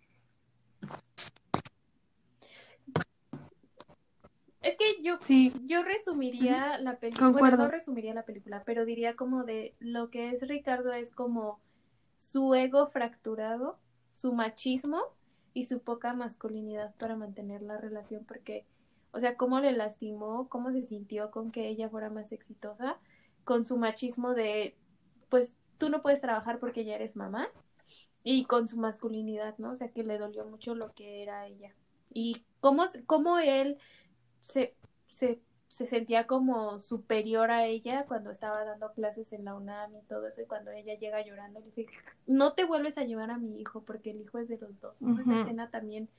Es 4.63 4.76
que 4.76 5.03
yo, 5.03 5.17
Sí, 5.19 5.53
yo 5.67 5.84
resumiría 5.84 6.80
la 6.80 6.97
película, 6.97 7.30
bueno, 7.30 7.51
concuerdo. 7.51 7.63
no 7.65 7.69
resumiría 7.69 8.15
la 8.15 8.26
película, 8.26 8.63
pero 8.65 8.86
diría 8.86 9.15
como 9.15 9.43
de 9.43 9.76
lo 9.78 10.09
que 10.09 10.32
es 10.32 10.47
Ricardo 10.47 10.91
es 10.91 11.11
como 11.11 11.59
su 12.17 12.55
ego 12.55 12.88
fracturado, 12.88 13.78
su 14.13 14.34
machismo 14.34 14.99
y 15.53 15.65
su 15.65 15.84
poca 15.84 16.13
masculinidad 16.15 16.95
para 16.95 17.15
mantener 17.15 17.61
la 17.61 17.78
relación, 17.78 18.26
porque, 18.26 18.65
o 19.11 19.19
sea, 19.19 19.38
cómo 19.38 19.59
le 19.59 19.74
lastimó, 19.74 20.49
cómo 20.49 20.72
se 20.72 20.82
sintió 20.82 21.30
con 21.30 21.51
que 21.51 21.67
ella 21.67 21.88
fuera 21.88 22.09
más 22.09 22.32
exitosa, 22.32 22.97
con 23.44 23.66
su 23.66 23.78
machismo 23.78 24.34
de, 24.34 24.76
pues, 25.30 25.56
tú 25.78 25.89
no 25.89 26.02
puedes 26.02 26.22
trabajar 26.22 26.60
porque 26.60 26.86
ya 26.86 26.96
eres 26.96 27.16
mamá, 27.16 27.50
y 28.24 28.46
con 28.46 28.68
su 28.68 28.78
masculinidad, 28.78 29.58
¿no? 29.58 29.72
O 29.72 29.76
sea, 29.76 29.89
que 29.89 30.04
le 30.04 30.18
dolió 30.20 30.46
mucho 30.46 30.76
lo 30.76 30.94
que 30.94 31.24
era 31.24 31.48
ella. 31.48 31.74
Y 32.14 32.44
cómo, 32.60 32.84
cómo 33.08 33.39
él 33.39 33.78
se, 34.42 34.76
se, 35.08 35.42
se 35.68 35.88
sentía 35.88 36.28
como 36.28 36.80
superior 36.80 37.50
a 37.50 37.66
ella 37.66 38.06
cuando 38.08 38.30
estaba 38.30 38.64
dando 38.64 38.92
clases 38.94 39.34
en 39.34 39.46
la 39.46 39.56
UNAM 39.56 39.96
y 39.96 40.02
todo 40.04 40.28
eso, 40.28 40.42
y 40.42 40.46
cuando 40.46 40.70
ella 40.72 40.96
llega 40.96 41.26
llorando, 41.26 41.62
le 41.62 41.66
dice, 41.68 41.88
no 42.28 42.54
te 42.54 42.66
vuelves 42.66 42.98
a 42.98 43.04
llevar 43.06 43.32
a 43.32 43.38
mi 43.38 43.60
hijo, 43.60 43.82
porque 43.84 44.12
el 44.12 44.22
hijo 44.22 44.38
es 44.38 44.48
de 44.50 44.58
los 44.58 44.80
dos, 44.80 45.02
¿no? 45.02 45.20
Esa 45.20 45.39
escena 45.39 45.70
también 45.72 46.10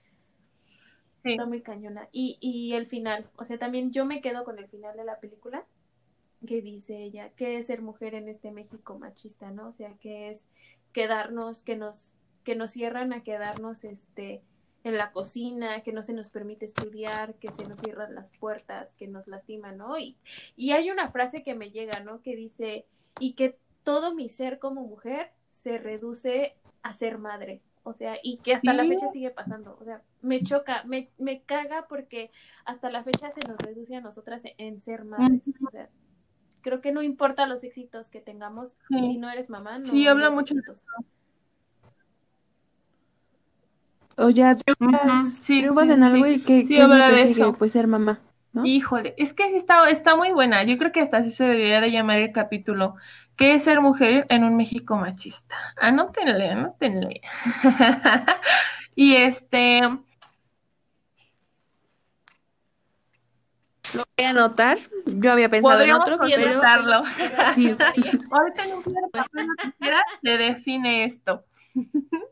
Sí. 1.22 1.30
está 1.32 1.46
muy 1.46 1.62
cañona. 1.62 2.08
Y, 2.10 2.36
y 2.40 2.72
el 2.72 2.88
final, 2.88 3.30
o 3.36 3.44
sea, 3.44 3.56
también 3.56 3.92
yo 3.92 4.04
me 4.04 4.20
quedo 4.20 4.42
con 4.42 4.58
el 4.58 4.66
final 4.66 4.96
de 4.96 5.04
la 5.04 5.20
película, 5.20 5.64
que 6.46 6.62
dice 6.62 6.96
ella, 6.96 7.30
que 7.30 7.58
es 7.58 7.66
ser 7.66 7.82
mujer 7.82 8.14
en 8.14 8.28
este 8.28 8.50
México 8.50 8.98
machista, 8.98 9.50
¿no? 9.50 9.68
O 9.68 9.72
sea, 9.72 9.94
que 9.94 10.30
es 10.30 10.46
quedarnos, 10.92 11.62
que 11.62 11.76
nos, 11.76 12.14
que 12.44 12.54
nos 12.54 12.72
cierran 12.72 13.12
a 13.12 13.22
quedarnos, 13.22 13.84
este, 13.84 14.42
en 14.84 14.96
la 14.96 15.12
cocina, 15.12 15.82
que 15.82 15.92
no 15.92 16.02
se 16.02 16.12
nos 16.12 16.28
permite 16.28 16.66
estudiar, 16.66 17.34
que 17.34 17.48
se 17.52 17.66
nos 17.66 17.78
cierran 17.78 18.14
las 18.14 18.30
puertas, 18.32 18.94
que 18.94 19.06
nos 19.06 19.26
lastiman, 19.28 19.78
¿no? 19.78 19.98
Y, 19.98 20.16
y 20.56 20.72
hay 20.72 20.90
una 20.90 21.10
frase 21.10 21.42
que 21.42 21.54
me 21.54 21.70
llega, 21.70 22.00
¿no? 22.00 22.20
Que 22.20 22.34
dice, 22.34 22.86
y 23.20 23.34
que 23.34 23.56
todo 23.84 24.14
mi 24.14 24.28
ser 24.28 24.58
como 24.58 24.82
mujer 24.82 25.30
se 25.52 25.78
reduce 25.78 26.56
a 26.82 26.92
ser 26.92 27.18
madre. 27.18 27.60
O 27.84 27.92
sea, 27.92 28.16
y 28.22 28.38
que 28.38 28.54
hasta 28.54 28.72
la 28.72 28.84
fecha 28.84 29.08
sigue 29.08 29.30
pasando. 29.30 29.76
O 29.80 29.84
sea, 29.84 30.02
me 30.20 30.42
choca, 30.42 30.84
me, 30.84 31.08
me 31.18 31.42
caga 31.42 31.86
porque 31.88 32.30
hasta 32.64 32.90
la 32.90 33.02
fecha 33.02 33.30
se 33.32 33.40
nos 33.48 33.58
reduce 33.58 33.96
a 33.96 34.00
nosotras 34.00 34.42
en 34.56 34.80
ser 34.80 35.04
madres. 35.04 35.42
O 35.66 35.70
sea, 35.70 35.88
creo 36.62 36.80
que 36.80 36.92
no 36.92 37.02
importa 37.02 37.46
los 37.46 37.62
éxitos 37.64 38.08
que 38.10 38.20
tengamos, 38.20 38.76
Sí. 38.88 39.00
si 39.00 39.18
no 39.18 39.30
eres 39.30 39.50
mamá, 39.50 39.78
no 39.78 39.86
Sí, 39.90 40.06
habla 40.06 40.30
mucho 40.30 40.54
de 40.54 40.60
exitosa. 40.60 40.84
o 44.16 44.30
ya 44.30 44.56
triunfas, 44.56 45.32
sí, 45.44 45.60
triunfas 45.60 45.86
sí, 45.88 45.92
en 45.94 46.02
sí, 46.02 46.06
algo 46.08 46.26
y 46.26 46.40
qué, 46.44 46.66
Sí, 46.66 46.68
qué 46.68 46.82
es 46.82 46.90
lo 46.90 46.96
que 47.04 47.18
sigue, 47.18 47.52
pues 47.58 47.72
ser 47.72 47.86
mamá, 47.86 48.20
¿no? 48.52 48.62
Híjole, 48.64 49.14
es 49.16 49.32
que 49.34 49.48
sí 49.50 49.56
está, 49.56 49.88
está 49.90 50.14
muy 50.16 50.32
buena. 50.32 50.62
Yo 50.64 50.78
creo 50.78 50.92
que 50.92 51.00
hasta 51.00 51.18
así 51.18 51.30
se 51.32 51.44
debería 51.44 51.80
de 51.80 51.90
llamar 51.90 52.18
el 52.18 52.32
capítulo. 52.32 52.96
¿Qué 53.36 53.54
es 53.54 53.64
ser 53.64 53.80
mujer 53.80 54.26
en 54.28 54.44
un 54.44 54.56
México 54.56 54.96
machista? 54.96 55.56
Anótenle, 55.80 56.50
anótenle. 56.50 57.22
y 58.94 59.14
este, 59.16 59.80
Lo 63.94 64.04
voy 64.16 64.26
a 64.26 64.30
anotar. 64.30 64.78
Yo 65.06 65.32
había 65.32 65.48
pensado 65.48 65.80
en 65.82 65.92
otro, 65.92 66.18
pero 66.18 66.42
Pensarlo. 66.42 67.02
Sí. 67.52 67.74
ahorita 68.30 68.64
en 68.64 68.72
un 68.74 68.82
quieras, 69.78 70.02
te 70.22 70.38
define 70.38 71.04
esto. 71.04 71.44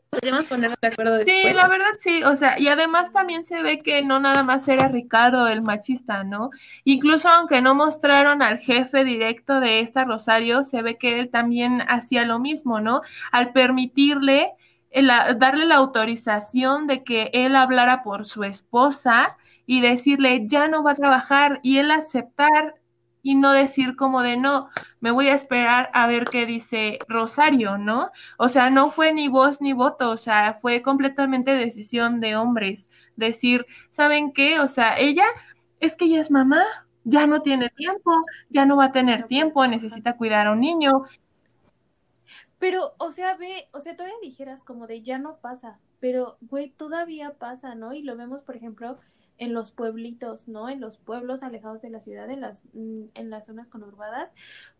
podríamos 0.09 0.43
ponernos 0.45 0.77
de 0.81 0.87
acuerdo 0.89 1.17
Sí, 1.19 1.25
después. 1.25 1.55
la 1.55 1.67
verdad 1.67 1.91
sí, 1.99 2.23
o 2.23 2.35
sea, 2.35 2.59
y 2.59 2.67
además 2.67 3.11
también 3.11 3.43
se 3.45 3.61
ve 3.63 3.79
que 3.79 4.01
no 4.03 4.19
nada 4.19 4.43
más 4.43 4.67
era 4.67 4.87
Ricardo 4.87 5.47
el 5.47 5.61
machista, 5.63 6.23
¿no? 6.23 6.49
Incluso 6.83 7.27
aunque 7.29 7.61
no 7.61 7.73
mostraron 7.75 8.41
al 8.43 8.59
jefe 8.59 9.03
directo 9.03 9.59
de 9.59 9.79
esta 9.79 10.03
Rosario, 10.05 10.63
se 10.63 10.81
ve 10.81 10.97
que 10.97 11.19
él 11.19 11.29
también 11.31 11.81
hacía 11.87 12.23
lo 12.25 12.39
mismo, 12.39 12.79
¿no? 12.81 13.01
Al 13.31 13.51
permitirle, 13.51 14.51
el- 14.91 15.07
darle 15.37 15.65
la 15.65 15.75
autorización 15.77 16.85
de 16.87 17.03
que 17.03 17.29
él 17.33 17.55
hablara 17.55 18.03
por 18.03 18.25
su 18.25 18.43
esposa 18.43 19.37
y 19.71 19.79
decirle, 19.79 20.47
ya 20.47 20.67
no 20.67 20.83
va 20.83 20.91
a 20.91 20.95
trabajar, 20.95 21.61
y 21.63 21.77
él 21.77 21.91
aceptar 21.91 22.75
y 23.21 23.35
no 23.35 23.53
decir 23.53 23.95
como 23.95 24.21
de, 24.21 24.35
no, 24.35 24.67
me 24.99 25.11
voy 25.11 25.29
a 25.29 25.33
esperar 25.33 25.89
a 25.93 26.07
ver 26.07 26.25
qué 26.25 26.45
dice 26.45 26.99
Rosario, 27.07 27.77
¿no? 27.77 28.11
O 28.37 28.49
sea, 28.49 28.69
no 28.69 28.91
fue 28.91 29.13
ni 29.13 29.29
voz 29.29 29.61
ni 29.61 29.71
voto, 29.71 30.09
o 30.09 30.17
sea, 30.17 30.57
fue 30.61 30.81
completamente 30.81 31.51
decisión 31.51 32.19
de 32.19 32.35
hombres. 32.35 32.89
Decir, 33.15 33.65
¿saben 33.91 34.33
qué? 34.33 34.59
O 34.59 34.67
sea, 34.67 34.99
ella 34.99 35.23
es 35.79 35.95
que 35.95 36.03
ella 36.03 36.19
es 36.19 36.31
mamá, 36.31 36.65
ya 37.05 37.25
no 37.25 37.41
tiene 37.41 37.69
tiempo, 37.69 38.11
ya 38.49 38.65
no 38.65 38.75
va 38.75 38.87
a 38.87 38.91
tener 38.91 39.27
tiempo, 39.27 39.65
necesita 39.67 40.17
cuidar 40.17 40.47
a 40.47 40.51
un 40.51 40.59
niño. 40.59 41.03
Pero, 42.59 42.93
o 42.97 43.13
sea, 43.13 43.37
ve, 43.37 43.67
o 43.71 43.79
sea, 43.79 43.95
todavía 43.95 44.17
dijeras 44.21 44.65
como 44.65 44.85
de 44.85 45.01
ya 45.01 45.17
no 45.17 45.37
pasa, 45.37 45.79
pero, 46.01 46.37
güey, 46.41 46.71
todavía 46.71 47.35
pasa, 47.39 47.73
¿no? 47.73 47.93
Y 47.93 48.03
lo 48.03 48.17
vemos, 48.17 48.41
por 48.41 48.57
ejemplo, 48.57 48.99
en 49.41 49.55
los 49.55 49.71
pueblitos, 49.71 50.47
¿no? 50.47 50.69
En 50.69 50.79
los 50.79 50.99
pueblos 50.99 51.41
alejados 51.41 51.81
de 51.81 51.89
la 51.89 51.99
ciudad, 51.99 52.29
en 52.29 52.41
las, 52.41 52.61
mm, 52.73 53.05
en 53.15 53.31
las 53.31 53.47
zonas 53.47 53.69
conurbadas, 53.69 54.31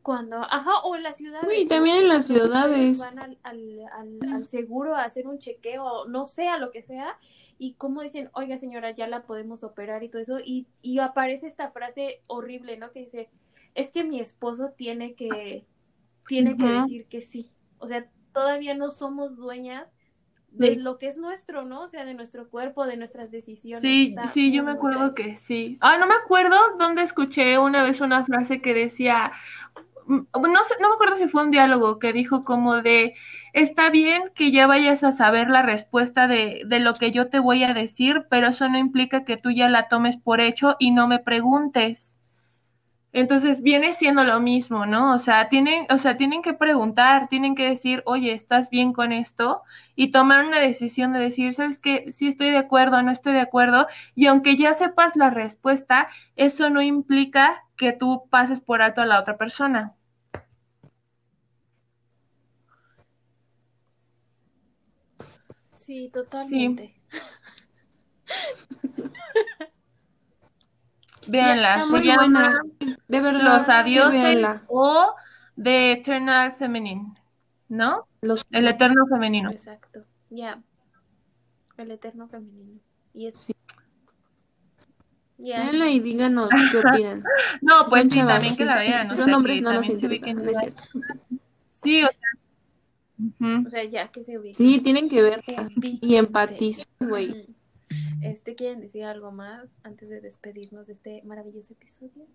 cuando, 0.03 0.38
ajá, 0.38 0.82
o 0.84 0.95
en 0.95 1.01
las 1.01 1.18
ciudades. 1.18 1.49
¿no? 1.64 1.68
también 1.68 1.95
en 1.97 2.07
las 2.07 2.28
ciudades. 2.28 2.99
Van 2.99 3.18
al, 3.18 3.39
al, 3.41 3.80
al, 3.91 4.20
al 4.32 4.47
seguro 4.47 4.95
a 4.95 5.03
hacer 5.03 5.28
un 5.28 5.39
chequeo, 5.39 6.05
no 6.05 6.28
sé, 6.28 6.47
a 6.47 6.59
lo 6.59 6.70
que 6.70 6.84
sea, 6.84 7.18
y 7.57 7.74
como 7.74 8.03
dicen, 8.03 8.30
oiga 8.34 8.55
señora, 8.59 8.91
ya 8.91 9.07
la 9.07 9.24
podemos 9.24 9.64
operar 9.64 10.03
y 10.03 10.09
todo 10.09 10.22
eso, 10.22 10.38
y, 10.39 10.68
y 10.84 10.99
aparece 10.99 11.47
esta 11.47 11.72
frase 11.72 12.22
horrible, 12.28 12.78
¿no? 12.78 12.91
Que 12.91 12.99
dice, 12.99 13.30
es 13.74 13.89
que 13.89 14.03
mi 14.03 14.20
esposo 14.20 14.74
tiene 14.78 15.16
que, 15.16 15.66
tiene 16.28 16.55
que 16.55 16.68
decir 16.68 17.07
que 17.07 17.24
sí. 17.24 17.49
O 17.80 17.88
sea, 17.88 18.07
todavía 18.32 18.76
no 18.76 18.91
somos 18.91 19.36
dueñas 19.38 19.88
de 20.51 20.75
lo 20.75 20.97
que 20.97 21.07
es 21.07 21.17
nuestro, 21.17 21.63
¿no? 21.63 21.81
O 21.81 21.89
sea, 21.89 22.05
de 22.05 22.13
nuestro 22.13 22.49
cuerpo, 22.49 22.85
de 22.85 22.97
nuestras 22.97 23.31
decisiones. 23.31 23.81
Sí, 23.81 24.15
sí, 24.33 24.51
yo 24.51 24.63
me 24.63 24.71
acuerdo 24.71 25.15
que 25.15 25.35
sí. 25.37 25.77
Ah, 25.81 25.97
no 25.97 26.07
me 26.07 26.15
acuerdo 26.15 26.55
dónde 26.77 27.03
escuché 27.03 27.57
una 27.57 27.83
vez 27.83 28.01
una 28.01 28.25
frase 28.25 28.61
que 28.61 28.73
decía, 28.73 29.31
mm, 30.05 30.19
no 30.33 30.63
sé, 30.65 30.75
no 30.81 30.89
me 30.89 30.95
acuerdo 30.95 31.17
si 31.17 31.27
fue 31.29 31.43
un 31.43 31.51
diálogo 31.51 31.99
que 31.99 32.11
dijo 32.13 32.43
como 32.43 32.81
de, 32.81 33.15
está 33.53 33.89
bien 33.89 34.23
que 34.35 34.51
ya 34.51 34.67
vayas 34.67 35.03
a 35.03 35.13
saber 35.13 35.49
la 35.49 35.61
respuesta 35.61 36.27
de, 36.27 36.63
de 36.65 36.79
lo 36.79 36.93
que 36.93 37.11
yo 37.11 37.29
te 37.29 37.39
voy 37.39 37.63
a 37.63 37.73
decir, 37.73 38.25
pero 38.29 38.47
eso 38.47 38.67
no 38.67 38.77
implica 38.77 39.23
que 39.23 39.37
tú 39.37 39.51
ya 39.51 39.69
la 39.69 39.87
tomes 39.87 40.17
por 40.17 40.41
hecho 40.41 40.75
y 40.79 40.91
no 40.91 41.07
me 41.07 41.19
preguntes. 41.19 42.11
Entonces 43.14 43.62
viene 43.62 43.93
siendo 43.93 44.24
lo 44.24 44.39
mismo, 44.39 44.86
¿no? 44.86 45.14
O 45.14 45.18
sea, 45.20 45.49
tienen, 45.49 45.86
o 45.89 45.97
sea, 45.99 46.18
tienen 46.18 46.41
que 46.41 46.53
preguntar, 46.53 47.28
tienen 47.30 47.55
que 47.55 47.68
decir, 47.68 48.03
oye, 48.05 48.34
¿estás 48.34 48.70
bien 48.70 48.93
con 48.93 49.12
esto? 49.12 49.64
Y 49.95 50.12
tomar 50.12 50.45
una 50.45 50.59
decisión 50.59 51.12
de 51.14 51.20
decir, 51.20 51.53
¿sabes 51.53 51.78
qué? 51.80 52.12
Sí 52.14 52.28
estoy 52.30 52.51
de 52.51 52.57
acuerdo, 52.57 53.01
no 53.03 53.12
estoy 53.12 53.34
de 53.34 53.41
acuerdo. 53.41 53.88
Y 54.16 54.28
aunque 54.28 54.55
ya 54.55 54.74
sepas 54.74 55.16
la 55.16 55.30
respuesta, 55.30 56.07
eso 56.38 56.70
no 56.70 56.82
implica 56.82 57.64
que 57.78 57.91
tú 57.93 58.24
pases 58.30 58.62
por 58.62 58.82
alto 58.82 59.01
a 59.01 59.05
la 59.05 59.20
otra 59.20 59.38
persona. 59.38 59.93
Sí, 65.74 66.09
totalmente. 66.14 66.95
Véanla, 71.28 71.86
muy 71.86 72.01
buena. 72.15 72.61
De 73.07 73.22
verdad, 73.22 73.41
Los 73.43 73.65
sí, 73.65 73.72
Adioses 73.72 74.24
véanla. 74.24 74.63
o 74.67 75.13
The 75.61 75.91
Eternal 75.93 76.51
Feminine, 76.53 77.13
¿no? 77.69 78.07
Los- 78.22 78.45
El 78.51 78.67
Eterno 78.67 79.05
Femenino. 79.07 79.51
Exacto. 79.51 80.03
Ya. 80.30 80.59
El 81.78 81.91
eterno 81.91 82.28
femenino. 82.28 82.80
Y 83.13 83.26
es. 83.28 83.38
Sí. 83.39 83.53
Véanla 85.38 85.89
y 85.89 85.99
díganos 85.99 86.47
qué 86.49 86.78
opinan. 87.03 87.24
No, 87.61 87.84
Si 87.84 87.89
pues 87.89 88.03
sí, 88.03 88.09
chavas, 88.09 88.34
también 88.36 88.57
que 88.57 88.65
la 88.65 88.72
son- 88.74 88.80
vean. 88.82 89.34
hombres 89.34 89.55
que 89.57 89.61
no 89.61 89.74
nos 89.74 89.88
también 89.88 89.99
se 89.99 90.05
interesa, 90.05 90.26
ubiquen. 90.26 90.45
no 90.45 90.51
es 90.51 90.59
cierto. 90.59 90.84
Sí, 91.84 92.03
o 92.03 92.07
sea. 92.07 93.30
ujú. 93.57 93.67
O 93.67 93.69
sea, 93.72 93.84
ya 93.86 94.07
que 94.09 94.24
se 94.24 94.38
ubica. 94.38 94.53
Sí, 94.53 94.80
tienen 94.80 95.09
que 95.09 95.24
Ubíquense. 95.24 95.74
y 95.82 96.15
empatizar, 96.15 96.86
güey. 96.99 97.50
Este, 98.21 98.55
¿quieren 98.55 98.81
decir 98.81 99.03
algo 99.03 99.31
más 99.31 99.67
antes 99.83 100.09
de 100.09 100.21
despedirnos 100.21 100.87
de 100.87 100.93
este 100.93 101.21
maravilloso 101.23 101.73
episodio? 101.73 102.25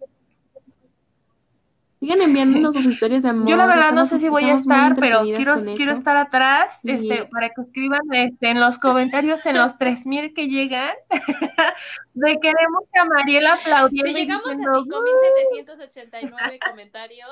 Sigan 1.99 2.21
enviándonos 2.21 2.75
sus 2.75 2.85
historias 2.85 3.23
de 3.23 3.31
amor. 3.31 3.49
Yo 3.49 3.57
la 3.57 3.67
verdad 3.67 3.93
no 3.93 4.07
sé 4.07 4.19
si 4.19 4.29
voy 4.29 4.45
a 4.45 4.55
estar, 4.57 4.95
pero 5.01 5.23
quiero, 5.23 5.55
quiero 5.77 5.93
estar 5.93 6.17
atrás, 6.19 6.79
Y- 6.83 6.91
este, 6.91 7.27
para 7.29 7.49
que 7.49 7.63
escriban 7.63 8.01
este, 8.13 8.51
en 8.51 8.61
los 8.61 8.79
comentarios, 8.79 9.45
en 9.47 9.57
los 9.57 9.79
3000 9.79 10.35
que 10.35 10.47
llegan, 10.49 10.95
de 12.15 12.39
queremos 12.41 12.83
que 12.93 12.99
a 13.01 13.05
Mariela 13.07 13.55
aplaudiendo 13.55 14.09
Si 14.09 14.15
llegamos 14.15 14.47
a 14.47 14.51
diciendo, 14.51 14.85
5.789 14.85 16.59
comentarios 16.69 17.29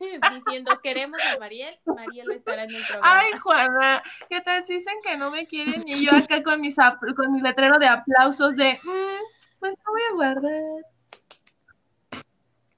diciendo 0.00 0.80
queremos 0.82 1.20
a 1.32 1.38
Mariel, 1.38 1.78
Mariel 1.86 2.32
estará 2.32 2.64
en 2.64 2.70
el 2.74 2.82
programa. 2.82 3.18
Ay, 3.20 3.30
Juana, 3.40 4.02
¿qué 4.28 4.40
tal 4.40 4.64
si 4.66 4.74
dicen 4.74 4.94
que 5.04 5.16
no 5.16 5.30
me 5.30 5.46
quieren? 5.46 5.84
Y 5.86 6.04
yo 6.04 6.10
acá 6.16 6.42
con, 6.42 6.60
mis 6.60 6.76
apl- 6.78 7.14
con 7.14 7.32
mi 7.32 7.40
letrero 7.40 7.78
de 7.78 7.86
aplausos 7.86 8.56
de, 8.56 8.78
"Mm, 8.82 9.58
pues 9.60 9.72
no 9.84 9.92
voy 9.92 10.02
a 10.10 10.14
guardar. 10.14 10.84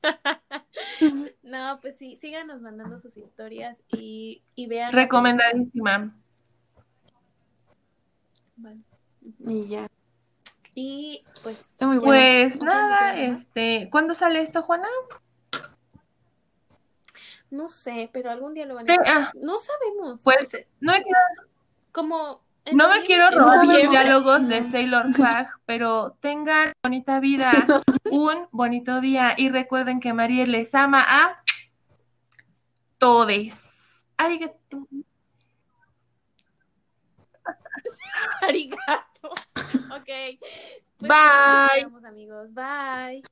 No, 1.42 1.78
pues 1.82 1.96
sí, 1.98 2.16
síganos 2.16 2.60
mandando 2.62 2.98
sus 2.98 3.16
historias 3.16 3.76
y, 3.88 4.42
y 4.54 4.66
vean. 4.68 4.92
Recomendadísima. 4.92 6.16
Vale. 8.56 8.80
Y 9.46 9.66
ya. 9.66 9.88
Y 10.74 11.24
pues, 11.42 11.60
Está 11.60 11.86
muy 11.88 11.98
bueno. 11.98 12.10
Pues 12.10 12.58
¿no 12.60 12.66
nada, 12.66 13.20
este, 13.20 13.88
¿cuándo 13.90 14.14
sale 14.14 14.40
esto, 14.40 14.62
Juana? 14.62 14.88
no 17.52 17.68
sé, 17.68 18.08
pero 18.12 18.30
algún 18.30 18.54
día 18.54 18.64
lo 18.64 18.74
van 18.74 18.90
a 18.90 18.96
Ah, 19.06 19.32
No 19.34 19.58
sabemos. 19.58 20.22
Pues, 20.24 20.42
O 20.42 20.46
sea, 20.46 20.60
no 20.80 20.92
me 20.92 21.02
quiero, 21.02 21.18
como. 21.92 22.42
No 22.70 22.88
me 22.88 23.02
quiero 23.04 23.30
robar 23.30 23.66
los 23.66 23.90
diálogos 23.90 24.46
de 24.46 24.62
Sailor 24.70 25.12
Flag, 25.14 25.48
pero 25.66 26.16
tengan 26.20 26.72
bonita 26.82 27.18
vida, 27.20 27.50
un 28.10 28.46
bonito 28.52 29.00
día 29.00 29.34
y 29.36 29.48
recuerden 29.48 30.00
que 30.00 30.12
María 30.12 30.46
les 30.46 30.74
ama 30.74 31.04
a 31.06 31.42
todes. 32.98 33.58
Arigato. 34.16 34.86
Arigato. 38.42 39.30
Ok. 39.90 40.38
Pues, 40.98 41.10
Bye. 41.10 41.82
nos 41.82 41.92
vemos, 41.92 42.04
amigos. 42.04 42.54
Bye. 42.54 43.22